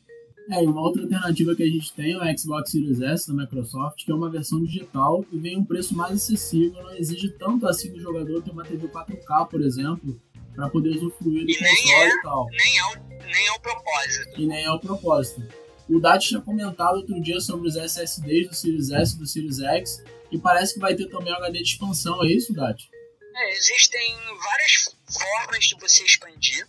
É, 0.50 0.62
e 0.62 0.66
uma 0.66 0.82
outra 0.82 1.02
alternativa 1.02 1.54
que 1.56 1.62
a 1.62 1.68
gente 1.68 1.92
tem 1.92 2.12
é 2.12 2.18
o 2.18 2.38
Xbox 2.38 2.70
Series 2.70 3.00
S 3.00 3.26
da 3.26 3.34
Microsoft, 3.34 4.04
que 4.04 4.10
é 4.10 4.14
uma 4.14 4.30
versão 4.30 4.62
digital 4.62 5.24
e 5.32 5.38
vem 5.38 5.56
um 5.56 5.64
preço 5.64 5.94
mais 5.94 6.12
acessível, 6.12 6.82
não 6.82 6.96
exige 6.96 7.30
tanto 7.30 7.66
assim 7.66 7.90
do 7.90 8.00
jogador 8.00 8.42
ter 8.42 8.50
uma 8.50 8.64
TV 8.64 8.86
4K, 8.88 9.48
por 9.48 9.62
exemplo, 9.62 10.20
para 10.54 10.68
poder 10.68 10.90
usufruir 10.90 11.46
do 11.46 11.50
e 11.50 11.56
console 11.56 11.92
é, 11.92 12.08
e 12.08 12.22
tal. 12.22 12.46
Nem 12.50 12.78
é, 12.78 12.84
o, 12.84 13.26
nem 13.26 13.46
é 13.46 13.52
o 13.52 13.60
propósito. 13.60 14.40
E 14.40 14.46
nem 14.46 14.64
é 14.64 14.70
o 14.70 14.78
propósito. 14.78 15.42
O 15.88 15.98
Dati 16.00 16.28
tinha 16.28 16.40
comentado 16.40 16.96
outro 16.96 17.20
dia 17.20 17.40
sobre 17.40 17.68
os 17.68 17.76
SSDs 17.76 18.48
do 18.48 18.54
Series 18.54 18.90
S 18.90 19.14
e 19.14 19.18
do 19.18 19.26
Series 19.26 19.60
X, 19.60 20.04
e 20.30 20.38
parece 20.38 20.74
que 20.74 20.80
vai 20.80 20.94
ter 20.94 21.06
também 21.08 21.32
o 21.32 21.36
HD 21.36 21.62
de 21.62 21.68
expansão, 21.70 22.22
é 22.22 22.28
isso, 22.28 22.52
Dati? 22.52 22.90
É, 23.34 23.56
existem 23.56 24.14
várias 24.42 24.96
formas 25.06 25.64
de 25.64 25.76
você 25.80 26.04
expandir 26.04 26.66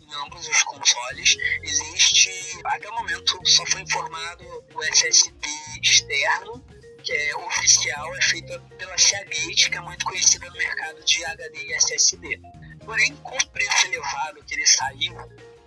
em 0.00 0.14
ambos 0.14 0.46
os 0.48 0.62
consoles. 0.62 1.36
Existe, 1.62 2.30
até 2.64 2.88
o 2.88 2.94
momento, 2.94 3.38
só 3.46 3.64
foi 3.66 3.82
informado 3.82 4.44
o 4.74 4.82
SSD 4.84 5.48
externo, 5.82 6.64
que 7.02 7.12
é 7.12 7.36
oficial, 7.36 8.16
é 8.16 8.22
feito 8.22 8.60
pela 8.78 8.96
Seagate, 8.96 9.70
que 9.70 9.76
é 9.76 9.80
muito 9.80 10.04
conhecida 10.04 10.48
no 10.48 10.56
mercado 10.56 11.04
de 11.04 11.24
HD 11.24 11.64
e 11.64 11.72
SSD. 11.74 12.40
Porém, 12.84 13.14
com 13.16 13.36
o 13.36 13.46
preço 13.48 13.86
elevado 13.86 14.44
que 14.44 14.54
ele 14.54 14.66
saiu, 14.66 15.14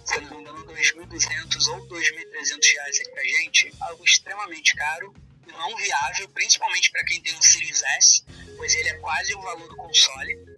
se 0.06 0.22
não 0.22 0.38
me 0.38 0.42
engano, 0.42 0.66
2.200 0.66 1.68
ou 1.70 1.88
2.300 1.88 2.74
reais 2.74 3.00
aqui 3.00 3.12
pra 3.12 3.24
gente, 3.24 3.74
algo 3.82 4.04
extremamente 4.04 4.76
caro 4.76 5.14
e 5.48 5.52
não 5.52 5.76
viável, 5.76 6.30
principalmente 6.30 6.92
para 6.92 7.04
quem 7.06 7.22
tem 7.22 7.36
um 7.36 7.42
Series 7.42 7.82
S, 7.98 8.24
pois 8.58 8.74
ele 8.76 8.90
é 8.90 8.94
quase 8.96 9.34
o 9.36 9.42
valor 9.42 9.68
do 9.68 9.76
console 9.76 10.55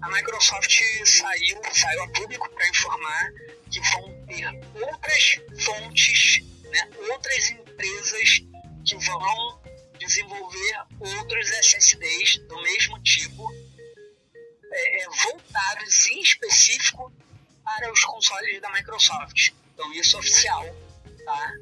a 0.00 0.08
Microsoft 0.10 0.70
saiu, 1.04 1.60
saiu 1.72 2.02
a 2.02 2.08
público 2.08 2.48
para 2.50 2.68
informar 2.68 3.32
que 3.70 3.80
vão 3.80 4.26
ter 4.26 4.46
outras 4.82 5.40
fontes, 5.64 6.40
né, 6.64 6.90
outras 7.10 7.50
empresas 7.50 8.42
que 8.84 8.96
vão 8.96 9.62
desenvolver 9.98 10.78
outros 11.00 11.50
SSDs 11.50 12.38
do 12.48 12.62
mesmo 12.62 13.02
tipo, 13.02 13.52
é, 14.70 15.02
é, 15.02 15.06
voltados 15.24 16.06
em 16.08 16.20
específico 16.20 17.12
para 17.64 17.92
os 17.92 18.04
consoles 18.04 18.60
da 18.60 18.70
Microsoft. 18.70 19.50
Então 19.74 19.92
isso 19.92 20.16
é 20.16 20.20
oficial, 20.20 20.64
tá? 21.24 21.52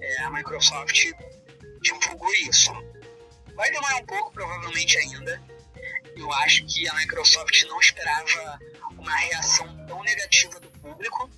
É, 0.00 0.22
a 0.22 0.30
Microsoft 0.30 1.04
divulgou 1.80 2.32
isso. 2.34 2.72
Vai 3.54 3.70
demorar 3.70 3.96
um 3.96 4.06
pouco, 4.06 4.32
provavelmente 4.32 4.96
ainda, 4.98 5.42
eu 6.16 6.32
acho 6.32 6.64
que 6.66 6.88
a 6.88 6.94
Microsoft 6.94 7.62
não 7.64 7.80
esperava 7.80 8.58
uma 8.98 9.16
reação 9.16 9.86
tão 9.86 10.02
negativa 10.02 10.60
do 10.60 10.70
público, 10.70 11.30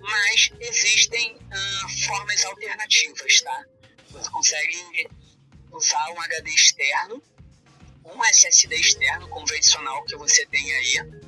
mas 0.00 0.50
existem 0.60 1.36
uh, 1.36 1.88
formas 2.06 2.44
alternativas, 2.44 3.40
tá? 3.40 3.64
Você 4.10 4.30
consegue 4.30 5.08
usar 5.72 6.10
um 6.10 6.20
HD 6.20 6.50
externo, 6.50 7.22
um 8.04 8.24
SSD 8.26 8.76
externo 8.76 9.28
convencional 9.28 10.04
que 10.04 10.16
você 10.16 10.46
tem 10.46 10.72
aí, 10.74 11.24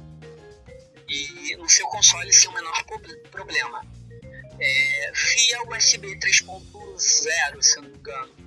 e 1.09 1.57
no 1.57 1.69
seu 1.69 1.87
console 1.89 2.33
sem 2.33 2.49
o 2.51 2.53
menor 2.53 2.85
problema. 3.31 3.85
É, 4.59 5.13
via 5.13 5.63
USB 5.69 6.17
3.0, 6.17 7.63
se 7.63 7.77
não 7.77 7.89
me 7.89 7.97
engano, 7.97 8.46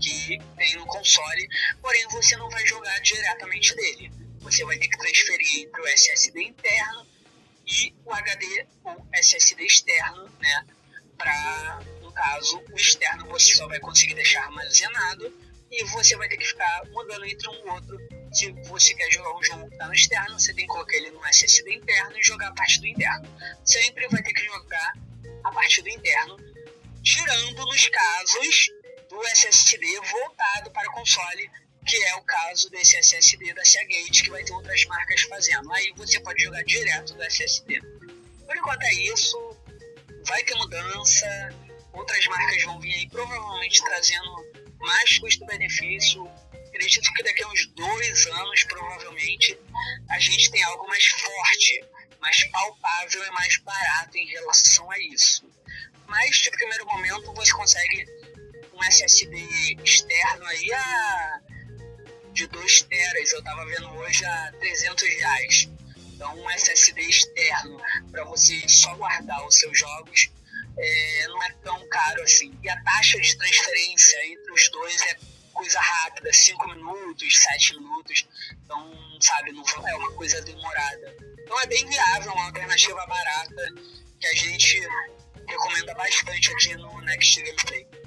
que 0.00 0.38
tem 0.56 0.76
no 0.76 0.86
console, 0.86 1.48
porém 1.80 2.06
você 2.08 2.36
não 2.36 2.48
vai 2.50 2.66
jogar 2.66 2.98
diretamente 3.00 3.74
dele. 3.76 4.10
Você 4.40 4.64
vai 4.64 4.78
ter 4.78 4.88
que 4.88 4.98
transferir 4.98 5.66
entre 5.66 5.80
o 5.80 5.86
SSD 5.86 6.42
interno 6.42 7.06
e 7.66 7.94
o 8.04 8.12
HD, 8.12 8.66
o 8.84 9.06
SSD 9.12 9.64
externo, 9.64 10.28
né? 10.40 10.66
Para, 11.16 11.80
no 12.00 12.10
caso, 12.12 12.62
o 12.72 12.76
externo 12.76 13.26
você 13.28 13.54
só 13.54 13.68
vai 13.68 13.78
conseguir 13.78 14.14
deixar 14.14 14.42
armazenado 14.44 15.32
e 15.70 15.84
você 15.84 16.16
vai 16.16 16.28
ter 16.28 16.36
que 16.36 16.46
ficar 16.46 16.82
mudando 16.90 17.24
entre 17.24 17.48
um 17.48 17.72
outro. 17.72 17.98
Se 18.32 18.50
você 18.64 18.94
quer 18.94 19.10
jogar 19.12 19.36
um 19.36 19.42
jogo 19.42 19.68
que 19.68 19.74
está 19.74 19.86
no 19.86 19.94
externo, 19.94 20.38
você 20.38 20.54
tem 20.54 20.66
que 20.66 20.72
colocar 20.72 20.96
ele 20.96 21.10
no 21.10 21.24
SSD 21.26 21.74
interno 21.74 22.18
e 22.18 22.22
jogar 22.22 22.48
a 22.48 22.54
parte 22.54 22.80
do 22.80 22.86
interno. 22.86 23.28
Sempre 23.64 24.08
vai 24.08 24.22
ter 24.22 24.32
que 24.32 24.44
jogar 24.44 24.94
a 25.44 25.52
parte 25.52 25.82
do 25.82 25.88
interno, 25.88 26.36
tirando 27.02 27.66
nos 27.66 27.88
casos 27.88 28.70
do 29.10 29.20
SSD 29.26 29.84
voltado 30.12 30.70
para 30.70 30.90
console, 30.92 31.50
que 31.84 31.96
é 32.04 32.14
o 32.14 32.22
caso 32.22 32.70
desse 32.70 32.96
SSD 32.96 33.52
da 33.52 33.64
Seagate, 33.64 34.22
que 34.22 34.30
vai 34.30 34.44
ter 34.44 34.52
outras 34.52 34.84
marcas 34.84 35.22
fazendo. 35.22 35.70
Aí 35.72 35.92
você 35.96 36.20
pode 36.20 36.40
jogar 36.40 36.62
direto 36.62 37.14
do 37.14 37.22
SSD. 37.24 37.80
Por 38.46 38.56
enquanto 38.56 38.82
é 38.84 38.94
isso, 38.94 39.56
vai 40.24 40.42
ter 40.44 40.54
mudança, 40.54 41.26
outras 41.92 42.24
marcas 42.28 42.62
vão 42.62 42.78
vir 42.78 42.94
aí 42.94 43.08
provavelmente 43.08 43.82
trazendo 43.82 44.46
mais 44.78 45.18
custo-benefício. 45.18 46.30
Acredito 46.68 47.12
que 47.12 47.22
daqui 47.24 47.42
a 47.42 47.48
uns 47.48 47.66
dois 47.66 48.26
anos, 48.26 48.62
provavelmente, 48.64 49.58
a 50.08 50.20
gente 50.20 50.52
tem 50.52 50.62
algo 50.62 50.86
mais 50.86 51.04
forte, 51.04 51.84
mais 52.20 52.44
palpável 52.44 53.24
e 53.24 53.30
mais 53.32 53.56
barato 53.58 54.16
em 54.16 54.26
relação 54.26 54.88
a 54.88 54.98
isso. 55.00 55.44
Mas, 56.06 56.36
de 56.36 56.50
primeiro 56.50 56.86
momento, 56.86 57.32
você 57.34 57.52
consegue 57.52 58.19
um 58.80 58.84
SSD 58.84 59.76
externo 59.84 60.44
aí 60.46 60.72
a 60.72 61.40
de 62.32 62.46
2 62.46 62.82
teras, 62.82 63.32
eu 63.32 63.40
estava 63.40 63.66
vendo 63.66 63.90
hoje 63.96 64.24
a 64.24 64.52
300 64.58 65.02
reais. 65.02 65.68
Então, 66.14 66.34
um 66.38 66.50
SSD 66.50 67.02
externo 67.02 67.80
para 68.10 68.24
você 68.24 68.66
só 68.68 68.94
guardar 68.94 69.46
os 69.46 69.56
seus 69.56 69.78
jogos 69.78 70.30
é, 70.78 71.26
não 71.28 71.42
é 71.42 71.52
tão 71.62 71.88
caro 71.88 72.22
assim. 72.22 72.58
E 72.62 72.68
a 72.68 72.82
taxa 72.82 73.20
de 73.20 73.36
transferência 73.36 74.26
entre 74.26 74.52
os 74.52 74.68
dois 74.70 75.02
é 75.02 75.16
coisa 75.52 75.80
rápida, 75.80 76.32
5 76.32 76.68
minutos, 76.68 77.38
7 77.38 77.74
minutos. 77.76 78.26
Então, 78.64 79.18
sabe, 79.20 79.52
não 79.52 79.64
é 79.88 79.94
uma 79.96 80.12
coisa 80.12 80.40
demorada. 80.42 81.16
Então 81.42 81.60
é 81.60 81.66
bem 81.66 81.84
viável, 81.86 82.32
uma 82.32 82.46
alternativa 82.46 83.04
barata 83.06 83.74
que 84.20 84.26
a 84.26 84.34
gente 84.34 84.80
recomenda 85.46 85.94
bastante 85.94 86.52
aqui 86.52 86.76
no 86.76 87.00
Next 87.02 87.42
Gameplay. 87.42 87.99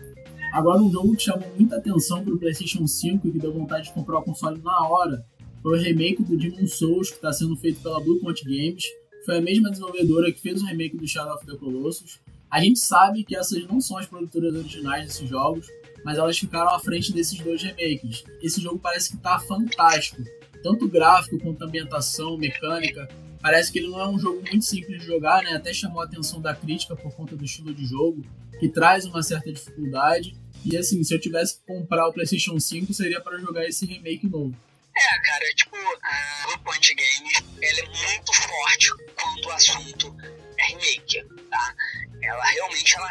Agora 0.53 0.79
um 0.79 0.91
jogo 0.91 1.15
que 1.15 1.23
chamou 1.23 1.51
muita 1.57 1.77
atenção 1.77 2.23
para 2.23 2.31
o 2.31 2.37
PlayStation 2.37 2.85
5 2.85 3.27
e 3.27 3.31
que 3.31 3.39
deu 3.39 3.51
vontade 3.51 3.85
de 3.85 3.91
comprar 3.91 4.19
o 4.19 4.23
console 4.23 4.61
na 4.61 4.87
hora 4.87 5.25
foi 5.63 5.79
o 5.79 5.81
remake 5.81 6.21
do 6.21 6.37
Demon 6.37 6.67
Souls, 6.67 7.09
que 7.09 7.15
está 7.15 7.33
sendo 7.33 7.55
feito 7.55 7.81
pela 7.81 7.99
Blue 7.99 8.19
Point 8.19 8.43
Games. 8.43 8.83
Foi 9.25 9.39
a 9.39 9.41
mesma 9.41 9.71
desenvolvedora 9.71 10.31
que 10.31 10.39
fez 10.39 10.61
o 10.61 10.65
remake 10.67 10.95
do 10.95 11.07
Shadow 11.07 11.33
of 11.33 11.43
the 11.47 11.57
Colossus. 11.57 12.19
A 12.51 12.59
gente 12.59 12.77
sabe 12.77 13.23
que 13.23 13.35
essas 13.35 13.65
não 13.65 13.81
são 13.81 13.97
as 13.97 14.05
produtoras 14.05 14.53
originais 14.53 15.07
desses 15.07 15.27
jogos, 15.27 15.65
mas 16.05 16.19
elas 16.19 16.37
ficaram 16.37 16.69
à 16.69 16.79
frente 16.79 17.11
desses 17.11 17.39
dois 17.39 17.63
remakes. 17.63 18.23
Esse 18.39 18.61
jogo 18.61 18.77
parece 18.77 19.09
que 19.09 19.17
tá 19.17 19.39
fantástico, 19.39 20.21
tanto 20.61 20.87
gráfico 20.87 21.39
quanto 21.39 21.63
ambientação, 21.63 22.37
mecânica. 22.37 23.09
Parece 23.41 23.71
que 23.71 23.79
ele 23.79 23.87
não 23.87 23.99
é 23.99 24.07
um 24.07 24.19
jogo 24.19 24.39
muito 24.47 24.65
simples 24.65 25.01
de 25.01 25.07
jogar, 25.07 25.41
né? 25.41 25.55
Até 25.55 25.73
chamou 25.73 25.99
a 25.99 26.05
atenção 26.05 26.39
da 26.39 26.53
crítica 26.53 26.95
por 26.95 27.11
conta 27.15 27.35
do 27.35 27.43
estilo 27.43 27.73
de 27.73 27.87
jogo, 27.87 28.23
que 28.59 28.69
traz 28.69 29.05
uma 29.05 29.23
certa 29.23 29.51
dificuldade. 29.51 30.42
E 30.65 30.77
assim, 30.77 31.03
se 31.03 31.13
eu 31.13 31.19
tivesse 31.19 31.55
que 31.55 31.65
comprar 31.65 32.07
o 32.07 32.13
PlayStation 32.13 32.59
5, 32.59 32.93
seria 32.93 33.19
para 33.21 33.37
jogar 33.39 33.65
esse 33.65 33.85
remake 33.85 34.27
novo. 34.27 34.55
É, 34.95 35.21
cara, 35.21 35.45
tipo, 35.55 35.75
a 35.75 36.57
Point 36.59 36.93
Games, 36.93 37.33
ela 37.61 37.79
é 37.79 37.85
muito 37.85 38.33
forte 38.33 38.91
quando 39.15 39.45
o 39.45 39.51
assunto 39.51 40.15
é 40.57 40.65
remake, 40.67 41.25
tá? 41.49 41.75
ela 42.23 42.43
realmente 42.45 42.95
ela 42.95 43.09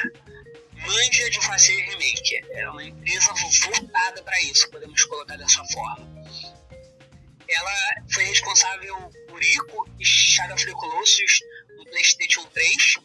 manja 0.87 1.31
de 1.31 1.41
fazer 1.45 1.75
remake. 1.75 2.41
É 2.51 2.69
uma 2.71 2.85
empresa 2.85 3.33
voltada 3.35 4.23
para 4.23 4.41
isso, 4.43 4.69
podemos 4.71 5.05
colocar 5.05 5.37
dessa 5.37 5.65
forma. 5.67 6.09
Ela 7.49 8.05
foi 8.11 8.25
responsável 8.25 8.97
por 9.29 9.43
Ico 9.43 9.89
e 10.01 10.05
Shadow 10.05 10.55
of 10.55 10.65
the 10.65 10.73
Colossus 10.73 11.41
no 11.77 11.85
PlayStation 11.85 12.45
3. 12.47 12.99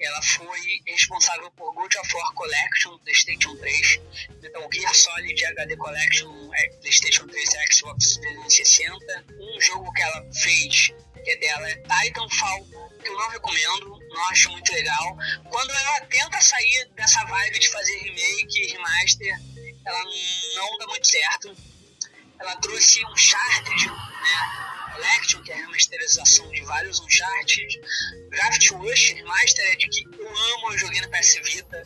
Ela 0.00 0.22
foi 0.22 0.80
responsável 0.86 1.50
por 1.52 1.72
God 1.74 1.94
of 1.94 2.16
War 2.16 2.32
Collection 2.34 2.98
PlayStation 2.98 3.56
3, 3.56 4.00
Metal 4.42 4.68
Gear 4.72 4.94
Solid 4.94 5.44
HD 5.44 5.76
Collection 5.76 6.50
é, 6.54 6.68
PlayStation 6.80 7.26
3 7.26 7.54
e 7.54 7.74
Xbox 7.74 8.16
360. 8.16 9.24
Um 9.38 9.60
jogo 9.60 9.92
que 9.92 10.02
ela 10.02 10.26
fez, 10.32 10.92
que 11.24 11.30
é 11.30 11.36
dela, 11.36 11.68
é 11.68 11.74
Titanfall, 11.76 12.66
que 13.02 13.08
eu 13.08 13.14
não 13.14 13.28
recomendo, 13.30 13.98
não 14.08 14.28
acho 14.28 14.50
muito 14.50 14.72
legal. 14.72 15.16
Quando 15.48 15.70
ela 15.70 16.00
tenta 16.02 16.40
sair 16.40 16.88
dessa 16.94 17.24
vibe 17.24 17.58
de 17.58 17.68
fazer 17.68 17.98
remake, 17.98 18.72
remaster, 18.72 19.40
ela 19.84 20.04
não 20.54 20.78
dá 20.78 20.86
muito 20.86 21.06
certo. 21.06 21.56
Ela 22.40 22.56
trouxe 22.56 23.04
um 23.04 23.12
Uncharted, 23.12 23.86
né? 23.86 24.70
Collection, 24.94 25.42
que 25.42 25.52
é 25.52 25.54
a 25.54 25.58
remasterização 25.58 26.50
de 26.50 26.62
vários 26.62 27.00
Uncharted. 27.00 27.80
Graft 28.28 28.70
Rush 28.70 29.12
Remaster 29.12 29.64
é 29.66 29.76
que 29.76 30.04
eu 30.04 30.28
amo, 30.28 30.72
eu 30.72 30.78
joguei 30.78 31.00
no 31.00 31.10
PS 31.10 31.34
Vita. 31.44 31.82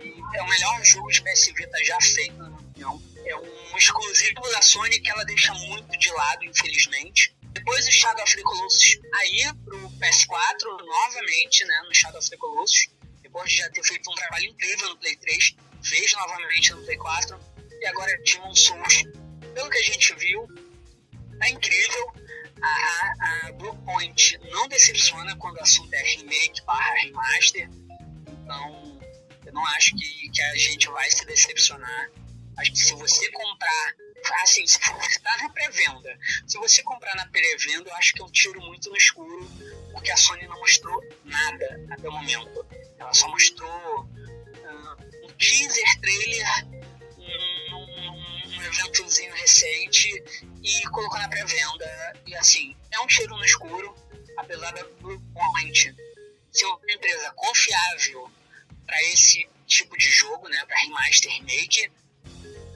E 0.00 0.36
é 0.36 0.42
o 0.42 0.48
melhor 0.48 0.84
jogo 0.84 1.10
de 1.10 1.22
PS 1.22 1.46
Vita 1.54 1.84
já 1.84 2.00
feito, 2.00 2.36
na 2.36 2.48
minha 2.48 2.60
opinião. 2.60 3.02
É 3.24 3.36
um 3.36 3.76
exclusivo 3.76 4.40
da 4.52 4.62
Sony 4.62 4.98
que 5.00 5.10
ela 5.10 5.24
deixa 5.24 5.52
muito 5.54 5.98
de 5.98 6.10
lado, 6.12 6.44
infelizmente. 6.44 7.34
Depois 7.52 7.86
o 7.86 7.92
Shadow 7.92 8.22
of 8.22 8.36
the 8.36 8.42
Colossus 8.42 8.98
aí 9.14 9.52
pro 9.64 9.90
PS4 9.90 10.84
novamente, 10.84 11.64
né, 11.64 11.82
no 11.86 11.94
Shadow 11.94 12.18
of 12.18 12.30
the 12.30 12.36
Colossus, 12.36 12.88
depois 13.22 13.50
de 13.50 13.58
já 13.58 13.70
ter 13.70 13.82
feito 13.84 14.10
um 14.10 14.14
trabalho 14.14 14.46
incrível 14.46 14.88
no 14.88 14.96
Play 14.98 15.16
3, 15.16 15.56
fez 15.82 16.12
novamente 16.12 16.72
no 16.72 16.82
Play 16.84 16.96
4 16.96 17.40
e 17.80 17.86
agora 17.86 18.16
Demon 18.24 18.54
Souls. 18.54 19.02
Pelo 19.54 19.70
que 19.70 19.78
a 19.78 19.82
gente 19.82 20.14
viu, 20.16 20.46
tá 21.38 21.48
incrível. 21.48 22.12
A, 22.62 23.46
a 23.48 23.52
Blue 23.52 23.76
Point 23.84 24.38
não 24.50 24.68
decepciona 24.68 25.34
quando 25.36 25.56
o 25.56 25.62
assunto 25.62 25.92
é 25.94 26.02
remake 26.02 26.62
barra 26.66 26.94
remaster. 27.02 27.70
Então, 28.28 29.00
eu 29.46 29.52
não 29.52 29.66
acho 29.68 29.96
que, 29.96 30.28
que 30.28 30.42
a 30.42 30.56
gente 30.56 30.88
vai 30.88 31.10
se 31.10 31.24
decepcionar. 31.24 32.10
Acho 32.58 32.72
que 32.72 32.78
se 32.78 32.94
você 32.94 33.30
comprar 33.30 33.94
assim, 34.42 34.66
se 34.66 34.78
tá 34.78 35.36
na 35.42 35.48
pré-venda. 35.50 36.18
Se 36.46 36.58
você 36.58 36.82
comprar 36.82 37.14
na 37.16 37.26
pré-venda, 37.26 37.88
eu 37.88 37.96
acho 37.96 38.12
que 38.12 38.20
é 38.20 38.24
um 38.24 38.30
tiro 38.30 38.60
muito 38.60 38.90
no 38.90 38.96
escuro, 38.96 39.50
porque 39.92 40.10
a 40.10 40.16
Sony 40.16 40.46
não 40.46 40.58
mostrou 40.58 41.02
nada 41.24 41.80
até 41.90 42.08
o 42.08 42.12
momento. 42.12 42.66
Ela 42.98 43.12
só 43.14 43.28
mostrou 43.28 44.00
uh, 44.00 45.26
um 45.26 45.32
teaser 45.38 46.00
trailer 46.00 46.79
um, 48.70 49.34
recente 49.34 50.22
e 50.62 50.88
colocou 50.90 51.18
na 51.18 51.28
pré-venda. 51.28 52.14
E 52.26 52.34
assim, 52.36 52.76
é 52.90 53.00
um 53.00 53.06
tiro 53.06 53.36
no 53.36 53.44
escuro, 53.44 53.94
apesar 54.36 54.72
da 54.72 54.84
Blue 55.00 55.20
Point 55.32 55.94
ser 56.52 56.64
uma 56.64 56.80
empresa 56.88 57.32
confiável 57.36 58.30
para 58.86 59.00
esse 59.12 59.48
tipo 59.66 59.96
de 59.96 60.10
jogo, 60.10 60.48
né, 60.48 60.64
para 60.66 60.76
remaster 60.80 61.30
remake 61.32 61.90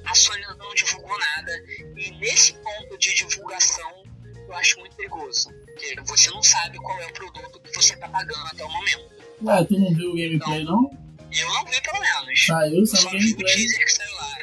a 0.04 0.14
Sony 0.14 0.42
não 0.58 0.74
divulgou 0.74 1.18
nada. 1.18 1.52
E 1.96 2.10
nesse 2.18 2.52
ponto 2.54 2.98
de 2.98 3.14
divulgação, 3.14 4.04
eu 4.46 4.52
acho 4.54 4.78
muito 4.80 4.94
perigoso. 4.96 5.50
Porque 5.64 5.96
você 6.02 6.30
não 6.30 6.42
sabe 6.42 6.78
qual 6.78 7.00
é 7.00 7.06
o 7.06 7.12
produto 7.12 7.60
que 7.60 7.74
você 7.74 7.94
está 7.94 8.08
pagando 8.08 8.46
até 8.46 8.64
o 8.64 8.70
momento. 8.70 9.10
Ué, 9.42 9.64
tu 9.64 9.78
não 9.78 9.94
viu 9.94 10.10
o 10.10 10.16
gameplay, 10.16 10.62
então, 10.62 10.82
não? 10.82 11.04
Eu 11.32 11.48
não 11.48 11.64
vi, 11.64 11.80
pelo 11.82 12.00
menos. 12.00 12.46
Saiu, 12.46 12.86
saiu 12.86 13.02
só 13.02 13.10
vi 13.10 13.32
o 13.32 13.36
teaser 13.36 13.84
que 13.84 13.92
saiu 13.92 14.14
lá. 14.16 14.38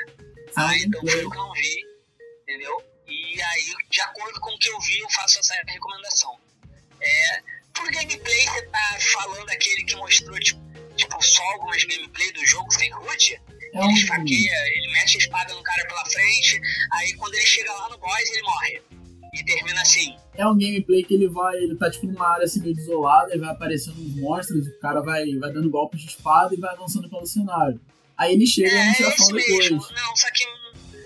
Ah, 0.56 0.78
então 0.78 1.02
foi 1.02 1.26
o 1.26 1.30
que 1.30 1.38
eu 1.38 1.42
não 1.42 1.54
vi, 1.54 1.86
entendeu? 2.44 2.84
E 3.08 3.42
aí, 3.42 3.74
de 3.90 4.02
acordo 4.02 4.40
com 4.40 4.52
o 4.52 4.58
que 4.58 4.70
eu 4.70 4.80
vi, 4.80 5.00
eu 5.00 5.10
faço 5.12 5.40
essa 5.40 5.54
recomendação. 5.68 6.38
É, 7.02 7.42
por 7.74 7.90
gameplay, 7.92 8.48
você 8.48 8.62
tá 8.68 8.98
falando 9.14 9.50
aquele 9.50 9.84
que 9.84 9.96
mostrou, 9.96 10.40
tipo, 10.40 10.62
tipo 10.96 11.22
só 11.24 11.44
algumas 11.54 11.84
gameplay 11.84 12.32
do 12.34 12.46
jogo 12.46 12.72
sem 12.74 12.92
root? 12.92 13.34
É. 13.74 13.84
Ele 13.84 13.94
esfaqueia, 13.94 14.54
ele 14.76 14.92
mete 14.94 15.16
a 15.16 15.20
espada 15.20 15.54
no 15.54 15.64
cara 15.64 15.88
pela 15.88 16.06
frente, 16.06 16.60
aí 16.94 17.14
quando 17.16 17.34
ele 17.34 17.46
chega 17.46 17.72
lá 17.72 17.90
no 17.90 17.98
boss, 17.98 18.30
ele 18.32 18.42
morre. 18.44 18.82
assim. 19.82 20.16
É 20.36 20.46
um 20.46 20.58
gameplay 20.58 21.04
que 21.04 21.14
ele 21.14 21.30
vai, 21.30 21.56
ele 21.56 21.76
tá 21.76 21.90
tipo 21.90 22.06
numa 22.06 22.34
área 22.34 22.44
assim 22.44 22.62
meio 22.62 22.76
desolada, 22.76 23.34
e 23.34 23.40
vai 23.40 23.50
aparecendo 23.50 24.02
uns 24.02 24.16
monstros, 24.16 24.68
o 24.68 24.80
cara 24.80 25.02
vai, 25.02 25.26
vai 25.38 25.52
dando 25.52 25.70
golpes 25.70 26.02
de 26.02 26.08
espada 26.08 26.54
e 26.54 26.60
vai 26.60 26.74
avançando 26.74 27.10
pelo 27.10 27.26
cenário. 27.26 27.80
Aí 28.22 28.34
ele 28.34 28.46
chega 28.46 28.70
é, 28.70 28.86
no 28.86 28.92
é 28.92 28.94
chefão 28.94 29.12
esse 29.12 29.34
depois. 29.34 29.70
mesmo. 29.72 29.88
Não, 29.96 30.16
só 30.16 30.30
que, 30.30 30.46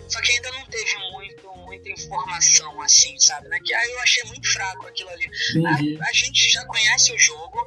só 0.09 0.21
que 0.21 0.31
ainda 0.33 0.51
não 0.51 0.65
teve 0.65 0.97
muito, 1.13 1.49
muita 1.65 1.89
informação 1.89 2.81
assim, 2.81 3.17
sabe? 3.17 3.47
Né? 3.47 3.57
Que 3.63 3.73
aí 3.73 3.89
eu 3.89 3.99
achei 4.01 4.23
muito 4.25 4.51
fraco 4.51 4.85
aquilo 4.85 5.09
ali. 5.11 5.25
A, 5.65 6.09
a 6.09 6.13
gente 6.13 6.49
já 6.49 6.65
conhece 6.65 7.13
o 7.13 7.17
jogo, 7.17 7.65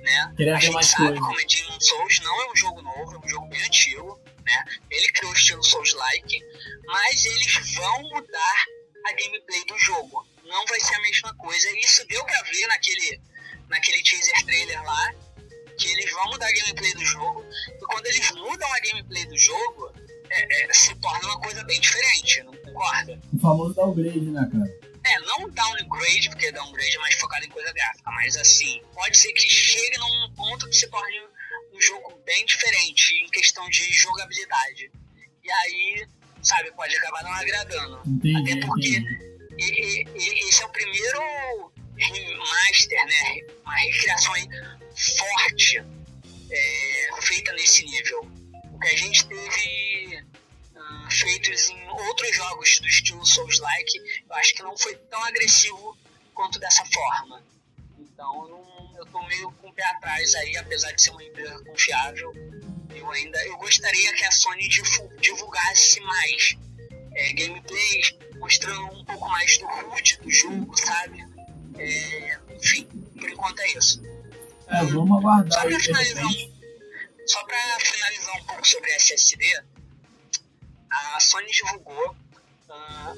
né? 0.00 0.34
Queria 0.36 0.54
a 0.54 0.60
gente 0.60 0.84
sabe 0.84 1.06
coisa. 1.06 1.20
como 1.22 1.40
é 1.40 1.44
Demon 1.44 1.80
Souls, 1.80 2.20
não 2.20 2.42
é 2.42 2.52
um 2.52 2.56
jogo 2.56 2.82
novo, 2.82 3.14
é 3.14 3.26
um 3.26 3.28
jogo 3.28 3.46
bem 3.46 3.62
antigo, 3.62 4.20
né? 4.44 4.64
Ele 4.90 5.08
criou 5.12 5.32
o 5.32 5.34
estilo 5.34 5.64
Souls-like, 5.64 6.38
mas 6.84 7.24
eles 7.24 7.74
vão 7.76 8.02
mudar 8.02 8.64
a 9.06 9.12
gameplay 9.12 9.64
do 9.64 9.78
jogo. 9.78 10.26
Não 10.44 10.66
vai 10.66 10.78
ser 10.78 10.94
a 10.94 11.00
mesma 11.00 11.34
coisa. 11.36 11.70
E 11.70 11.80
Isso 11.80 12.06
deu 12.06 12.22
pra 12.22 12.42
ver 12.42 12.66
naquele, 12.66 13.18
naquele 13.66 14.02
teaser 14.02 14.44
trailer 14.44 14.82
lá, 14.82 15.14
que 15.80 15.88
eles 15.88 16.12
vão 16.12 16.26
mudar 16.26 16.46
a 16.46 16.52
gameplay 16.52 16.92
do 16.94 17.04
jogo. 17.04 17.44
E 17.68 17.86
quando 17.86 18.06
eles 18.06 18.30
mudam 18.32 18.72
a 18.72 18.80
gameplay 18.80 19.24
do 19.26 19.38
jogo, 19.38 19.92
é- 20.30 20.64
é, 20.70 20.72
se 20.72 20.94
torna 20.96 21.26
uma 21.28 21.40
coisa 21.40 21.64
bem 21.64 21.80
diferente, 21.80 22.42
não 22.42 22.54
concorda? 22.56 23.20
O 23.32 23.38
famoso 23.40 23.74
downgrade, 23.74 24.20
né, 24.20 24.48
cara? 24.52 24.90
É, 25.06 25.18
não 25.20 25.48
downgrade, 25.50 26.28
porque 26.28 26.52
downgrade 26.52 26.96
é 26.96 27.00
mais 27.00 27.14
focado 27.16 27.44
em 27.44 27.48
coisa 27.48 27.72
gráfica, 27.72 28.10
mas 28.12 28.36
assim, 28.36 28.82
pode 28.94 29.16
ser 29.16 29.32
que 29.32 29.40
chegue 29.48 29.96
num 29.98 30.34
ponto 30.34 30.68
que 30.68 30.76
se 30.76 30.86
torne 30.88 31.18
um 31.72 31.80
jogo 31.80 32.20
bem 32.26 32.44
diferente 32.44 33.14
em 33.14 33.30
questão 33.30 33.66
de 33.70 33.82
jogabilidade. 33.94 34.90
E 35.42 35.50
aí, 35.50 36.06
sabe, 36.42 36.70
pode 36.72 36.94
acabar 36.96 37.22
não 37.24 37.32
agradando. 37.32 38.00
Entendi, 38.06 38.52
Até 38.52 38.66
porque- 38.66 38.88
entendi. 38.88 39.30
E, 39.58 39.64
e- 39.64 40.04
e- 40.14 40.48
esse 40.48 40.62
é 40.62 40.66
o 40.66 40.70
primeiro 40.70 41.72
remaster, 41.96 43.06
né? 43.06 43.40
Uma 43.64 43.74
recriação 43.76 44.32
aí 44.34 44.48
forte 45.00 45.78
é, 46.50 47.08
feita 47.22 47.52
nesse 47.52 47.84
nível. 47.84 48.30
O 48.72 48.78
que 48.78 48.88
a 48.88 48.96
gente 48.96 49.26
teve 49.26 50.24
ah, 50.76 51.08
feitos 51.10 51.68
em 51.70 51.88
outros 51.88 52.34
jogos 52.34 52.78
do 52.80 52.88
estilo 52.88 53.24
Souls-like, 53.24 53.98
eu 54.28 54.36
acho 54.36 54.54
que 54.54 54.62
não 54.62 54.76
foi 54.76 54.94
tão 54.96 55.22
agressivo 55.24 55.96
quanto 56.34 56.58
dessa 56.58 56.84
forma. 56.86 57.42
Então 57.98 58.44
eu, 58.44 58.48
não, 58.48 58.98
eu 58.98 59.06
tô 59.06 59.22
meio 59.26 59.50
com 59.52 59.68
o 59.68 59.72
pé 59.72 59.84
atrás 59.84 60.34
aí, 60.34 60.56
apesar 60.56 60.92
de 60.92 61.02
ser 61.02 61.10
uma 61.10 61.22
empresa 61.22 61.62
confiável. 61.64 62.32
Eu 62.94 63.10
ainda 63.10 63.38
eu 63.46 63.56
gostaria 63.56 64.12
que 64.14 64.24
a 64.24 64.32
Sony 64.32 64.68
divulgasse 65.20 66.00
mais 66.00 66.56
é, 67.14 67.32
gameplays, 67.32 68.14
mostrando 68.38 68.86
um 68.86 69.04
pouco 69.04 69.28
mais 69.28 69.58
do 69.58 69.66
HUD 69.66 70.18
do 70.22 70.30
jogo, 70.30 70.76
sabe? 70.76 71.24
É, 71.78 72.38
enfim, 72.56 72.84
por 73.18 73.28
enquanto 73.28 73.60
é 73.60 73.72
isso. 73.72 74.02
É, 74.72 74.84
vamos 74.84 75.18
aguardar 75.18 75.62
Só 75.62 75.68
de 75.68 75.78
finalizar 75.80 76.24
um, 76.24 76.50
finalizar 77.80 78.36
um 78.36 78.44
pouco 78.44 78.66
sobre 78.66 78.92
a 78.92 78.96
SSD, 78.96 79.44
a 80.90 81.20
Sony 81.20 81.50
divulgou 81.50 82.16
ah, 82.68 83.14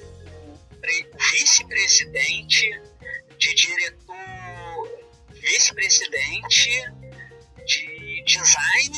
o, 0.71 0.77
pre- 0.77 1.11
o 1.13 1.19
vice-presidente 1.33 2.81
de 3.39 3.55
diretor, 3.55 4.17
vice-presidente 5.31 6.71
de 7.67 8.25
design 8.27 8.97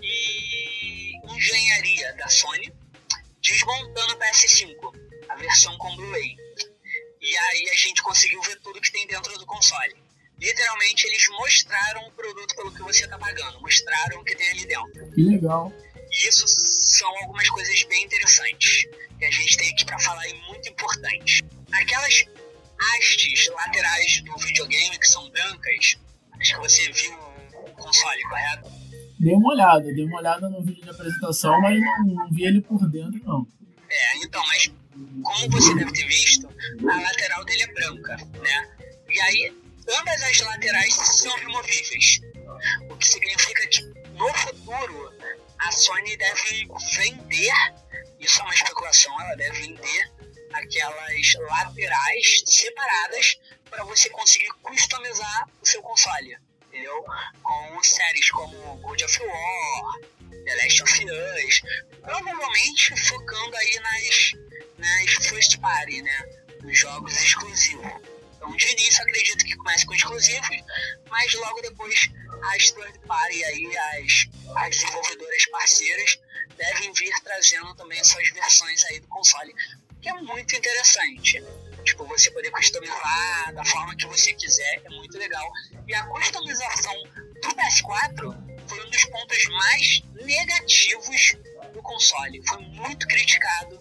e 0.00 1.12
engenharia 1.34 2.12
da 2.14 2.28
Sony, 2.28 2.72
desmontando 3.40 4.14
o 4.14 4.18
PS5, 4.18 4.76
a 5.28 5.36
versão 5.36 5.76
com 5.78 5.94
Blu-ray. 5.96 6.36
E 7.20 7.36
aí 7.36 7.70
a 7.70 7.76
gente 7.76 8.02
conseguiu 8.02 8.40
ver 8.42 8.58
tudo 8.60 8.80
que 8.80 8.90
tem 8.90 9.06
dentro 9.06 9.36
do 9.38 9.46
console. 9.46 10.01
Literalmente 10.40 11.06
eles 11.06 11.28
mostraram 11.30 12.06
o 12.08 12.10
produto 12.12 12.54
pelo 12.56 12.72
que 12.72 12.82
você 12.82 13.06
tá 13.06 13.18
pagando, 13.18 13.60
mostraram 13.60 14.20
o 14.20 14.24
que 14.24 14.34
tem 14.34 14.50
ali 14.50 14.66
dentro. 14.66 15.10
Que 15.12 15.22
legal. 15.22 15.72
E 16.10 16.28
isso 16.28 16.46
são 16.46 17.08
algumas 17.18 17.48
coisas 17.48 17.82
bem 17.84 18.04
interessantes 18.04 18.84
que 19.18 19.24
a 19.24 19.30
gente 19.30 19.56
tem 19.56 19.70
aqui 19.70 19.84
para 19.84 19.98
falar 19.98 20.28
e 20.28 20.34
muito 20.48 20.68
importantes. 20.68 21.42
Aquelas 21.72 22.24
hastes 22.78 23.48
laterais 23.48 24.20
do 24.22 24.36
videogame 24.36 24.98
que 24.98 25.06
são 25.06 25.30
brancas, 25.30 25.96
acho 26.40 26.54
que 26.54 26.60
você 26.60 26.90
viu 26.90 27.14
o 27.54 27.70
console, 27.70 28.22
correto? 28.24 28.70
Dei 29.20 29.34
uma 29.34 29.52
olhada, 29.52 29.84
dei 29.94 30.04
uma 30.04 30.18
olhada 30.18 30.48
no 30.48 30.62
vídeo 30.62 30.82
de 30.82 30.90
apresentação, 30.90 31.60
mas 31.60 31.80
não, 31.80 32.04
não 32.06 32.30
vi 32.30 32.44
ele 32.44 32.60
por 32.60 32.84
dentro, 32.90 33.20
não. 33.24 33.46
É, 33.88 34.16
então, 34.24 34.44
mas 34.48 34.72
como 35.22 35.50
você 35.50 35.74
deve 35.76 35.92
ter 35.92 36.06
visto, 36.06 36.48
a 36.48 37.00
lateral 37.00 37.44
dele 37.44 37.62
é 37.62 37.72
branca, 37.72 38.16
né? 38.16 38.76
E 39.08 39.20
aí, 39.20 39.61
ambas 39.98 40.22
as 40.22 40.40
laterais 40.40 40.94
são 40.94 41.34
removíveis. 41.36 42.20
O 42.90 42.96
que 42.96 43.08
significa 43.08 43.66
que 43.68 43.82
no 44.12 44.32
futuro 44.34 45.12
a 45.58 45.72
Sony 45.72 46.16
deve 46.16 46.66
vender, 46.96 47.52
isso 48.18 48.40
é 48.40 48.44
uma 48.44 48.54
especulação, 48.54 49.20
ela 49.20 49.34
deve 49.36 49.58
vender 49.60 50.12
aquelas 50.52 51.32
laterais 51.34 52.42
separadas 52.46 53.38
para 53.70 53.84
você 53.84 54.08
conseguir 54.10 54.50
customizar 54.62 55.48
o 55.60 55.66
seu 55.66 55.82
console, 55.82 56.36
entendeu? 56.66 57.04
Com 57.42 57.82
séries 57.82 58.30
como 58.30 58.76
God 58.78 59.02
of 59.02 59.22
War, 59.22 60.00
The 60.44 60.54
Last 60.56 60.82
of 60.82 61.04
Us, 61.04 61.62
provavelmente 62.02 62.96
focando 63.08 63.56
aí 63.56 63.80
nas, 63.80 64.32
nas 64.78 65.26
first 65.26 65.58
party, 65.58 66.02
né? 66.02 66.24
Nos 66.62 66.78
jogos 66.78 67.12
exclusivos. 67.16 68.11
Então, 68.42 68.56
de 68.56 68.72
início, 68.72 69.00
acredito 69.02 69.44
que 69.44 69.56
comece 69.56 69.86
com 69.86 69.94
exclusivos, 69.94 70.56
mas 71.08 71.32
logo 71.34 71.60
depois 71.60 72.10
as 72.52 72.70
third 72.72 72.98
party 73.06 73.44
aí, 73.44 73.76
as, 73.76 74.28
as 74.56 74.76
desenvolvedoras 74.76 75.46
parceiras, 75.46 76.18
devem 76.56 76.92
vir 76.92 77.12
trazendo 77.22 77.72
também 77.76 78.02
suas 78.02 78.28
versões 78.30 78.82
aí 78.86 78.98
do 78.98 79.06
console, 79.06 79.54
que 80.00 80.08
é 80.08 80.14
muito 80.14 80.56
interessante. 80.56 81.40
Tipo, 81.84 82.04
você 82.06 82.32
poder 82.32 82.50
customizar 82.50 83.54
da 83.54 83.64
forma 83.64 83.94
que 83.94 84.06
você 84.06 84.32
quiser, 84.32 84.82
é 84.84 84.90
muito 84.90 85.16
legal. 85.16 85.48
E 85.86 85.94
a 85.94 86.04
customização 86.06 86.94
do 87.40 87.48
PS4 87.48 88.68
foi 88.68 88.84
um 88.84 88.90
dos 88.90 89.04
pontos 89.04 89.44
mais 89.50 90.02
negativos 90.14 91.36
do 91.72 91.80
console. 91.80 92.42
Foi 92.48 92.58
muito 92.58 93.06
criticado 93.06 93.80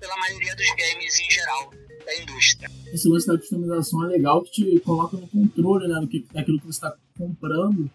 pela 0.00 0.16
maioria 0.16 0.56
dos 0.56 0.70
games 0.70 1.20
em 1.20 1.30
geral 1.30 1.83
da 2.04 2.16
indústria. 2.22 2.70
Esse 2.92 3.08
lance 3.08 3.26
da 3.26 3.36
customização 3.38 4.04
é 4.04 4.08
legal 4.08 4.42
que 4.42 4.50
te 4.50 4.80
coloca 4.80 5.16
no 5.16 5.26
controle, 5.28 5.88
né? 5.88 6.00
Do 6.00 6.06
que, 6.08 6.26
daquilo 6.32 6.60
que 6.60 6.66
você 6.66 6.78
está 6.78 6.94
comprando. 7.18 7.90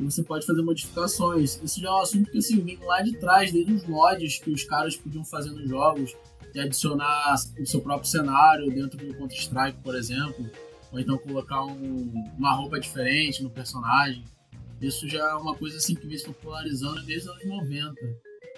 E 0.00 0.04
você 0.04 0.22
pode 0.22 0.44
fazer 0.46 0.62
modificações. 0.62 1.60
Isso 1.62 1.80
já 1.80 1.88
é 1.88 1.92
um 1.92 1.98
assunto 2.00 2.30
que 2.30 2.38
assim, 2.38 2.60
vem 2.60 2.76
lá 2.78 3.00
de 3.02 3.16
trás, 3.16 3.52
desde 3.52 3.72
os 3.72 3.84
mods 3.86 4.38
que 4.40 4.50
os 4.50 4.64
caras 4.64 4.96
podiam 4.96 5.24
fazer 5.24 5.50
nos 5.50 5.68
jogos, 5.68 6.16
e 6.54 6.60
adicionar 6.60 7.34
o 7.60 7.66
seu 7.66 7.80
próprio 7.80 8.08
cenário 8.08 8.70
dentro 8.72 8.96
do 8.98 9.14
Counter-Strike, 9.16 9.78
por 9.82 9.94
exemplo. 9.96 10.50
Ou 10.92 11.00
então 11.00 11.18
colocar 11.18 11.64
um- 11.64 12.12
uma 12.38 12.54
roupa 12.54 12.78
diferente 12.78 13.42
no 13.42 13.50
personagem. 13.50 14.24
Isso 14.80 15.08
já 15.08 15.18
é 15.30 15.34
uma 15.34 15.54
coisa 15.56 15.76
assim 15.78 15.94
que 15.94 16.06
vem 16.06 16.16
se 16.18 16.24
popularizando 16.24 17.02
desde 17.04 17.28
os 17.28 17.34
anos 17.36 17.46
90. 17.46 17.94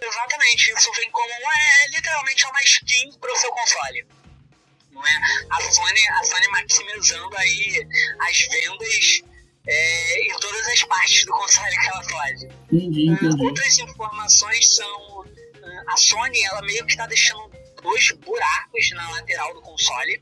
Exatamente, 0.03 0.73
isso 0.77 0.91
vem 0.99 1.11
como 1.11 1.31
é 1.31 1.97
literalmente 1.97 2.45
uma 2.47 2.63
skin 2.63 3.19
pro 3.19 3.37
seu 3.37 3.51
console. 3.51 4.07
Não 4.97 5.07
é? 5.07 5.47
A 5.51 5.61
Sony, 5.61 6.09
a 6.09 6.25
Sony 6.25 6.49
maximizando 6.49 7.37
aí 7.37 7.87
as 8.19 8.39
vendas 8.39 9.23
é, 9.69 10.27
em 10.27 10.39
todas 10.41 10.67
as 10.69 10.83
partes 10.85 11.25
do 11.27 11.33
console 11.33 11.71
que 11.79 11.89
ela 11.89 12.03
pode. 12.09 12.47
Entendi, 12.73 13.11
Ah, 13.11 13.13
entendi. 13.15 13.45
outras 13.45 13.79
informações 13.79 14.75
são 14.75 15.25
ah, 15.63 15.93
a 15.93 15.97
Sony 15.99 16.43
ela 16.45 16.63
meio 16.63 16.85
que 16.87 16.93
está 16.93 17.07
deixando 17.07 17.51
dois 17.83 18.11
buracos 18.13 18.91
na 18.95 19.11
lateral 19.11 19.53
do 19.55 19.61
console 19.63 20.19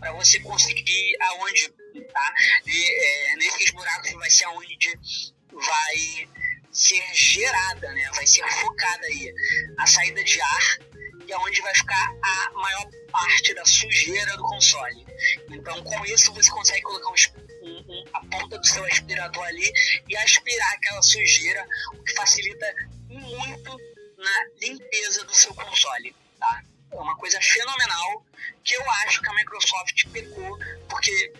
para 0.00 0.12
você 0.12 0.40
conseguir 0.40 1.16
aonde 1.20 1.68
tá 2.12 2.34
e, 2.66 3.30
é, 3.32 3.36
nesses 3.36 3.70
buracos 3.72 4.10
vai 4.12 4.30
ser 4.30 4.44
aonde 4.44 4.98
vai 5.52 6.28
ser 6.72 7.02
gerada 7.14 7.92
né 7.92 8.10
vai 8.16 8.26
ser 8.26 8.42
focada 8.60 9.06
aí 9.06 9.32
a 9.78 9.86
saída 9.86 10.22
de 10.24 10.40
ar 10.40 10.78
e 11.26 11.32
aonde 11.32 11.60
vai 11.62 11.74
ficar 11.74 12.12
a 12.22 12.50
maior 12.54 12.88
parte 13.14 13.54
da 13.54 13.64
sujeira 13.64 14.36
do 14.36 14.42
console 14.42 15.06
então 15.50 15.82
com 15.84 16.04
isso 16.06 16.32
você 16.34 16.50
consegue 16.50 16.82
colocar 16.82 17.10
um, 17.10 17.14
um- 17.92 18.04
a 18.12 18.20
ponta 18.26 18.58
do 18.58 18.66
seu 18.66 18.84
aspirador 18.86 19.44
ali 19.44 19.72
e 20.08 20.16
aspirar 20.16 20.72
aquela 20.74 21.00
sujeira 21.02 21.64
o 21.94 22.02
que 22.02 22.12
facilita 22.14 22.66
muito 23.08 23.80
na 24.18 24.36
limpeza 24.60 25.22
do 25.24 25.34
seu 25.34 25.54
console, 25.54 26.14
tá? 26.40 26.62
É 26.90 26.96
uma 26.96 27.16
coisa 27.16 27.38
fenomenal 27.40 28.24
que 28.64 28.74
eu 28.74 28.90
acho 29.02 29.20
que 29.20 29.28
a 29.30 29.34
Microsoft 29.34 30.04
pecou, 30.12 30.58
porque 30.88 31.32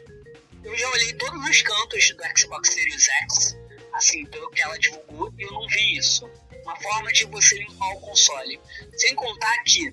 eu 0.62 0.76
já 0.76 0.88
olhei 0.90 1.12
todos 1.14 1.42
os 1.48 1.62
cantos 1.62 2.10
do 2.10 2.22
Xbox 2.38 2.68
Series 2.74 3.06
X, 3.08 3.56
assim, 3.94 4.26
pelo 4.26 4.50
que 4.50 4.60
ela 4.62 4.78
divulgou, 4.78 5.32
e 5.38 5.42
eu 5.42 5.52
não 5.52 5.66
vi 5.68 5.96
isso. 5.96 6.26
Uma 6.62 6.76
forma 6.76 7.12
de 7.12 7.24
você 7.26 7.56
limpar 7.58 7.88
o 7.94 8.00
console. 8.00 8.60
Sem 8.96 9.14
contar 9.14 9.62
que 9.64 9.92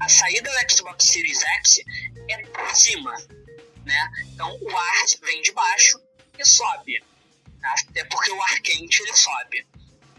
a 0.00 0.08
saída 0.08 0.50
do 0.50 0.72
Xbox 0.72 1.04
Series 1.04 1.42
X 1.42 1.78
é 2.28 2.38
por 2.46 2.74
cima, 2.74 3.14
né? 3.84 4.10
Então 4.32 4.58
o 4.60 4.76
ar 4.76 5.04
vem 5.22 5.42
de 5.42 5.52
baixo 5.52 6.00
e 6.38 6.44
sobe. 6.44 7.02
Tá? 7.60 7.74
Até 7.88 8.04
porque 8.04 8.30
o 8.30 8.42
ar 8.42 8.60
quente 8.60 9.02
ele 9.02 9.16
sobe. 9.16 9.66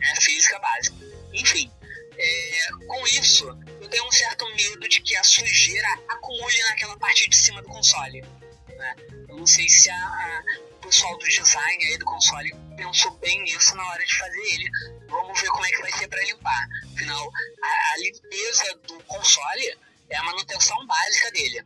É 0.01 0.21
física 0.21 0.59
básica. 0.59 0.95
Enfim, 1.33 1.71
é, 2.17 2.69
com 2.87 3.07
isso, 3.07 3.47
eu 3.81 3.87
tenho 3.89 4.07
um 4.07 4.11
certo 4.11 4.45
medo 4.55 4.87
de 4.87 5.01
que 5.01 5.15
a 5.15 5.23
sujeira 5.23 5.87
acumule 6.09 6.59
naquela 6.63 6.97
parte 6.97 7.29
de 7.29 7.35
cima 7.35 7.61
do 7.61 7.67
console. 7.67 8.21
Né? 8.21 8.95
Eu 9.29 9.37
não 9.37 9.45
sei 9.45 9.67
se 9.69 9.89
a, 9.89 9.95
a, 9.95 10.43
pessoal 10.87 11.17
do 11.17 11.25
design 11.25 11.83
aí 11.83 11.97
do 11.97 12.05
console 12.05 12.55
pensou 12.77 13.11
bem 13.17 13.43
nisso 13.43 13.75
na 13.75 13.85
hora 13.89 14.05
de 14.05 14.17
fazer 14.17 14.39
ele. 14.39 14.69
Vamos 15.09 15.41
ver 15.41 15.47
como 15.49 15.65
é 15.65 15.69
que 15.69 15.81
vai 15.81 15.91
ser 15.91 16.07
para 16.07 16.23
limpar. 16.23 16.67
Afinal, 16.95 17.29
a, 17.61 17.93
a 17.93 17.97
limpeza 17.97 18.75
do 18.87 19.03
console 19.03 19.77
é 20.09 20.15
a 20.15 20.23
manutenção 20.23 20.87
básica 20.87 21.31
dele. 21.31 21.65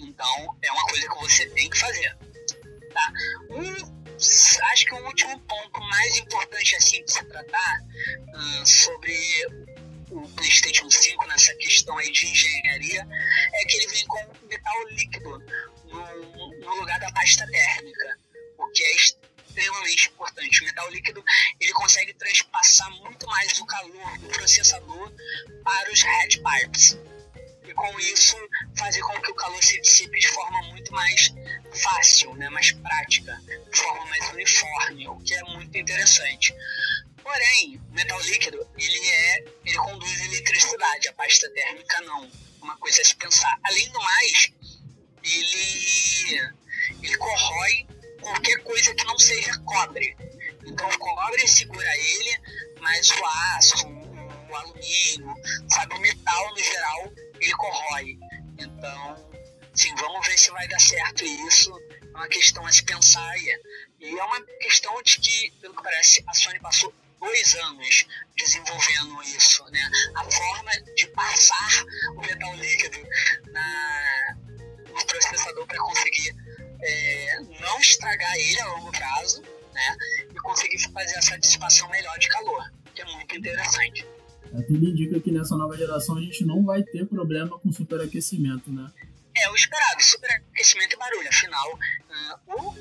Então, 0.00 0.56
é 0.60 0.72
uma 0.72 0.84
coisa 0.86 1.08
que 1.08 1.14
você 1.20 1.46
tem 1.50 1.70
que 1.70 1.78
fazer. 1.78 2.18
Tá? 2.92 3.12
Um, 3.50 4.16
acho 4.72 4.86
que 4.86 4.94
o 4.94 5.06
último 5.06 5.38
ponto 5.40 5.80
mais 5.80 6.16
importante 6.16 6.74
assim 6.76 7.04
de 7.04 7.12
se 7.12 7.24
tratar 7.24 7.80
uh, 7.80 8.66
sobre 8.66 9.14
o 10.10 10.28
PlayStation 10.30 10.90
5 10.90 11.26
nessa 11.28 11.54
questão 11.54 11.96
aí 11.96 12.10
de 12.10 12.26
engenharia 12.26 13.06
é 13.54 13.64
que 13.66 13.76
ele 13.76 13.86
vem 13.86 14.06
com 14.06 14.46
metal 14.48 14.88
líquido 14.88 15.38
no, 15.86 16.58
no 16.58 16.74
lugar 16.80 16.98
da 16.98 17.10
pasta 17.12 17.46
térmica, 17.46 18.18
que 18.72 18.82
é 18.82 18.96
extremamente 18.96 20.08
importante. 20.08 20.62
O 20.62 20.66
metal 20.66 20.90
líquido 20.90 21.24
ele 21.60 21.72
consegue 21.72 22.14
transpassar 22.14 22.90
muito 23.02 23.26
mais 23.26 23.58
o 23.58 23.66
calor 23.66 24.18
do 24.18 24.28
processador 24.28 25.12
para 25.64 25.92
os 25.92 26.02
head 26.02 26.40
pipes 26.42 26.98
e 27.64 27.74
com 27.74 28.00
isso 28.00 28.36
fazer 28.76 29.00
com 29.00 29.20
que 29.20 29.30
o 29.30 29.34
calor 29.34 29.62
se 29.62 29.80
dissipe 29.80 30.18
de 30.18 30.28
forma 30.28 30.62
muito 30.68 30.92
mais 30.92 31.32
fácil, 31.82 32.34
né, 32.34 32.48
mais 32.50 32.72
prática, 32.72 33.40
de 33.70 33.78
forma 33.78 34.04
mais 34.06 34.30
uniforme, 34.30 35.08
o 35.08 35.16
que 35.20 35.34
é 35.34 35.42
muito 35.44 35.76
interessante. 35.76 36.54
Porém, 37.22 37.80
o 37.90 37.94
metal 37.94 38.20
líquido 38.22 38.66
ele 38.76 39.08
é, 39.08 39.44
ele 39.64 39.76
conduz 39.78 40.20
eletricidade, 40.20 41.08
a 41.08 41.12
pasta 41.12 41.48
térmica 41.50 42.00
não. 42.02 42.30
Uma 42.60 42.76
coisa 42.76 43.00
a 43.00 43.04
se 43.04 43.14
pensar. 43.16 43.58
Além 43.64 43.88
do 43.90 44.00
mais, 44.00 44.52
ele 45.22 46.52
ele 47.02 47.16
corrói 47.16 47.86
qualquer 48.22 48.58
coisa 48.62 48.94
que 48.94 49.04
não 49.04 49.18
seja 49.18 49.52
cobre. 49.64 50.16
Então 50.64 50.88
cobre 50.98 51.46
segura 51.46 51.96
ele, 51.96 52.40
mas 52.80 53.10
o 53.10 53.26
aço, 53.56 53.86
o 54.48 54.56
alumínio, 54.56 55.34
sabe, 55.70 55.94
o 55.94 56.00
metal 56.00 56.50
no 56.50 56.58
geral, 56.58 57.12
ele 57.40 57.52
corrói. 57.52 58.18
Então, 58.58 59.30
sim, 59.74 59.94
vamos 59.96 60.26
ver 60.26 60.38
se 60.38 60.50
vai 60.50 60.66
dar 60.68 60.80
certo 60.80 61.24
isso. 61.24 61.72
É 62.02 62.16
uma 62.16 62.28
questão 62.28 62.64
a 62.66 62.72
se 62.72 62.82
pensar 62.84 63.28
aí. 63.30 63.60
E 64.00 64.18
é 64.18 64.24
uma 64.24 64.40
questão 64.60 65.00
de 65.02 65.18
que, 65.18 65.50
pelo 65.60 65.74
que 65.74 65.82
parece, 65.82 66.24
a 66.26 66.34
Sony 66.34 66.58
passou 66.60 66.92
dois 67.20 67.54
anos 67.54 68.04
desenvolvendo 68.36 69.22
isso, 69.22 69.64
né? 69.70 69.90
A 70.16 70.24
forma 70.24 70.72
de 70.96 71.06
passar 71.08 71.84
o 72.16 72.20
metal 72.20 72.54
líquido 72.56 72.98
na, 73.52 74.36
no 74.88 75.06
processador 75.06 75.66
para 75.66 75.78
conseguir 75.78 76.34
é, 76.82 77.40
não 77.60 77.78
estragar 77.78 78.34
ele 78.36 78.60
a 78.60 78.66
longo 78.68 78.90
prazo, 78.90 79.42
né? 79.72 79.96
E 80.30 80.34
conseguir 80.40 80.78
fazer 80.92 81.16
essa 81.16 81.38
dissipação 81.38 81.88
melhor 81.90 82.18
de 82.18 82.28
calor, 82.28 82.72
que 82.94 83.02
é 83.02 83.04
muito 83.06 83.36
interessante. 83.36 84.06
É, 84.54 84.62
tudo 84.62 84.84
indica 84.84 85.18
que 85.20 85.30
nessa 85.30 85.56
nova 85.56 85.76
geração 85.76 86.18
a 86.18 86.20
gente 86.20 86.44
não 86.44 86.64
vai 86.64 86.82
ter 86.82 87.06
problema 87.06 87.58
com 87.58 87.72
superaquecimento, 87.72 88.70
né? 88.70 88.90
É 89.34 89.48
o 89.48 89.54
esperado, 89.54 90.02
superaquecimento 90.02 90.94
e 90.94 90.98
barulho. 90.98 91.28
Afinal, 91.28 91.72
uh, 91.72 92.54
o 92.54 92.74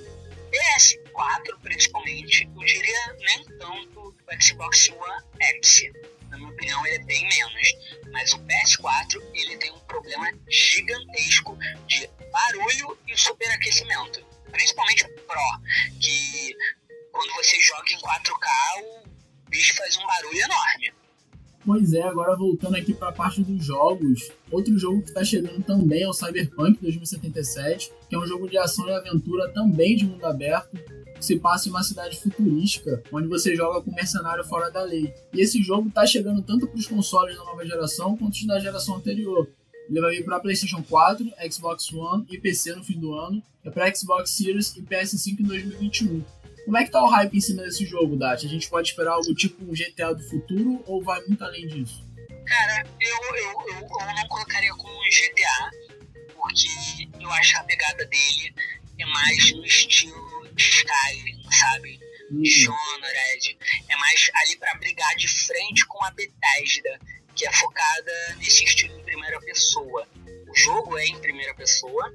PS4, 0.52 1.60
principalmente, 1.64 2.50
eu 2.54 2.66
diria 2.66 3.16
nem 3.20 3.46
tanto 3.58 4.10
o 4.10 4.44
Xbox 4.44 4.90
One 4.90 5.24
X. 5.40 5.84
Na 6.32 6.38
minha 6.38 6.50
opinião, 6.50 6.86
ele 6.88 6.96
é 6.96 7.04
bem 7.04 7.28
menos. 7.28 7.74
Mas 8.12 8.34
o 8.34 8.40
PS4, 8.40 9.22
ele 9.34 9.58
tem 9.58 9.72
um 9.72 9.80
problema 9.82 10.32
gigantesco 10.50 11.58
de 11.88 12.10
barulho 12.32 12.98
e 13.08 13.18
superaquecimento. 13.18 14.26
Principalmente 14.52 15.06
o 15.06 15.10
Pro, 15.10 15.62
que 16.00 16.56
quando 17.12 17.34
você 17.36 17.60
joga 17.62 17.92
em 17.92 17.98
4K, 17.98 18.82
o 18.82 19.50
bicho 19.50 19.76
faz 19.76 19.98
um 19.98 20.08
barulho 20.08 20.40
enorme. 20.40 20.94
Pois 21.64 21.94
é, 21.94 22.02
agora 22.02 22.36
voltando 22.36 22.76
aqui 22.76 22.94
para 22.94 23.10
a 23.10 23.12
parte 23.12 23.44
dos 23.44 23.64
jogos, 23.64 24.32
outro 24.50 24.78
jogo 24.80 25.04
que 25.04 25.10
está 25.10 25.24
chegando 25.24 25.64
também 25.64 26.02
é 26.02 26.08
o 26.08 26.14
Cyberpunk 26.14 26.80
2077, 26.82 27.92
que 28.10 28.16
é 28.16 28.18
um 28.18 28.26
jogo 28.26 28.50
de 28.50 28.58
ação 28.58 28.88
e 28.88 28.94
aventura 28.94 29.48
também 29.54 29.96
de 29.96 30.06
mundo 30.06 30.26
aberto, 30.26 30.76
se 31.22 31.40
passa 31.40 31.68
em 31.68 31.72
uma 31.72 31.84
cidade 31.84 32.20
futurística, 32.20 33.02
onde 33.12 33.28
você 33.28 33.56
joga 33.56 33.82
com 33.82 33.92
mercenário 33.92 34.44
fora 34.44 34.70
da 34.70 34.84
lei. 34.84 35.14
E 35.34 35.42
esse 35.42 35.62
jogo 35.62 35.88
está 35.88 36.06
chegando 36.06 36.42
tanto 36.42 36.68
para 36.68 36.78
os 36.78 36.88
consoles 36.88 37.38
da 37.38 37.44
nova 37.44 37.66
geração 37.66 38.18
quanto 38.18 38.46
da 38.48 38.60
geração 38.60 38.96
anterior. 38.96 39.48
Ele 39.90 40.02
vai 40.02 40.16
vir 40.16 40.26
para 40.26 40.40
PlayStation 40.40 40.84
4, 40.84 41.26
Xbox 41.52 41.92
One 41.94 42.26
e 42.30 42.40
PC 42.40 42.76
no 42.76 42.84
fim 42.84 43.00
do 43.00 43.14
ano, 43.14 43.42
é 43.64 43.70
para 43.70 43.94
Xbox 43.94 44.32
Series 44.32 44.76
e 44.76 44.82
PS5 44.82 45.40
em 45.40 45.44
2021. 45.44 46.24
Como 46.66 46.78
é 46.78 46.84
que 46.84 46.92
tá 46.92 47.04
o 47.04 47.10
hype 47.10 47.36
em 47.36 47.42
cima 47.42 47.64
desse 47.64 47.86
jogo, 47.86 48.16
Dati? 48.16 48.46
A 48.46 48.50
gente 48.50 48.70
pode 48.70 48.90
esperar 48.90 49.14
algo 49.14 49.34
tipo 49.34 49.64
um 49.64 49.74
GTA 49.74 50.14
do 50.14 50.24
futuro 50.24 50.84
ou 50.86 51.04
vai 51.04 51.22
muito 51.26 51.44
além 51.44 51.68
disso? 51.68 52.04
Cara, 52.46 52.86
eu, 53.00 53.36
eu, 53.36 53.76
eu, 53.76 53.82
eu 53.82 54.16
não 54.16 54.28
colocaria 54.28 54.72
como 54.72 54.94
um 54.94 55.10
GTA, 55.10 55.72
porque 56.36 57.10
eu 57.20 57.30
acho 57.32 57.58
a 57.58 57.64
pegada 57.64 58.06
dele 58.06 58.54
é 59.02 59.06
mais 59.06 59.52
no 59.54 59.66
estilo 59.66 60.22
Skyrim, 60.58 61.52
sabe? 61.52 62.00
Hum. 62.32 62.42
Dishonored. 62.42 63.58
É 63.90 63.98
mais 63.98 64.32
ali 64.36 64.58
para 64.58 64.76
brigar 64.76 65.16
de 65.16 65.28
frente 65.28 65.86
com 65.88 66.04
a 66.04 66.12
Bethesda, 66.12 67.00
que 67.36 67.48
é 67.48 67.54
focada 67.54 68.36
nesse 68.38 68.64
estilo 68.64 69.00
em 69.00 69.04
primeira 69.04 69.40
pessoa. 69.42 70.08
O 70.48 70.56
jogo 70.56 70.98
é 70.98 71.06
em 71.06 71.20
primeira 71.20 71.54
pessoa. 71.56 72.14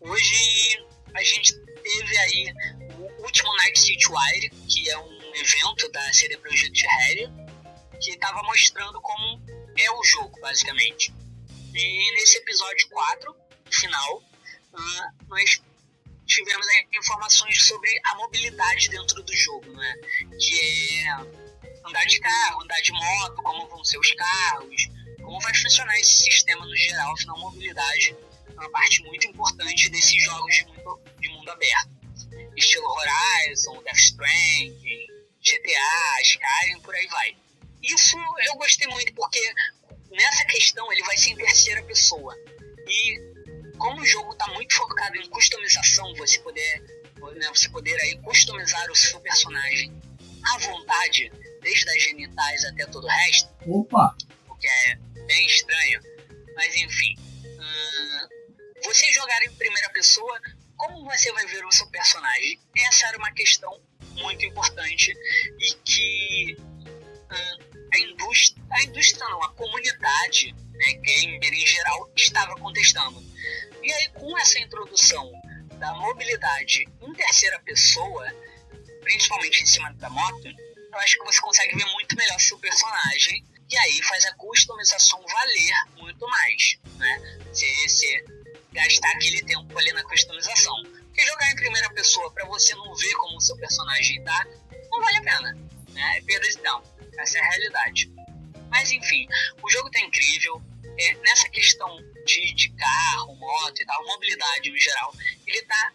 Hoje 0.00 0.84
a 1.14 1.22
gente 1.22 1.54
teve 1.54 2.18
aí 2.18 2.52
o 2.98 3.22
último 3.22 3.54
Night 3.56 3.80
City 3.80 4.06
Wire, 4.08 4.50
que 4.68 4.90
é 4.90 4.98
um 4.98 5.34
evento 5.34 5.90
da 5.90 6.12
CD 6.12 6.36
Projekt 6.38 6.86
Red, 6.86 7.30
que 8.00 8.10
estava 8.12 8.42
mostrando 8.42 9.00
como 9.00 9.42
é 9.76 9.90
o 9.90 10.04
jogo, 10.04 10.38
basicamente. 10.40 11.12
E 11.74 12.14
nesse 12.14 12.38
episódio 12.38 12.88
4, 12.90 13.36
final, 13.70 14.18
uh, 14.18 15.26
nós 15.28 15.62
tivemos 16.34 16.66
informações 16.94 17.64
sobre 17.64 18.00
a 18.04 18.14
mobilidade 18.16 18.88
dentro 18.88 19.22
do 19.22 19.36
jogo, 19.36 19.72
né? 19.72 19.94
Que 20.38 21.00
é 21.00 21.10
andar 21.86 22.04
de 22.06 22.18
carro, 22.20 22.62
andar 22.62 22.80
de 22.80 22.92
moto, 22.92 23.42
como 23.42 23.68
vão 23.68 23.84
ser 23.84 23.98
os 23.98 24.12
carros, 24.12 24.88
como 25.22 25.40
vai 25.40 25.54
funcionar 25.54 25.98
esse 25.98 26.22
sistema 26.24 26.64
no 26.64 26.76
geral, 26.76 27.12
afinal, 27.12 27.38
mobilidade 27.38 28.16
é 28.48 28.52
uma 28.52 28.70
parte 28.70 29.02
muito 29.04 29.26
importante 29.26 29.88
desses 29.90 30.22
jogos 30.22 30.54
de 30.54 30.64
mundo, 30.66 31.00
de 31.20 31.28
mundo 31.30 31.50
aberto. 31.50 31.90
Estilo 32.56 32.86
Horizon, 32.86 33.82
Death 33.82 33.96
Stranding, 33.96 35.06
GTA, 35.40 36.22
Skyrim, 36.22 36.80
por 36.82 36.94
aí 36.94 37.06
vai. 37.08 37.36
Isso 37.82 38.16
eu 38.46 38.54
gostei 38.56 38.86
muito, 38.88 39.12
porque 39.14 39.40
nessa 40.10 40.44
questão 40.44 40.90
ele 40.92 41.02
vai 41.04 41.16
ser 41.16 41.30
em 41.30 41.36
terceira 41.36 41.82
pessoa. 41.82 42.36
E 42.86 43.31
como 43.78 44.00
o 44.00 44.04
jogo 44.06 44.32
está 44.32 44.46
muito 44.48 44.74
focado 44.74 45.16
em 45.16 45.28
customização, 45.28 46.14
você 46.16 46.38
poder, 46.40 46.82
né, 47.36 47.48
você 47.48 47.68
poder 47.68 47.98
aí 48.00 48.18
customizar 48.18 48.90
o 48.90 48.96
seu 48.96 49.20
personagem 49.20 49.92
à 50.44 50.58
vontade, 50.58 51.32
desde 51.60 51.88
as 51.88 52.02
genitais 52.02 52.64
até 52.64 52.86
todo 52.86 53.04
o 53.04 53.08
resto. 53.08 53.50
Opa! 53.66 54.16
O 54.48 54.54
que 54.56 54.68
é 54.68 54.96
bem 55.26 55.46
estranho. 55.46 56.00
Mas 56.54 56.74
enfim. 56.76 57.16
Hum, 57.44 58.28
você 58.84 59.12
jogar 59.12 59.42
em 59.44 59.52
primeira 59.54 59.88
pessoa, 59.90 60.40
como 60.76 61.04
você 61.04 61.32
vai 61.32 61.46
ver 61.46 61.64
o 61.64 61.72
seu 61.72 61.86
personagem? 61.88 62.60
Essa 62.76 63.06
era 63.06 63.18
uma 63.18 63.32
questão 63.32 63.80
muito 64.16 64.44
importante 64.44 65.12
e 65.58 65.74
que 65.84 66.56
hum, 66.58 67.71
a 67.92 67.98
indústria, 67.98 68.64
a 68.70 68.82
indústria 68.84 69.28
não, 69.28 69.42
a 69.42 69.52
comunidade 69.52 70.54
né, 70.72 70.92
gamer 70.94 71.52
em 71.52 71.66
geral 71.66 72.10
estava 72.16 72.54
contestando. 72.56 73.22
E 73.82 73.92
aí 73.92 74.08
com 74.10 74.38
essa 74.38 74.58
introdução 74.60 75.30
da 75.78 75.92
mobilidade 75.94 76.88
em 77.00 77.12
terceira 77.12 77.58
pessoa, 77.60 78.26
principalmente 79.00 79.62
em 79.62 79.66
cima 79.66 79.92
da 79.94 80.08
moto, 80.08 80.46
eu 80.46 80.98
acho 80.98 81.18
que 81.18 81.24
você 81.24 81.40
consegue 81.40 81.76
ver 81.76 81.86
muito 81.86 82.16
melhor 82.16 82.38
seu 82.40 82.58
personagem 82.58 83.44
e 83.70 83.78
aí 83.78 84.02
faz 84.02 84.24
a 84.26 84.34
customização 84.34 85.20
valer 85.26 85.74
muito 85.96 86.26
mais, 86.28 86.78
né? 86.98 87.40
Se 87.52 87.88
você 87.88 88.24
gastar 88.72 89.08
aquele 89.10 89.42
tempo 89.42 89.78
ali 89.78 89.92
na 89.92 90.02
customização. 90.04 90.82
Porque 90.84 91.26
jogar 91.26 91.50
em 91.50 91.56
primeira 91.56 91.90
pessoa 91.90 92.30
para 92.32 92.46
você 92.46 92.74
não 92.74 92.94
ver 92.94 93.14
como 93.14 93.36
o 93.36 93.40
seu 93.40 93.56
personagem 93.56 94.22
tá, 94.24 94.46
não 94.90 95.00
vale 95.00 95.18
a 95.18 95.22
pena, 95.22 95.52
né? 95.90 96.18
É 96.18 96.20
perda 96.22 96.48
de 96.48 96.58
tempo. 96.58 96.91
Essa 97.18 97.38
é 97.38 97.40
a 97.40 97.50
realidade. 97.50 98.10
Mas 98.70 98.90
enfim, 98.90 99.26
o 99.62 99.70
jogo 99.70 99.90
tá 99.90 100.00
incrível. 100.00 100.62
É, 100.98 101.14
nessa 101.14 101.48
questão 101.48 101.88
de, 102.26 102.52
de 102.54 102.70
carro, 102.70 103.34
moto 103.36 103.80
e 103.80 103.86
tal, 103.86 104.04
mobilidade 104.06 104.70
no 104.70 104.78
geral, 104.78 105.14
ele 105.46 105.62
tá 105.62 105.92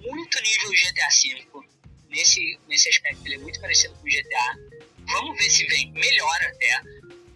muito 0.00 0.40
nível 0.40 0.70
GTA 0.70 1.08
V. 1.08 1.68
Nesse, 2.08 2.60
nesse 2.68 2.88
aspecto, 2.88 3.24
ele 3.26 3.36
é 3.36 3.38
muito 3.38 3.60
parecido 3.60 3.94
com 3.94 4.06
o 4.06 4.10
GTA. 4.10 4.58
Vamos 5.06 5.36
ver 5.38 5.50
se 5.50 5.66
vem 5.66 5.90
melhor 5.92 6.36
até, 6.44 6.80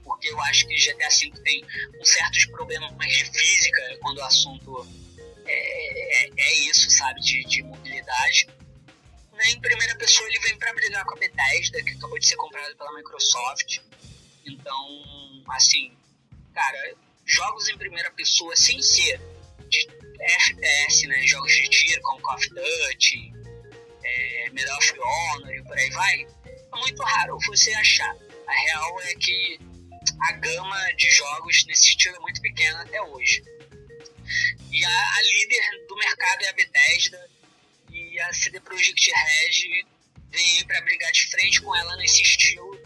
porque 0.05 0.29
eu 0.29 0.41
acho 0.43 0.67
que 0.67 0.75
GTA 0.77 1.09
V 1.09 1.33
tem 1.43 1.65
uns 2.01 2.09
certos 2.09 2.47
problemas 2.47 2.93
de 3.07 3.25
física 3.25 3.99
quando 4.01 4.19
o 4.19 4.25
assunto 4.25 4.87
é, 5.47 6.25
é, 6.25 6.31
é 6.37 6.55
isso, 6.69 6.91
sabe, 6.91 7.21
de, 7.21 7.45
de 7.45 7.63
mobilidade. 7.63 8.47
Em 9.47 9.61
primeira 9.61 9.95
pessoa, 9.97 10.29
ele 10.29 10.39
vem 10.41 10.59
para 10.59 10.73
brigar 10.75 11.05
com 11.05 11.15
a 11.15 11.19
Bethesda, 11.19 11.83
que 11.83 11.91
acabou 11.91 12.19
de 12.19 12.27
ser 12.27 12.37
comprada 12.37 12.75
pela 12.75 12.93
Microsoft. 12.95 13.79
Então, 14.45 15.45
assim, 15.51 15.97
cara, 16.53 16.95
jogos 17.25 17.69
em 17.69 17.79
primeira 17.79 18.11
pessoa 18.13 18.57
sem 18.57 18.81
ser 18.83 19.21
de 19.69 19.89
FPS, 20.21 21.07
né? 21.07 21.27
Jogos 21.27 21.53
de 21.53 21.69
tiro 21.69 22.03
como 22.03 22.21
Call 22.21 22.35
of 22.35 22.49
Duty, 22.49 23.33
é, 24.03 24.51
Medal 24.51 24.77
of 24.79 24.95
Honor 24.99 25.55
e 25.55 25.63
por 25.63 25.79
aí 25.79 25.91
vai, 25.91 26.27
é 26.45 26.77
muito 26.79 27.03
raro 27.03 27.39
você 27.47 27.73
achar. 27.75 28.17
A 28.47 28.53
real 28.53 29.01
é 29.03 29.15
que 29.15 29.61
a 30.23 30.33
gama 30.33 30.93
de 30.95 31.11
jogos 31.11 31.65
nesse 31.67 31.91
estilo 31.91 32.17
é 32.17 32.21
muito 32.21 32.41
pequena 32.41 32.81
até 32.83 33.01
hoje. 33.03 33.43
E 34.71 34.85
a, 34.85 35.15
a 35.15 35.23
líder 35.23 35.87
do 35.87 35.97
mercado 35.97 36.43
é 36.43 36.49
a 36.49 36.53
Bethesda 36.55 37.38
e 38.19 38.21
a 38.21 38.33
CD 38.33 38.59
Projekt 38.61 39.13
Red 39.13 39.87
vem 40.31 40.67
para 40.67 40.81
brigar 40.81 41.13
de 41.13 41.31
frente 41.31 41.63
com 41.63 41.75
ela 41.77 41.97
nesse 41.97 42.23
estilo. 42.23 42.77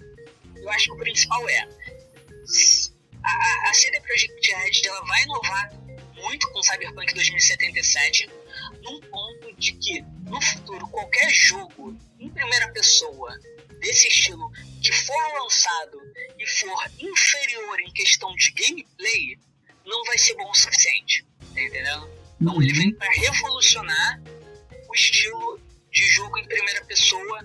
Eu 0.56 0.70
acho 0.70 0.84
que 0.84 0.92
o 0.92 0.96
principal 0.98 1.48
é 1.48 1.68
a, 3.24 3.70
a 3.70 3.74
CD 3.74 3.98
Projekt 4.00 4.54
Red 4.54 4.88
ela 4.88 5.04
vai 5.06 5.22
inovar 5.22 5.72
muito 6.14 6.50
com 6.50 6.62
Cyberpunk 6.62 7.14
2077 7.14 8.28
num 8.82 9.00
ponto 9.00 9.54
de 9.56 9.72
que 9.72 10.02
no 10.28 10.40
futuro 10.40 10.86
qualquer 10.88 11.30
jogo 11.30 11.98
em 12.20 12.28
primeira 12.28 12.70
pessoa 12.72 13.34
desse 13.80 14.08
estilo 14.08 14.52
que 14.82 14.92
for 14.92 15.42
lançado 15.42 15.98
e 16.38 16.46
for 16.46 16.90
inferior 16.98 17.80
em 17.80 17.92
questão 17.92 18.34
de 18.34 18.50
gameplay 18.50 19.38
não 19.86 20.04
vai 20.04 20.18
ser 20.18 20.34
bom 20.34 20.50
o 20.50 20.54
suficiente, 20.54 21.26
tá 21.54 21.60
entendendo? 21.60 22.08
Então 22.40 22.60
ele 22.62 22.72
vem 22.74 22.94
para 22.94 23.10
revolucionar 23.12 24.20
o 24.92 24.94
estilo 24.94 25.58
de 25.90 26.06
jogo 26.08 26.38
em 26.38 26.44
primeira 26.46 26.84
pessoa 26.84 27.42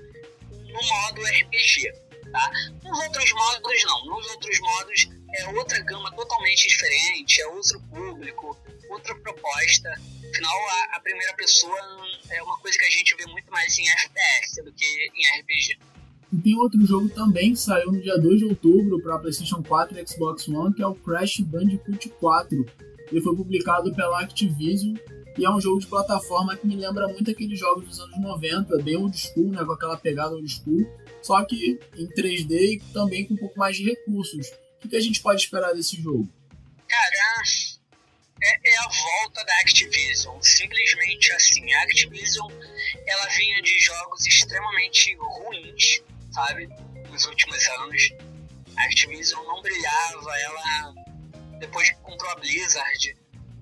no 0.51 0.83
modo 0.83 1.23
RPG, 1.23 1.93
tá? 2.29 2.51
Nos 2.83 2.99
outros 2.99 3.31
modos 3.31 3.83
não, 3.85 4.05
nos 4.05 4.27
outros 4.27 4.59
modos 4.59 5.09
é 5.33 5.47
outra 5.49 5.79
gama 5.79 6.11
totalmente 6.11 6.67
diferente, 6.67 7.41
é 7.41 7.47
outro 7.47 7.79
público, 7.89 8.57
outra 8.89 9.15
proposta. 9.15 9.89
Afinal, 10.29 10.53
a, 10.69 10.97
a, 10.97 10.99
primeira 10.99 11.33
pessoa 11.35 11.79
é 12.29 12.43
uma 12.43 12.57
coisa 12.59 12.77
que 12.77 12.83
a 12.83 12.89
gente 12.89 13.15
vê 13.15 13.25
muito 13.27 13.49
mais 13.49 13.77
em 13.77 13.87
FPS 13.87 14.61
do 14.63 14.73
que 14.73 14.85
em 14.85 15.39
RPG. 15.39 15.79
E 16.33 16.37
tem 16.41 16.57
outro 16.57 16.85
jogo 16.85 17.09
também 17.09 17.53
que 17.53 17.59
saiu 17.59 17.93
no 17.93 18.01
dia 18.01 18.17
2 18.17 18.39
de 18.39 18.45
outubro 18.45 19.01
para 19.01 19.19
PlayStation 19.19 19.63
4 19.63 19.97
e 19.97 20.05
Xbox 20.05 20.49
One, 20.49 20.75
que 20.75 20.81
é 20.81 20.87
o 20.87 20.95
Crash 20.95 21.39
Bandicoot 21.39 22.09
4. 22.09 22.65
Ele 23.09 23.21
foi 23.21 23.35
publicado 23.35 23.95
pela 23.95 24.19
Activision 24.19 24.97
e 25.37 25.45
é 25.45 25.49
um 25.49 25.61
jogo 25.61 25.79
de 25.79 25.87
plataforma 25.87 26.55
que 26.57 26.65
me 26.65 26.75
lembra 26.75 27.07
muito 27.07 27.29
aqueles 27.29 27.59
jogos 27.59 27.85
dos 27.85 27.99
anos 27.99 28.19
90, 28.19 28.77
bem 28.81 28.97
old 28.97 29.17
school, 29.17 29.51
né, 29.51 29.63
com 29.63 29.71
aquela 29.71 29.97
pegada 29.97 30.33
old 30.33 30.49
school, 30.49 30.85
só 31.21 31.43
que 31.45 31.79
em 31.95 32.07
3D 32.07 32.51
e 32.51 32.79
também 32.93 33.25
com 33.25 33.35
um 33.35 33.37
pouco 33.37 33.57
mais 33.57 33.77
de 33.77 33.83
recursos. 33.83 34.51
O 34.83 34.87
que 34.87 34.95
a 34.95 35.01
gente 35.01 35.21
pode 35.21 35.41
esperar 35.41 35.73
desse 35.73 36.01
jogo? 36.01 36.27
Cara, 36.87 37.43
é, 38.41 38.69
é, 38.69 38.77
a 38.77 38.87
volta 38.87 39.43
da 39.43 39.53
Activision. 39.61 40.39
Simplesmente 40.41 41.31
assim. 41.33 41.73
A 41.73 41.81
Activision 41.83 42.51
ela 43.05 43.25
vinha 43.27 43.61
de 43.61 43.79
jogos 43.79 44.25
extremamente 44.25 45.15
ruins, 45.15 46.01
sabe? 46.31 46.69
Nos 47.09 47.25
últimos 47.25 47.67
anos. 47.81 48.13
A 48.77 48.83
Activision 48.83 49.43
não 49.45 49.61
brilhava. 49.61 50.37
Ela, 50.39 50.93
depois 51.59 51.91
comprou 52.03 52.29
a 52.31 52.35
Blizzard, 52.35 53.17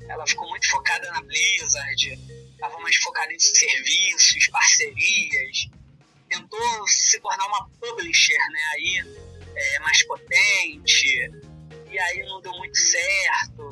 ela 0.07 0.25
ficou 0.27 0.47
muito 0.49 0.69
focada 0.69 1.09
na 1.11 1.21
Blizzard. 1.21 2.19
Estava 2.51 2.79
mais 2.79 2.95
focada 2.97 3.33
em 3.33 3.39
serviços, 3.39 4.47
parcerias. 4.47 5.69
Tentou 6.29 6.87
se 6.87 7.19
tornar 7.19 7.45
uma 7.47 7.69
publisher, 7.79 8.37
né? 8.51 8.61
Aí 8.73 9.25
é, 9.55 9.79
mais 9.79 10.03
potente, 10.03 11.31
e 11.89 11.99
aí 11.99 12.23
não 12.25 12.41
deu 12.41 12.51
muito 12.53 12.77
certo. 12.77 13.69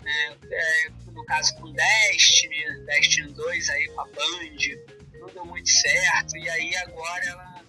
Né? 0.00 0.38
É, 0.50 0.88
no 1.12 1.24
caso 1.26 1.54
com 1.56 1.72
Destiny, 1.72 2.64
Destiny 2.86 3.32
2 3.32 3.68
aí 3.68 3.86
com 3.88 4.00
a 4.00 4.04
Band, 4.06 5.18
não 5.20 5.28
deu 5.28 5.44
muito 5.44 5.68
certo, 5.68 6.36
e 6.36 6.48
aí 6.48 6.76
agora 6.76 7.24
ela 7.26 7.64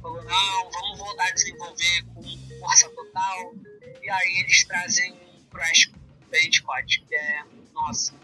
falou, 0.00 0.22
não, 0.22 0.70
vamos 0.70 0.98
voltar 0.98 1.28
a 1.28 1.30
desenvolver 1.30 2.04
com 2.14 2.22
força 2.60 2.88
total, 2.90 3.54
e 4.02 4.10
aí 4.10 4.40
eles 4.40 4.64
trazem 4.64 5.18
Crash 5.50 5.90
Bandicoot, 6.32 7.04
que 7.06 7.14
é, 7.14 7.44
nossa, 7.74 8.14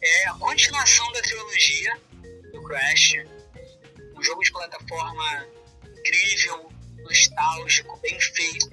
é 0.00 0.28
a 0.28 0.34
continuação 0.34 1.10
da 1.12 1.20
trilogia 1.20 2.00
do 2.52 2.62
Crash, 2.62 3.14
um 4.16 4.22
jogo 4.22 4.42
de 4.42 4.52
plataforma 4.52 5.48
incrível, 5.84 6.72
nostálgico, 6.98 7.98
bem 7.98 8.18
feito, 8.20 8.70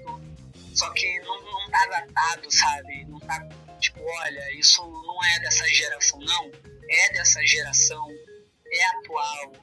só 0.76 0.92
que 0.92 1.20
não, 1.22 1.42
não 1.42 1.70
tá 1.72 1.86
datado, 1.88 2.52
sabe? 2.52 3.04
Não 3.06 3.20
tá 3.20 3.40
tipo, 3.80 4.00
olha, 4.00 4.54
isso 4.54 4.84
não 4.84 5.24
é 5.24 5.40
dessa 5.40 5.66
geração, 5.68 6.20
não. 6.20 6.52
É 6.90 7.14
dessa 7.14 7.44
geração, 7.46 8.08
é 8.72 8.86
atual. 8.98 9.54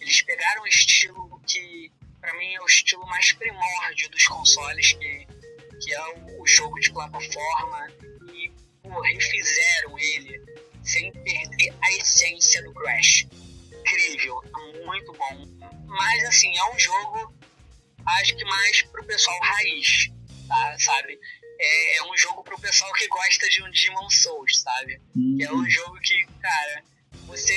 Eles 0.00 0.22
pegaram 0.22 0.62
um 0.62 0.66
estilo 0.66 1.40
que, 1.46 1.92
para 2.20 2.32
mim, 2.38 2.54
é 2.54 2.62
o 2.62 2.66
estilo 2.66 3.04
mais 3.06 3.32
primórdio 3.32 4.08
dos 4.10 4.24
consoles, 4.26 4.92
que, 4.92 5.26
que 5.82 5.92
é 5.92 6.08
o, 6.14 6.42
o 6.42 6.46
jogo 6.46 6.78
de 6.78 6.92
plataforma, 6.92 7.88
refizeram 9.00 9.98
ele 9.98 10.40
sem 10.82 11.12
perder 11.12 11.74
a 11.82 11.92
essência 11.92 12.62
do 12.62 12.72
Crash. 12.74 13.26
Incrível, 13.80 14.42
é 14.44 14.84
muito 14.84 15.12
bom. 15.12 15.46
Mas, 15.86 16.24
assim, 16.24 16.56
é 16.56 16.74
um 16.74 16.78
jogo 16.78 17.34
acho 18.06 18.36
que 18.36 18.44
mais 18.44 18.82
pro 18.82 19.04
pessoal 19.04 19.38
raiz, 19.40 20.10
tá? 20.48 20.76
Sabe? 20.78 21.18
É, 21.58 21.98
é 21.98 22.02
um 22.04 22.16
jogo 22.16 22.42
pro 22.42 22.58
pessoal 22.58 22.92
que 22.94 23.06
gosta 23.08 23.48
de 23.48 23.62
um 23.62 23.70
Demon 23.70 24.08
Souls, 24.10 24.60
sabe? 24.60 25.00
Uhum. 25.14 25.38
É 25.40 25.52
um 25.52 25.68
jogo 25.68 25.98
que, 26.00 26.26
cara, 26.40 26.84
você. 27.26 27.54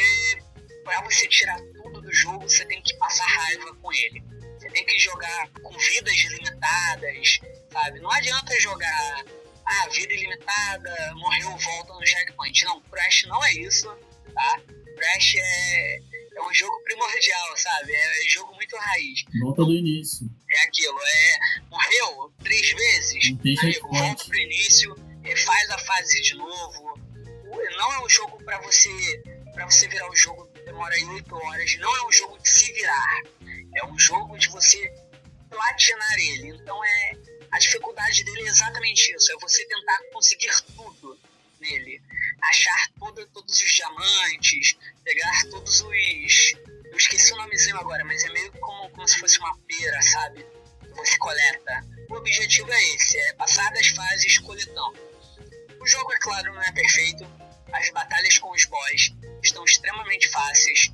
Pra 0.83 1.01
você 1.03 1.25
tirar 1.29 1.57
tudo 1.81 2.01
do 2.01 2.13
jogo, 2.13 2.41
você 2.41 2.65
tem 2.65 2.81
que 2.81 2.93
passar 2.97 3.25
raiva 3.25 3.73
com 3.75 3.93
ele. 3.93 4.21
Você 4.59 4.69
tem 4.69 4.85
que 4.85 4.99
jogar 4.99 5.49
com 5.49 5.77
vidas 5.77 6.15
limitadas, 6.23 7.39
sabe? 7.71 8.01
Não 8.01 8.11
adianta 8.11 8.59
jogar. 8.59 9.25
Ah, 9.65 9.87
vida 9.89 10.13
ilimitada, 10.13 11.13
morreu, 11.15 11.57
volta 11.57 11.93
no 11.93 12.05
checkpoint. 12.05 12.65
Não, 12.65 12.81
Crash 12.81 13.25
não 13.27 13.43
é 13.45 13.53
isso, 13.53 13.87
tá? 14.33 14.61
Crash 14.95 15.35
é, 15.35 15.97
é 16.35 16.41
um 16.41 16.53
jogo 16.53 16.83
primordial, 16.83 17.57
sabe? 17.57 17.93
É 17.93 18.25
um 18.25 18.29
jogo 18.29 18.55
muito 18.55 18.75
raiz. 18.75 19.23
Volta 19.41 19.63
do 19.63 19.73
início. 19.73 20.27
É 20.49 20.65
aquilo, 20.65 20.99
é. 20.99 21.37
Morreu 21.69 22.33
três 22.43 22.71
vezes, 22.71 23.25
amigo, 23.61 23.87
volta 23.89 24.25
pro 24.25 24.37
início, 24.37 24.95
faz 25.45 25.69
a 25.71 25.77
fase 25.79 26.21
de 26.21 26.35
novo. 26.35 26.99
Não 27.77 27.93
é 27.93 28.05
um 28.05 28.09
jogo 28.09 28.43
para 28.43 28.59
você. 28.61 28.89
para 29.53 29.65
você 29.65 29.87
virar 29.87 30.09
o 30.09 30.15
jogo 30.15 30.49
demora 30.65 30.95
8 30.95 31.35
horas. 31.35 31.77
Não 31.77 31.95
é 31.95 32.07
um 32.07 32.11
jogo 32.11 32.37
de 32.39 32.49
se 32.49 32.73
virar. 32.73 33.21
É 33.75 33.85
um 33.85 33.97
jogo 33.97 34.37
de 34.37 34.49
você 34.49 34.91
platinar 35.49 36.19
ele. 36.19 36.49
Então 36.49 36.83
é. 36.83 37.13
A 37.53 37.59
dificuldade 37.59 38.23
dele 38.23 38.41
é 38.41 38.47
exatamente 38.47 39.15
isso. 39.15 39.31
É 39.31 39.35
você 39.37 39.63
tentar 39.65 39.99
conseguir 40.11 40.51
tudo 40.75 41.19
nele. 41.59 42.01
Achar 42.41 42.89
todo, 42.97 43.25
todos 43.27 43.61
os 43.61 43.71
diamantes, 43.71 44.75
pegar 45.03 45.43
todos 45.51 45.81
os. 45.81 46.53
Eu 46.85 46.97
esqueci 46.97 47.31
o 47.31 47.37
nomezinho 47.37 47.77
agora, 47.77 48.03
mas 48.05 48.23
é 48.23 48.29
meio 48.29 48.51
como, 48.53 48.89
como 48.89 49.07
se 49.07 49.19
fosse 49.19 49.37
uma 49.37 49.55
pera, 49.67 50.01
sabe? 50.01 50.43
Você 50.95 51.15
coleta. 51.19 51.85
O 52.09 52.15
objetivo 52.15 52.71
é 52.71 52.83
esse, 52.95 53.19
é 53.19 53.33
passar 53.33 53.71
das 53.71 53.87
fases 53.87 54.39
coletando. 54.39 54.99
O 55.79 55.85
jogo, 55.85 56.11
é 56.11 56.17
claro, 56.17 56.53
não 56.55 56.61
é 56.61 56.71
perfeito. 56.71 57.23
As 57.71 57.89
batalhas 57.91 58.37
com 58.39 58.51
os 58.51 58.65
boss 58.65 59.13
estão 59.43 59.63
extremamente 59.63 60.27
fáceis. 60.29 60.91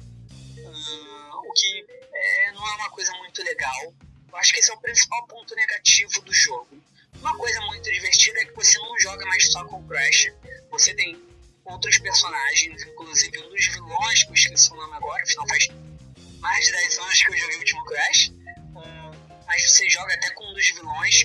Hum, 0.58 1.32
o 1.46 1.54
que 1.54 1.86
é, 2.14 2.52
não 2.52 2.68
é 2.68 2.76
uma 2.76 2.90
coisa 2.90 3.14
muito 3.14 3.42
legal. 3.44 3.94
Eu 4.32 4.38
acho 4.38 4.54
que 4.54 4.60
esse 4.60 4.72
é 4.72 4.74
o 4.74 4.80
principal 4.80 5.26
ponto 5.28 5.56
negativo 5.56 6.22
do 6.22 6.34
jogo. 6.34 6.82
Uma 7.20 7.36
coisa 7.38 7.60
muito 7.62 7.92
divertida 7.92 8.40
é 8.40 8.46
que 8.46 8.54
você 8.54 8.78
não 8.80 9.00
joga 9.00 9.26
mais 9.26 9.52
só 9.52 9.66
com 9.66 9.80
o 9.80 9.88
Crash. 9.88 10.32
Você 10.72 10.94
tem 10.94 11.20
outros 11.66 11.98
personagens, 12.00 12.84
inclusive 12.84 13.40
um 13.40 13.50
dos 13.50 13.66
vilões, 13.68 14.24
que 14.24 14.30
eu 14.30 14.34
esqueci 14.34 14.72
o 14.72 14.76
nome 14.76 14.96
agora, 14.96 15.24
afinal 15.24 15.48
faz 15.48 15.68
mais 16.40 16.66
de 16.66 16.72
10 16.72 16.98
anos 17.00 17.24
que 17.24 17.32
eu 17.32 17.38
joguei 17.38 17.56
o 17.56 17.60
último 17.60 17.86
Crash. 17.86 18.32
Um, 18.76 19.46
mas 19.46 19.72
você 19.72 19.90
joga 19.90 20.14
até 20.14 20.30
com 20.32 20.50
um 20.50 20.54
dos 20.54 20.68
vilões, 20.70 21.24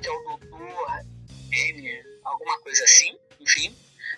que 0.00 0.06
é 0.06 0.10
o 0.10 0.22
Doutor 0.22 1.04
M, 1.50 2.02
alguma 2.24 2.58
coisa 2.60 2.84
assim, 2.84 3.18
enfim. 3.40 3.76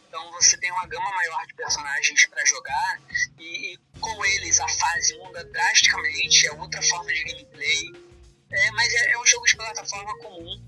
Então 0.09 0.31
você 0.33 0.57
tem 0.59 0.71
uma 0.73 0.87
gama 0.87 1.11
maior 1.11 1.47
de 1.47 1.55
personagens 1.55 2.27
para 2.27 2.45
jogar 2.45 3.01
e, 3.39 3.75
e, 3.75 3.79
com 4.01 4.25
eles 4.25 4.61
a 4.61 4.69
fase 4.69 5.17
muda 5.19 5.45
drasticamente, 5.45 6.47
é 6.47 6.53
outra 6.53 6.83
forma 6.83 7.13
de 7.13 7.25
gameplay. 7.25 8.06
É, 8.51 8.71
mas 8.73 8.95
é, 8.95 9.13
é, 9.13 9.19
um 9.19 9.27
jogo 9.27 9.45
de 9.45 9.57
plataforma 9.57 10.17
comum, 10.19 10.65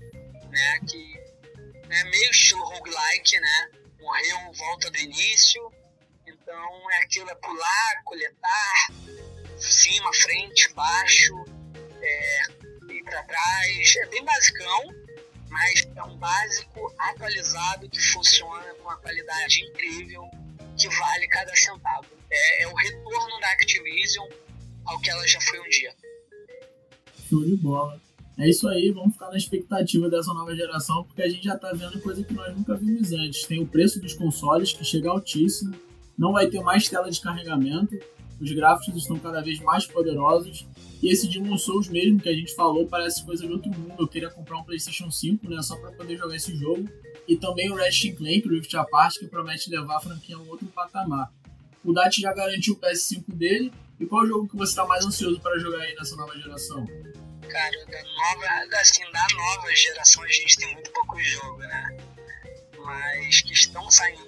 né? 0.49 0.79
Que 0.87 1.19
é 1.89 2.03
meio 2.05 2.31
estilo 2.31 2.63
roguelike, 2.63 3.39
né? 3.39 3.71
Morreu, 3.99 4.53
volta 4.53 4.91
do 4.91 4.97
início. 4.97 5.61
Então 6.27 6.91
é 6.91 7.03
aquilo, 7.03 7.29
é 7.29 7.35
pular, 7.35 8.03
coletar, 8.03 8.87
cima, 9.57 10.13
frente, 10.13 10.73
baixo, 10.73 11.33
é, 12.01 12.41
ir 12.89 13.03
para 13.03 13.23
trás. 13.23 13.95
É 13.97 14.05
bem 14.07 14.23
basicão, 14.23 14.83
mas 15.49 15.87
é 15.95 16.03
um 16.03 16.17
básico 16.17 16.93
atualizado 16.97 17.89
que 17.89 17.99
funciona 17.99 18.73
com 18.75 18.83
uma 18.83 18.97
qualidade 18.97 19.63
incrível, 19.63 20.29
que 20.77 20.89
vale 20.89 21.27
cada 21.29 21.55
centavo. 21.55 22.07
É, 22.29 22.63
é 22.63 22.67
o 22.67 22.75
retorno 22.75 23.39
da 23.39 23.51
Activision 23.51 24.27
ao 24.85 24.99
que 24.99 25.09
ela 25.09 25.25
já 25.27 25.39
foi 25.41 25.59
um 25.59 25.69
dia. 25.69 25.95
Show 27.29 27.45
de 27.45 27.55
bola. 27.55 28.01
É 28.37 28.49
isso 28.49 28.67
aí, 28.67 28.89
vamos 28.91 29.13
ficar 29.13 29.29
na 29.29 29.37
expectativa 29.37 30.09
dessa 30.09 30.33
nova 30.33 30.55
geração, 30.55 31.03
porque 31.03 31.21
a 31.21 31.29
gente 31.29 31.43
já 31.43 31.55
está 31.55 31.71
vendo 31.73 32.01
coisa 32.01 32.23
que 32.23 32.33
nós 32.33 32.55
nunca 32.55 32.75
vimos 32.75 33.11
antes. 33.11 33.45
Tem 33.45 33.61
o 33.61 33.67
preço 33.67 33.99
dos 34.01 34.13
consoles, 34.13 34.73
que 34.73 34.83
chega 34.83 35.09
altíssimo, 35.09 35.75
não 36.17 36.31
vai 36.31 36.47
ter 36.47 36.61
mais 36.61 36.87
tela 36.87 37.11
de 37.11 37.21
carregamento, 37.21 37.99
os 38.39 38.51
gráficos 38.51 38.95
estão 38.95 39.19
cada 39.19 39.41
vez 39.41 39.59
mais 39.59 39.85
poderosos, 39.85 40.65
e 41.01 41.11
esse 41.11 41.27
Demon 41.27 41.57
Souls 41.57 41.87
mesmo 41.87 42.19
que 42.19 42.29
a 42.29 42.33
gente 42.33 42.55
falou 42.55 42.87
parece 42.87 43.23
coisa 43.23 43.45
de 43.45 43.53
outro 43.53 43.71
mundo. 43.71 43.95
Eu 43.99 44.07
queria 44.07 44.29
comprar 44.29 44.57
um 44.57 44.63
PlayStation 44.63 45.11
5, 45.11 45.49
né, 45.49 45.61
só 45.61 45.75
para 45.77 45.91
poder 45.91 46.17
jogar 46.17 46.35
esse 46.35 46.55
jogo. 46.55 46.89
E 47.27 47.37
também 47.37 47.71
o 47.71 47.75
Ratchet 47.75 48.15
Clank 48.15 48.47
Rift 48.49 48.75
Apart, 48.75 49.17
que 49.17 49.27
promete 49.27 49.69
levar 49.69 49.97
a 49.97 49.99
franquia 49.99 50.35
a 50.35 50.39
um 50.39 50.49
outro 50.49 50.65
patamar. 50.67 51.31
O 51.83 51.93
Dat 51.93 52.19
já 52.19 52.33
garantiu 52.33 52.73
o 52.73 52.77
PS5 52.77 53.23
dele. 53.33 53.71
E 53.99 54.05
qual 54.05 54.25
jogo 54.25 54.47
que 54.47 54.55
você 54.55 54.71
está 54.71 54.85
mais 54.85 55.05
ansioso 55.05 55.41
para 55.41 55.59
jogar 55.59 55.81
aí 55.81 55.93
nessa 55.95 56.15
nova 56.15 56.33
geração? 56.39 56.85
Cara, 57.49 57.85
da 57.85 58.03
nova, 58.03 58.77
assim, 58.79 59.03
da 59.11 59.27
nova 59.33 59.75
geração 59.75 60.23
a 60.23 60.27
gente 60.27 60.55
tem 60.57 60.73
muito 60.73 60.89
pouco 60.91 61.19
jogo, 61.19 61.57
né? 61.57 61.97
Mas 62.77 63.41
que 63.41 63.53
estão 63.53 63.91
saindo, 63.91 64.25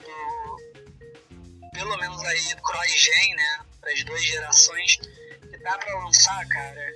pelo 1.71 1.97
menos 1.97 2.21
aí, 2.25 2.55
cross-gen, 2.61 3.35
né? 3.35 3.65
Para 3.79 3.93
as 3.93 4.03
duas 4.03 4.23
gerações, 4.23 4.97
que 4.97 5.57
dá 5.59 5.77
para 5.77 6.03
lançar, 6.03 6.45
cara. 6.49 6.91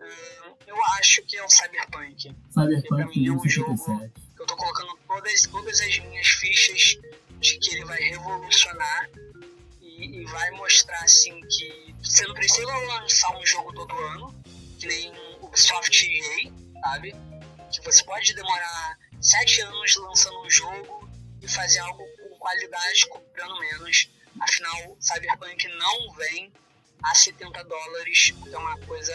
Hum, 0.00 0.54
eu 0.66 0.84
acho 0.98 1.22
que 1.24 1.36
é 1.36 1.44
o 1.44 1.48
Cyberpunk. 1.50 2.34
Cyberpunk 2.48 2.82
que 2.82 2.88
pra 2.88 3.06
mim 3.06 3.28
é 3.28 3.32
um 3.32 3.48
jogo 3.48 4.10
que 4.34 4.42
eu 4.42 4.46
tô 4.46 4.56
colocando 4.56 4.98
todas, 5.06 5.42
todas 5.42 5.80
as 5.80 5.98
minhas 5.98 6.28
fichas 6.28 6.98
de 7.40 7.58
que 7.58 7.74
ele 7.74 7.84
vai 7.84 8.00
revolucionar 8.00 9.10
e, 10.00 10.24
vai 10.24 10.50
mostrar 10.52 11.00
assim 11.02 11.38
que 11.42 11.94
você 12.02 12.26
não 12.26 12.34
precisa 12.34 12.66
lançar 12.66 13.36
um 13.36 13.46
jogo 13.46 13.72
todo 13.74 13.94
ano, 13.94 14.42
que 14.78 14.86
nem 14.86 15.12
Ubisoft 15.40 16.06
EA, 16.06 16.52
sabe? 16.80 17.14
Que 17.70 17.80
você 17.82 18.02
pode 18.04 18.34
demorar 18.34 18.98
sete 19.20 19.60
anos 19.60 19.96
lançando 19.96 20.40
um 20.42 20.50
jogo 20.50 21.08
e 21.42 21.48
fazer 21.48 21.80
algo 21.80 22.04
com 22.16 22.38
qualidade, 22.38 23.06
cobrando 23.08 23.58
menos. 23.58 24.10
Afinal, 24.40 24.96
Cyberpunk 25.00 25.68
não 25.68 26.12
vem 26.14 26.52
a 27.02 27.14
70 27.14 27.64
dólares, 27.64 28.34
é 28.50 28.56
uma 28.56 28.78
coisa 28.80 29.12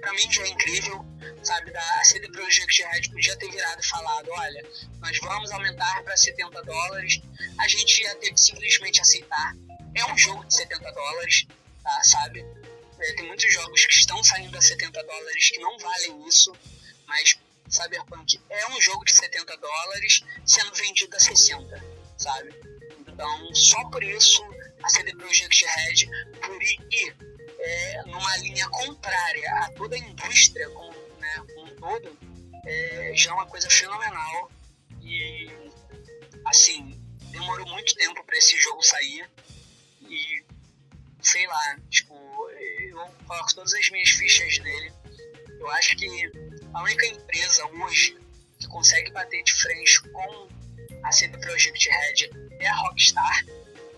para 0.00 0.12
mim 0.12 0.32
já 0.32 0.42
é 0.42 0.48
incrível, 0.48 1.04
sabe? 1.42 1.70
Da 1.72 2.04
CD 2.04 2.28
Projekt 2.30 2.82
Red 2.82 3.02
podia 3.10 3.36
ter 3.36 3.50
virado 3.50 3.80
e 3.80 3.86
falado, 3.86 4.28
olha, 4.30 4.66
nós 4.98 5.18
vamos 5.18 5.50
aumentar 5.50 6.02
para 6.02 6.16
70 6.16 6.62
dólares, 6.62 7.20
a 7.60 7.68
gente 7.68 8.02
ia 8.02 8.14
ter 8.16 8.32
que 8.32 8.40
simplesmente 8.40 9.00
aceitar. 9.00 9.54
É 9.94 10.12
um 10.12 10.18
jogo 10.18 10.44
de 10.44 10.54
70 10.54 10.92
dólares, 10.92 11.46
tá, 11.82 12.02
sabe? 12.04 12.44
É, 12.98 13.12
tem 13.14 13.26
muitos 13.26 13.52
jogos 13.52 13.86
que 13.86 13.94
estão 13.94 14.22
saindo 14.22 14.56
a 14.56 14.60
70 14.60 15.02
dólares 15.02 15.50
que 15.50 15.58
não 15.58 15.78
valem 15.78 16.28
isso, 16.28 16.52
mas 17.06 17.38
Cyberpunk 17.68 18.40
é 18.50 18.68
um 18.68 18.80
jogo 18.80 19.04
de 19.04 19.14
70 19.14 19.56
dólares 19.56 20.24
sendo 20.44 20.74
vendido 20.74 21.16
a 21.16 21.20
60, 21.20 21.84
sabe? 22.18 22.54
Então, 22.98 23.54
só 23.54 23.82
por 23.90 24.02
isso, 24.02 24.42
a 24.82 24.88
CD 24.88 25.14
Projekt 25.14 25.64
Red, 25.64 26.06
por 26.40 26.62
ir 26.62 27.16
é, 27.58 28.02
numa 28.06 28.36
linha 28.38 28.68
contrária 28.70 29.50
a 29.62 29.72
toda 29.72 29.94
a 29.94 29.98
indústria 29.98 30.68
como, 30.70 30.92
né, 31.18 31.44
como 31.54 31.66
um 31.66 31.76
todo, 31.76 32.18
é, 32.64 33.12
já 33.14 33.30
é 33.30 33.34
uma 33.34 33.46
coisa 33.46 33.68
fenomenal. 33.70 34.50
E, 35.02 35.50
assim, 36.46 37.00
demorou 37.30 37.66
muito 37.68 37.94
tempo 37.94 38.22
para 38.24 38.36
esse 38.36 38.56
jogo 38.58 38.82
sair. 38.82 39.28
E, 40.10 40.44
sei 41.22 41.46
lá, 41.46 41.78
tipo, 41.88 42.14
eu 42.50 43.06
coloco 43.26 43.54
todas 43.54 43.72
as 43.72 43.90
minhas 43.90 44.10
fichas 44.10 44.58
nele. 44.58 44.92
Eu 45.48 45.70
acho 45.70 45.96
que 45.96 46.30
a 46.74 46.82
única 46.82 47.06
empresa 47.06 47.66
hoje 47.66 48.18
que 48.58 48.66
consegue 48.66 49.10
bater 49.12 49.42
de 49.42 49.52
frente 49.52 50.00
com 50.10 50.48
a 51.04 51.12
CD 51.12 51.38
Projekt 51.38 51.88
Red 51.88 52.30
é 52.58 52.66
a 52.66 52.74
Rockstar, 52.74 53.44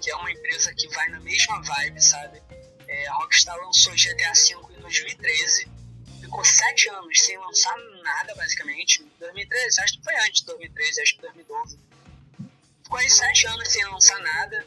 que 0.00 0.10
é 0.10 0.16
uma 0.16 0.30
empresa 0.30 0.74
que 0.74 0.86
vai 0.88 1.08
na 1.08 1.20
mesma 1.20 1.60
vibe, 1.62 2.00
sabe? 2.00 2.42
É, 2.86 3.08
a 3.08 3.14
Rockstar 3.14 3.56
lançou 3.56 3.92
GTA 3.94 4.32
V 4.32 4.76
em 4.76 4.80
2013, 4.80 5.68
ficou 6.20 6.44
sete 6.44 6.88
anos 6.90 7.20
sem 7.20 7.38
lançar 7.38 7.76
nada, 8.02 8.34
basicamente. 8.34 9.04
2013, 9.18 9.80
acho 9.80 9.98
que 9.98 10.04
foi 10.04 10.14
antes 10.16 10.40
de 10.40 10.46
2013, 10.46 11.02
acho 11.02 11.14
que 11.14 11.20
2012. 11.22 11.78
Ficou 12.84 12.98
aí 12.98 13.10
sete 13.10 13.46
anos 13.46 13.68
sem 13.68 13.84
lançar 13.86 14.18
nada. 14.20 14.66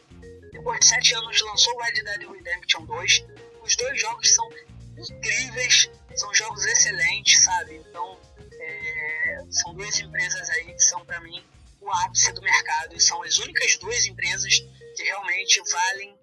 De 0.74 0.86
sete 0.86 1.13
anos 1.13 1.41
lançou 1.41 1.78
Red 1.80 1.93
Dead 1.93 2.30
Redemption 2.30 2.86
2, 2.86 3.26
os 3.61 3.76
dois 3.76 4.01
jogos 4.01 4.34
são 4.34 4.49
incríveis, 4.97 5.89
são 6.16 6.34
jogos 6.34 6.66
excelentes, 6.66 7.43
sabe? 7.43 7.76
Então, 7.76 8.20
é, 8.59 9.43
são 9.51 9.76
duas 9.76 9.99
empresas 9.99 10.49
aí 10.49 10.74
que 10.74 10.80
são 10.80 11.05
para 11.05 11.20
mim 11.22 11.43
o 11.80 11.91
ápice 11.91 12.32
do 12.34 12.41
mercado 12.41 12.95
e 12.95 12.99
são 12.99 13.22
as 13.24 13.38
únicas 13.38 13.78
duas 13.78 14.05
empresas 14.05 14.59
que 14.95 15.03
realmente 15.03 15.61
valem 15.72 16.18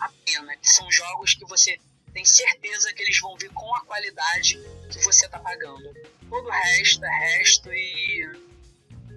a 0.00 0.08
pena, 0.24 0.56
que 0.56 0.68
são 0.68 0.90
jogos 0.90 1.34
que 1.34 1.44
você 1.44 1.78
tem 2.12 2.24
certeza 2.24 2.92
que 2.92 3.02
eles 3.02 3.18
vão 3.20 3.36
vir 3.36 3.50
com 3.50 3.74
a 3.76 3.84
qualidade 3.84 4.58
que 4.90 4.98
você 5.00 5.28
tá 5.28 5.38
pagando. 5.38 5.92
Todo 6.28 6.48
o 6.48 6.50
resto 6.50 7.04
é 7.04 7.18
resto 7.18 7.72
e, 7.72 8.30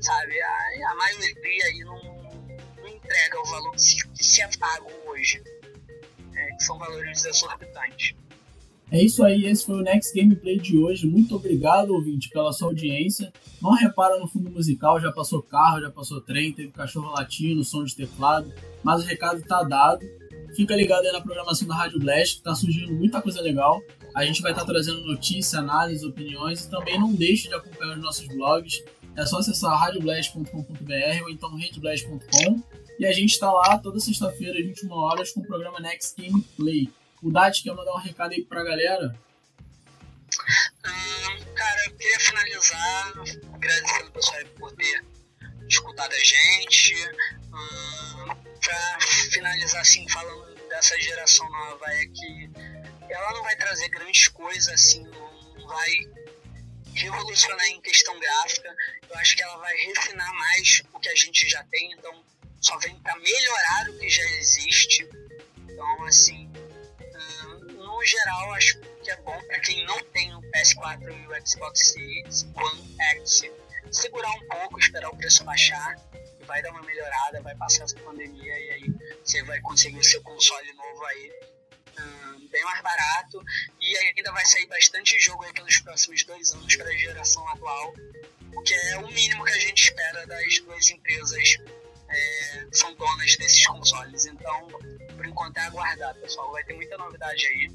sabe, 0.01 0.41
a, 0.41 0.91
a 0.91 0.95
maioria 0.95 1.65
aí 1.65 1.80
não 1.80 2.14
entrega 3.06 3.39
o 3.39 3.45
valor 3.45 3.72
que 3.72 3.82
se, 4.24 4.41
é 4.41 4.49
pago 4.58 4.89
hoje 5.08 5.41
que 6.58 6.64
são 6.64 6.78
valores 6.78 7.26
exorbitantes. 7.26 8.16
É 8.91 9.03
isso 9.03 9.24
aí, 9.24 9.45
esse 9.45 9.66
foi 9.66 9.76
o 9.76 9.82
Next 9.82 10.16
Gameplay 10.16 10.60
de 10.60 10.78
hoje. 10.78 11.08
Muito 11.08 11.36
obrigado, 11.36 11.91
ouvinte, 11.91 12.30
pela 12.30 12.53
sua 12.53 12.68
audiência. 12.68 13.34
Não 13.62 13.72
repara 13.72 14.20
no 14.20 14.28
fundo 14.28 14.49
musical, 14.51 14.99
já 15.01 15.12
passou 15.12 15.41
carro, 15.41 15.82
já 15.82 15.89
passou 15.89 16.22
trem, 16.22 16.53
teve 16.53 16.72
cachorro 16.72 17.12
latindo, 17.12 17.64
som 17.64 17.84
de 17.84 17.95
teclado, 17.95 18.53
mas 18.84 19.03
o 19.03 19.06
recado 19.06 19.41
tá 19.41 19.64
dado. 19.64 20.06
Fica 20.56 20.76
ligado 20.76 21.03
aí 21.03 21.12
na 21.12 21.20
programação 21.20 21.68
da 21.68 21.76
Rádio 21.76 21.99
Blast, 21.99 22.38
que 22.38 22.43
tá 22.43 22.53
surgindo 22.53 22.93
muita 22.93 23.22
coisa 23.22 23.41
legal. 23.41 23.82
A 24.14 24.24
gente 24.24 24.41
vai 24.41 24.51
estar 24.51 24.64
tá 24.64 24.72
trazendo 24.72 25.01
notícias, 25.01 25.56
análises, 25.56 26.03
opiniões 26.03 26.64
e 26.64 26.70
também 26.70 26.97
não 26.97 27.12
deixe 27.12 27.49
de 27.49 27.56
acompanhar 27.56 27.97
os 27.97 28.03
nossos 28.03 28.28
blogs. 28.28 28.84
É 29.18 29.26
só 29.26 29.39
acessar 29.39 29.78
radioblast.com.br 29.78 31.24
ou 31.24 31.30
então 31.30 31.56
redeblast.com 31.56 32.62
e 32.99 33.05
a 33.05 33.11
gente 33.11 33.31
está 33.31 33.51
lá 33.51 33.77
toda 33.77 33.99
sexta-feira, 33.99 34.57
às 34.59 34.65
21 34.65 34.91
horas, 34.91 35.31
com 35.31 35.41
o 35.41 35.45
programa 35.45 35.79
Next 35.79 36.19
Game 36.19 36.41
Play. 36.55 36.89
O 37.21 37.31
Dati 37.31 37.63
quer 37.63 37.73
mandar 37.73 37.93
um 37.93 37.99
recado 37.99 38.33
aí 38.33 38.43
pra 38.43 38.63
galera? 38.63 39.17
Hum, 40.85 41.53
cara, 41.55 41.85
eu 41.85 41.95
queria 41.95 42.19
finalizar 42.19 43.13
agradecendo 43.53 44.07
o 44.07 44.11
pessoal 44.11 44.45
por 44.57 44.71
ter 44.73 45.05
escutado 45.67 46.13
a 46.13 46.19
gente. 46.19 46.95
Hum, 47.53 48.35
pra 48.63 48.99
finalizar, 49.31 49.81
assim, 49.81 50.07
falando 50.09 50.55
dessa 50.69 50.99
geração 50.99 51.49
nova, 51.49 51.85
é 51.87 52.05
que 52.05 52.49
ela 53.09 53.33
não 53.33 53.43
vai 53.43 53.55
trazer 53.55 53.89
grandes 53.89 54.27
coisas, 54.27 54.67
assim, 54.67 55.03
não 55.03 55.67
vai 55.67 55.91
revolucionar 56.93 57.65
em 57.67 57.81
questão 57.81 58.17
gráfica. 58.19 58.75
Eu 59.09 59.17
acho 59.17 59.35
que 59.35 59.43
ela 59.43 59.57
vai 59.57 59.75
refinar 59.77 60.33
mais 60.33 60.81
o 60.93 60.99
que 60.99 61.09
a 61.09 61.15
gente 61.15 61.47
já 61.49 61.63
tem, 61.65 61.91
então 61.91 62.23
só 62.66 62.78
vem 62.80 62.97
para 62.99 63.16
melhorar 63.20 63.89
o 63.89 63.99
que 63.99 64.09
já 64.09 64.24
existe. 64.39 65.07
Então, 65.70 66.03
assim, 66.05 66.51
hum, 66.99 67.74
no 67.74 68.03
geral, 68.03 68.53
acho 68.53 68.80
que 69.03 69.11
é 69.11 69.18
bom 69.18 69.39
para 69.45 69.59
quem 69.59 69.86
não 69.86 70.03
tem 70.05 70.34
o 70.36 70.41
PS4 70.51 71.03
e 71.03 71.28
o 71.28 71.47
Xbox 71.47 71.91
Series 71.91 72.43
One 72.55 72.97
X 72.99 73.43
segurar 73.91 74.32
um 74.32 74.47
pouco, 74.47 74.80
esperar 74.80 75.09
o 75.09 75.16
preço 75.16 75.43
baixar, 75.43 75.95
e 76.41 76.43
vai 76.45 76.61
dar 76.63 76.72
uma 76.72 76.82
melhorada, 76.82 77.39
vai 77.41 77.55
passar 77.55 77.84
essa 77.84 77.95
pandemia 77.99 78.59
e 78.59 78.72
aí 78.72 78.95
você 79.24 79.43
vai 79.43 79.61
conseguir 79.61 79.99
o 79.99 80.03
seu 80.03 80.22
console 80.24 80.74
novo 80.74 81.05
aí 81.05 81.32
hum, 81.99 82.47
bem 82.51 82.63
mais 82.63 82.82
barato 82.82 83.43
e 83.80 83.97
ainda 83.97 84.32
vai 84.32 84.45
sair 84.45 84.66
bastante 84.66 85.20
jogo 85.20 85.43
aí 85.43 85.53
pelos 85.53 85.78
próximos 85.80 86.24
dois 86.24 86.51
anos 86.51 86.76
para 86.76 86.89
a 86.89 86.97
geração 86.97 87.47
atual, 87.49 87.93
o 88.55 88.61
que 88.63 88.74
é 88.74 88.97
o 88.97 89.07
mínimo 89.07 89.45
que 89.45 89.53
a 89.53 89.59
gente 89.59 89.84
espera 89.84 90.26
das 90.26 90.59
duas 90.59 90.89
empresas 90.89 91.59
é, 92.10 92.68
são 92.72 92.93
donas 92.95 93.36
desses 93.38 93.66
consoles. 93.68 94.26
Então, 94.26 94.68
por 95.16 95.26
enquanto 95.26 95.58
é 95.58 95.62
aguardar, 95.62 96.16
pessoal. 96.16 96.51
Vai 96.51 96.64
ter 96.64 96.74
muita 96.74 96.97
novidade 96.97 97.45
aí. 97.47 97.72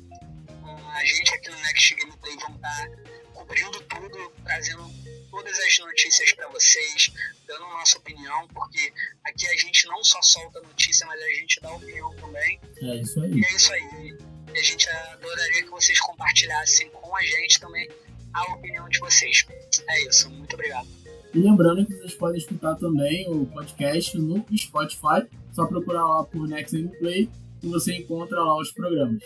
A 0.95 1.05
gente 1.05 1.35
aqui 1.35 1.51
no 1.51 1.59
Next 1.61 1.95
Gameplay 1.95 2.37
vão 2.37 2.55
estar 2.55 2.89
cobrindo 3.35 3.81
tudo, 3.83 4.33
trazendo 4.45 4.91
todas 5.31 5.59
as 5.59 5.79
notícias 5.79 6.33
para 6.33 6.49
vocês, 6.49 7.11
dando 7.47 7.61
nossa 7.61 7.99
opinião, 7.99 8.47
porque 8.49 8.93
aqui 9.25 9.47
a 9.47 9.57
gente 9.57 9.87
não 9.87 10.03
só 10.03 10.21
solta 10.21 10.61
notícia, 10.61 11.07
mas 11.07 11.21
a 11.21 11.29
gente 11.29 11.61
dá 11.61 11.73
opinião 11.73 12.15
também. 12.17 12.61
É 12.83 12.97
isso 12.97 13.21
aí. 13.23 13.33
E 13.33 13.45
é 13.45 13.53
isso 13.55 13.73
aí. 13.73 14.19
E 14.53 14.59
a 14.59 14.63
gente 14.63 14.89
adoraria 14.89 15.63
que 15.63 15.71
vocês 15.71 16.01
compartilhassem 16.01 16.91
com 16.91 17.17
a 17.17 17.23
gente 17.23 17.61
também 17.61 17.89
a 18.35 18.53
opinião 18.53 18.89
de 18.89 18.99
vocês. 18.99 19.47
É 19.89 20.03
isso, 20.03 20.29
muito 20.31 20.55
obrigado. 20.55 20.89
E 21.33 21.39
lembrando 21.39 21.87
que 21.87 21.95
vocês 21.95 22.15
podem 22.15 22.39
escutar 22.39 22.75
também 22.75 23.29
o 23.29 23.47
podcast 23.47 24.19
no 24.19 24.45
Spotify, 24.57 25.27
só 25.53 25.67
procurar 25.67 26.05
lá 26.07 26.25
por 26.25 26.49
Next 26.49 26.77
Gameplay 26.77 27.29
e 27.63 27.69
você 27.69 27.95
encontra 27.95 28.43
lá 28.43 28.61
os 28.61 28.73
programas. 28.73 29.23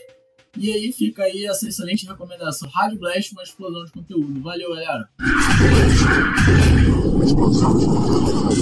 E 0.56 0.72
aí 0.72 0.92
fica 0.92 1.24
aí 1.24 1.46
essa 1.46 1.68
excelente 1.68 2.06
recomendação. 2.06 2.68
Rádio 2.68 2.96
Blast, 2.98 3.32
uma 3.32 3.42
explosão 3.42 3.84
de 3.84 3.92
conteúdo. 3.92 4.40
Valeu, 4.40 4.70
galera! 4.70 5.08
Rádio 5.18 5.66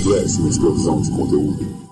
Blast, 0.05 0.41
uma 0.41 0.49
explosão 0.49 1.03
de 1.03 1.11
conteúdo. 1.11 1.83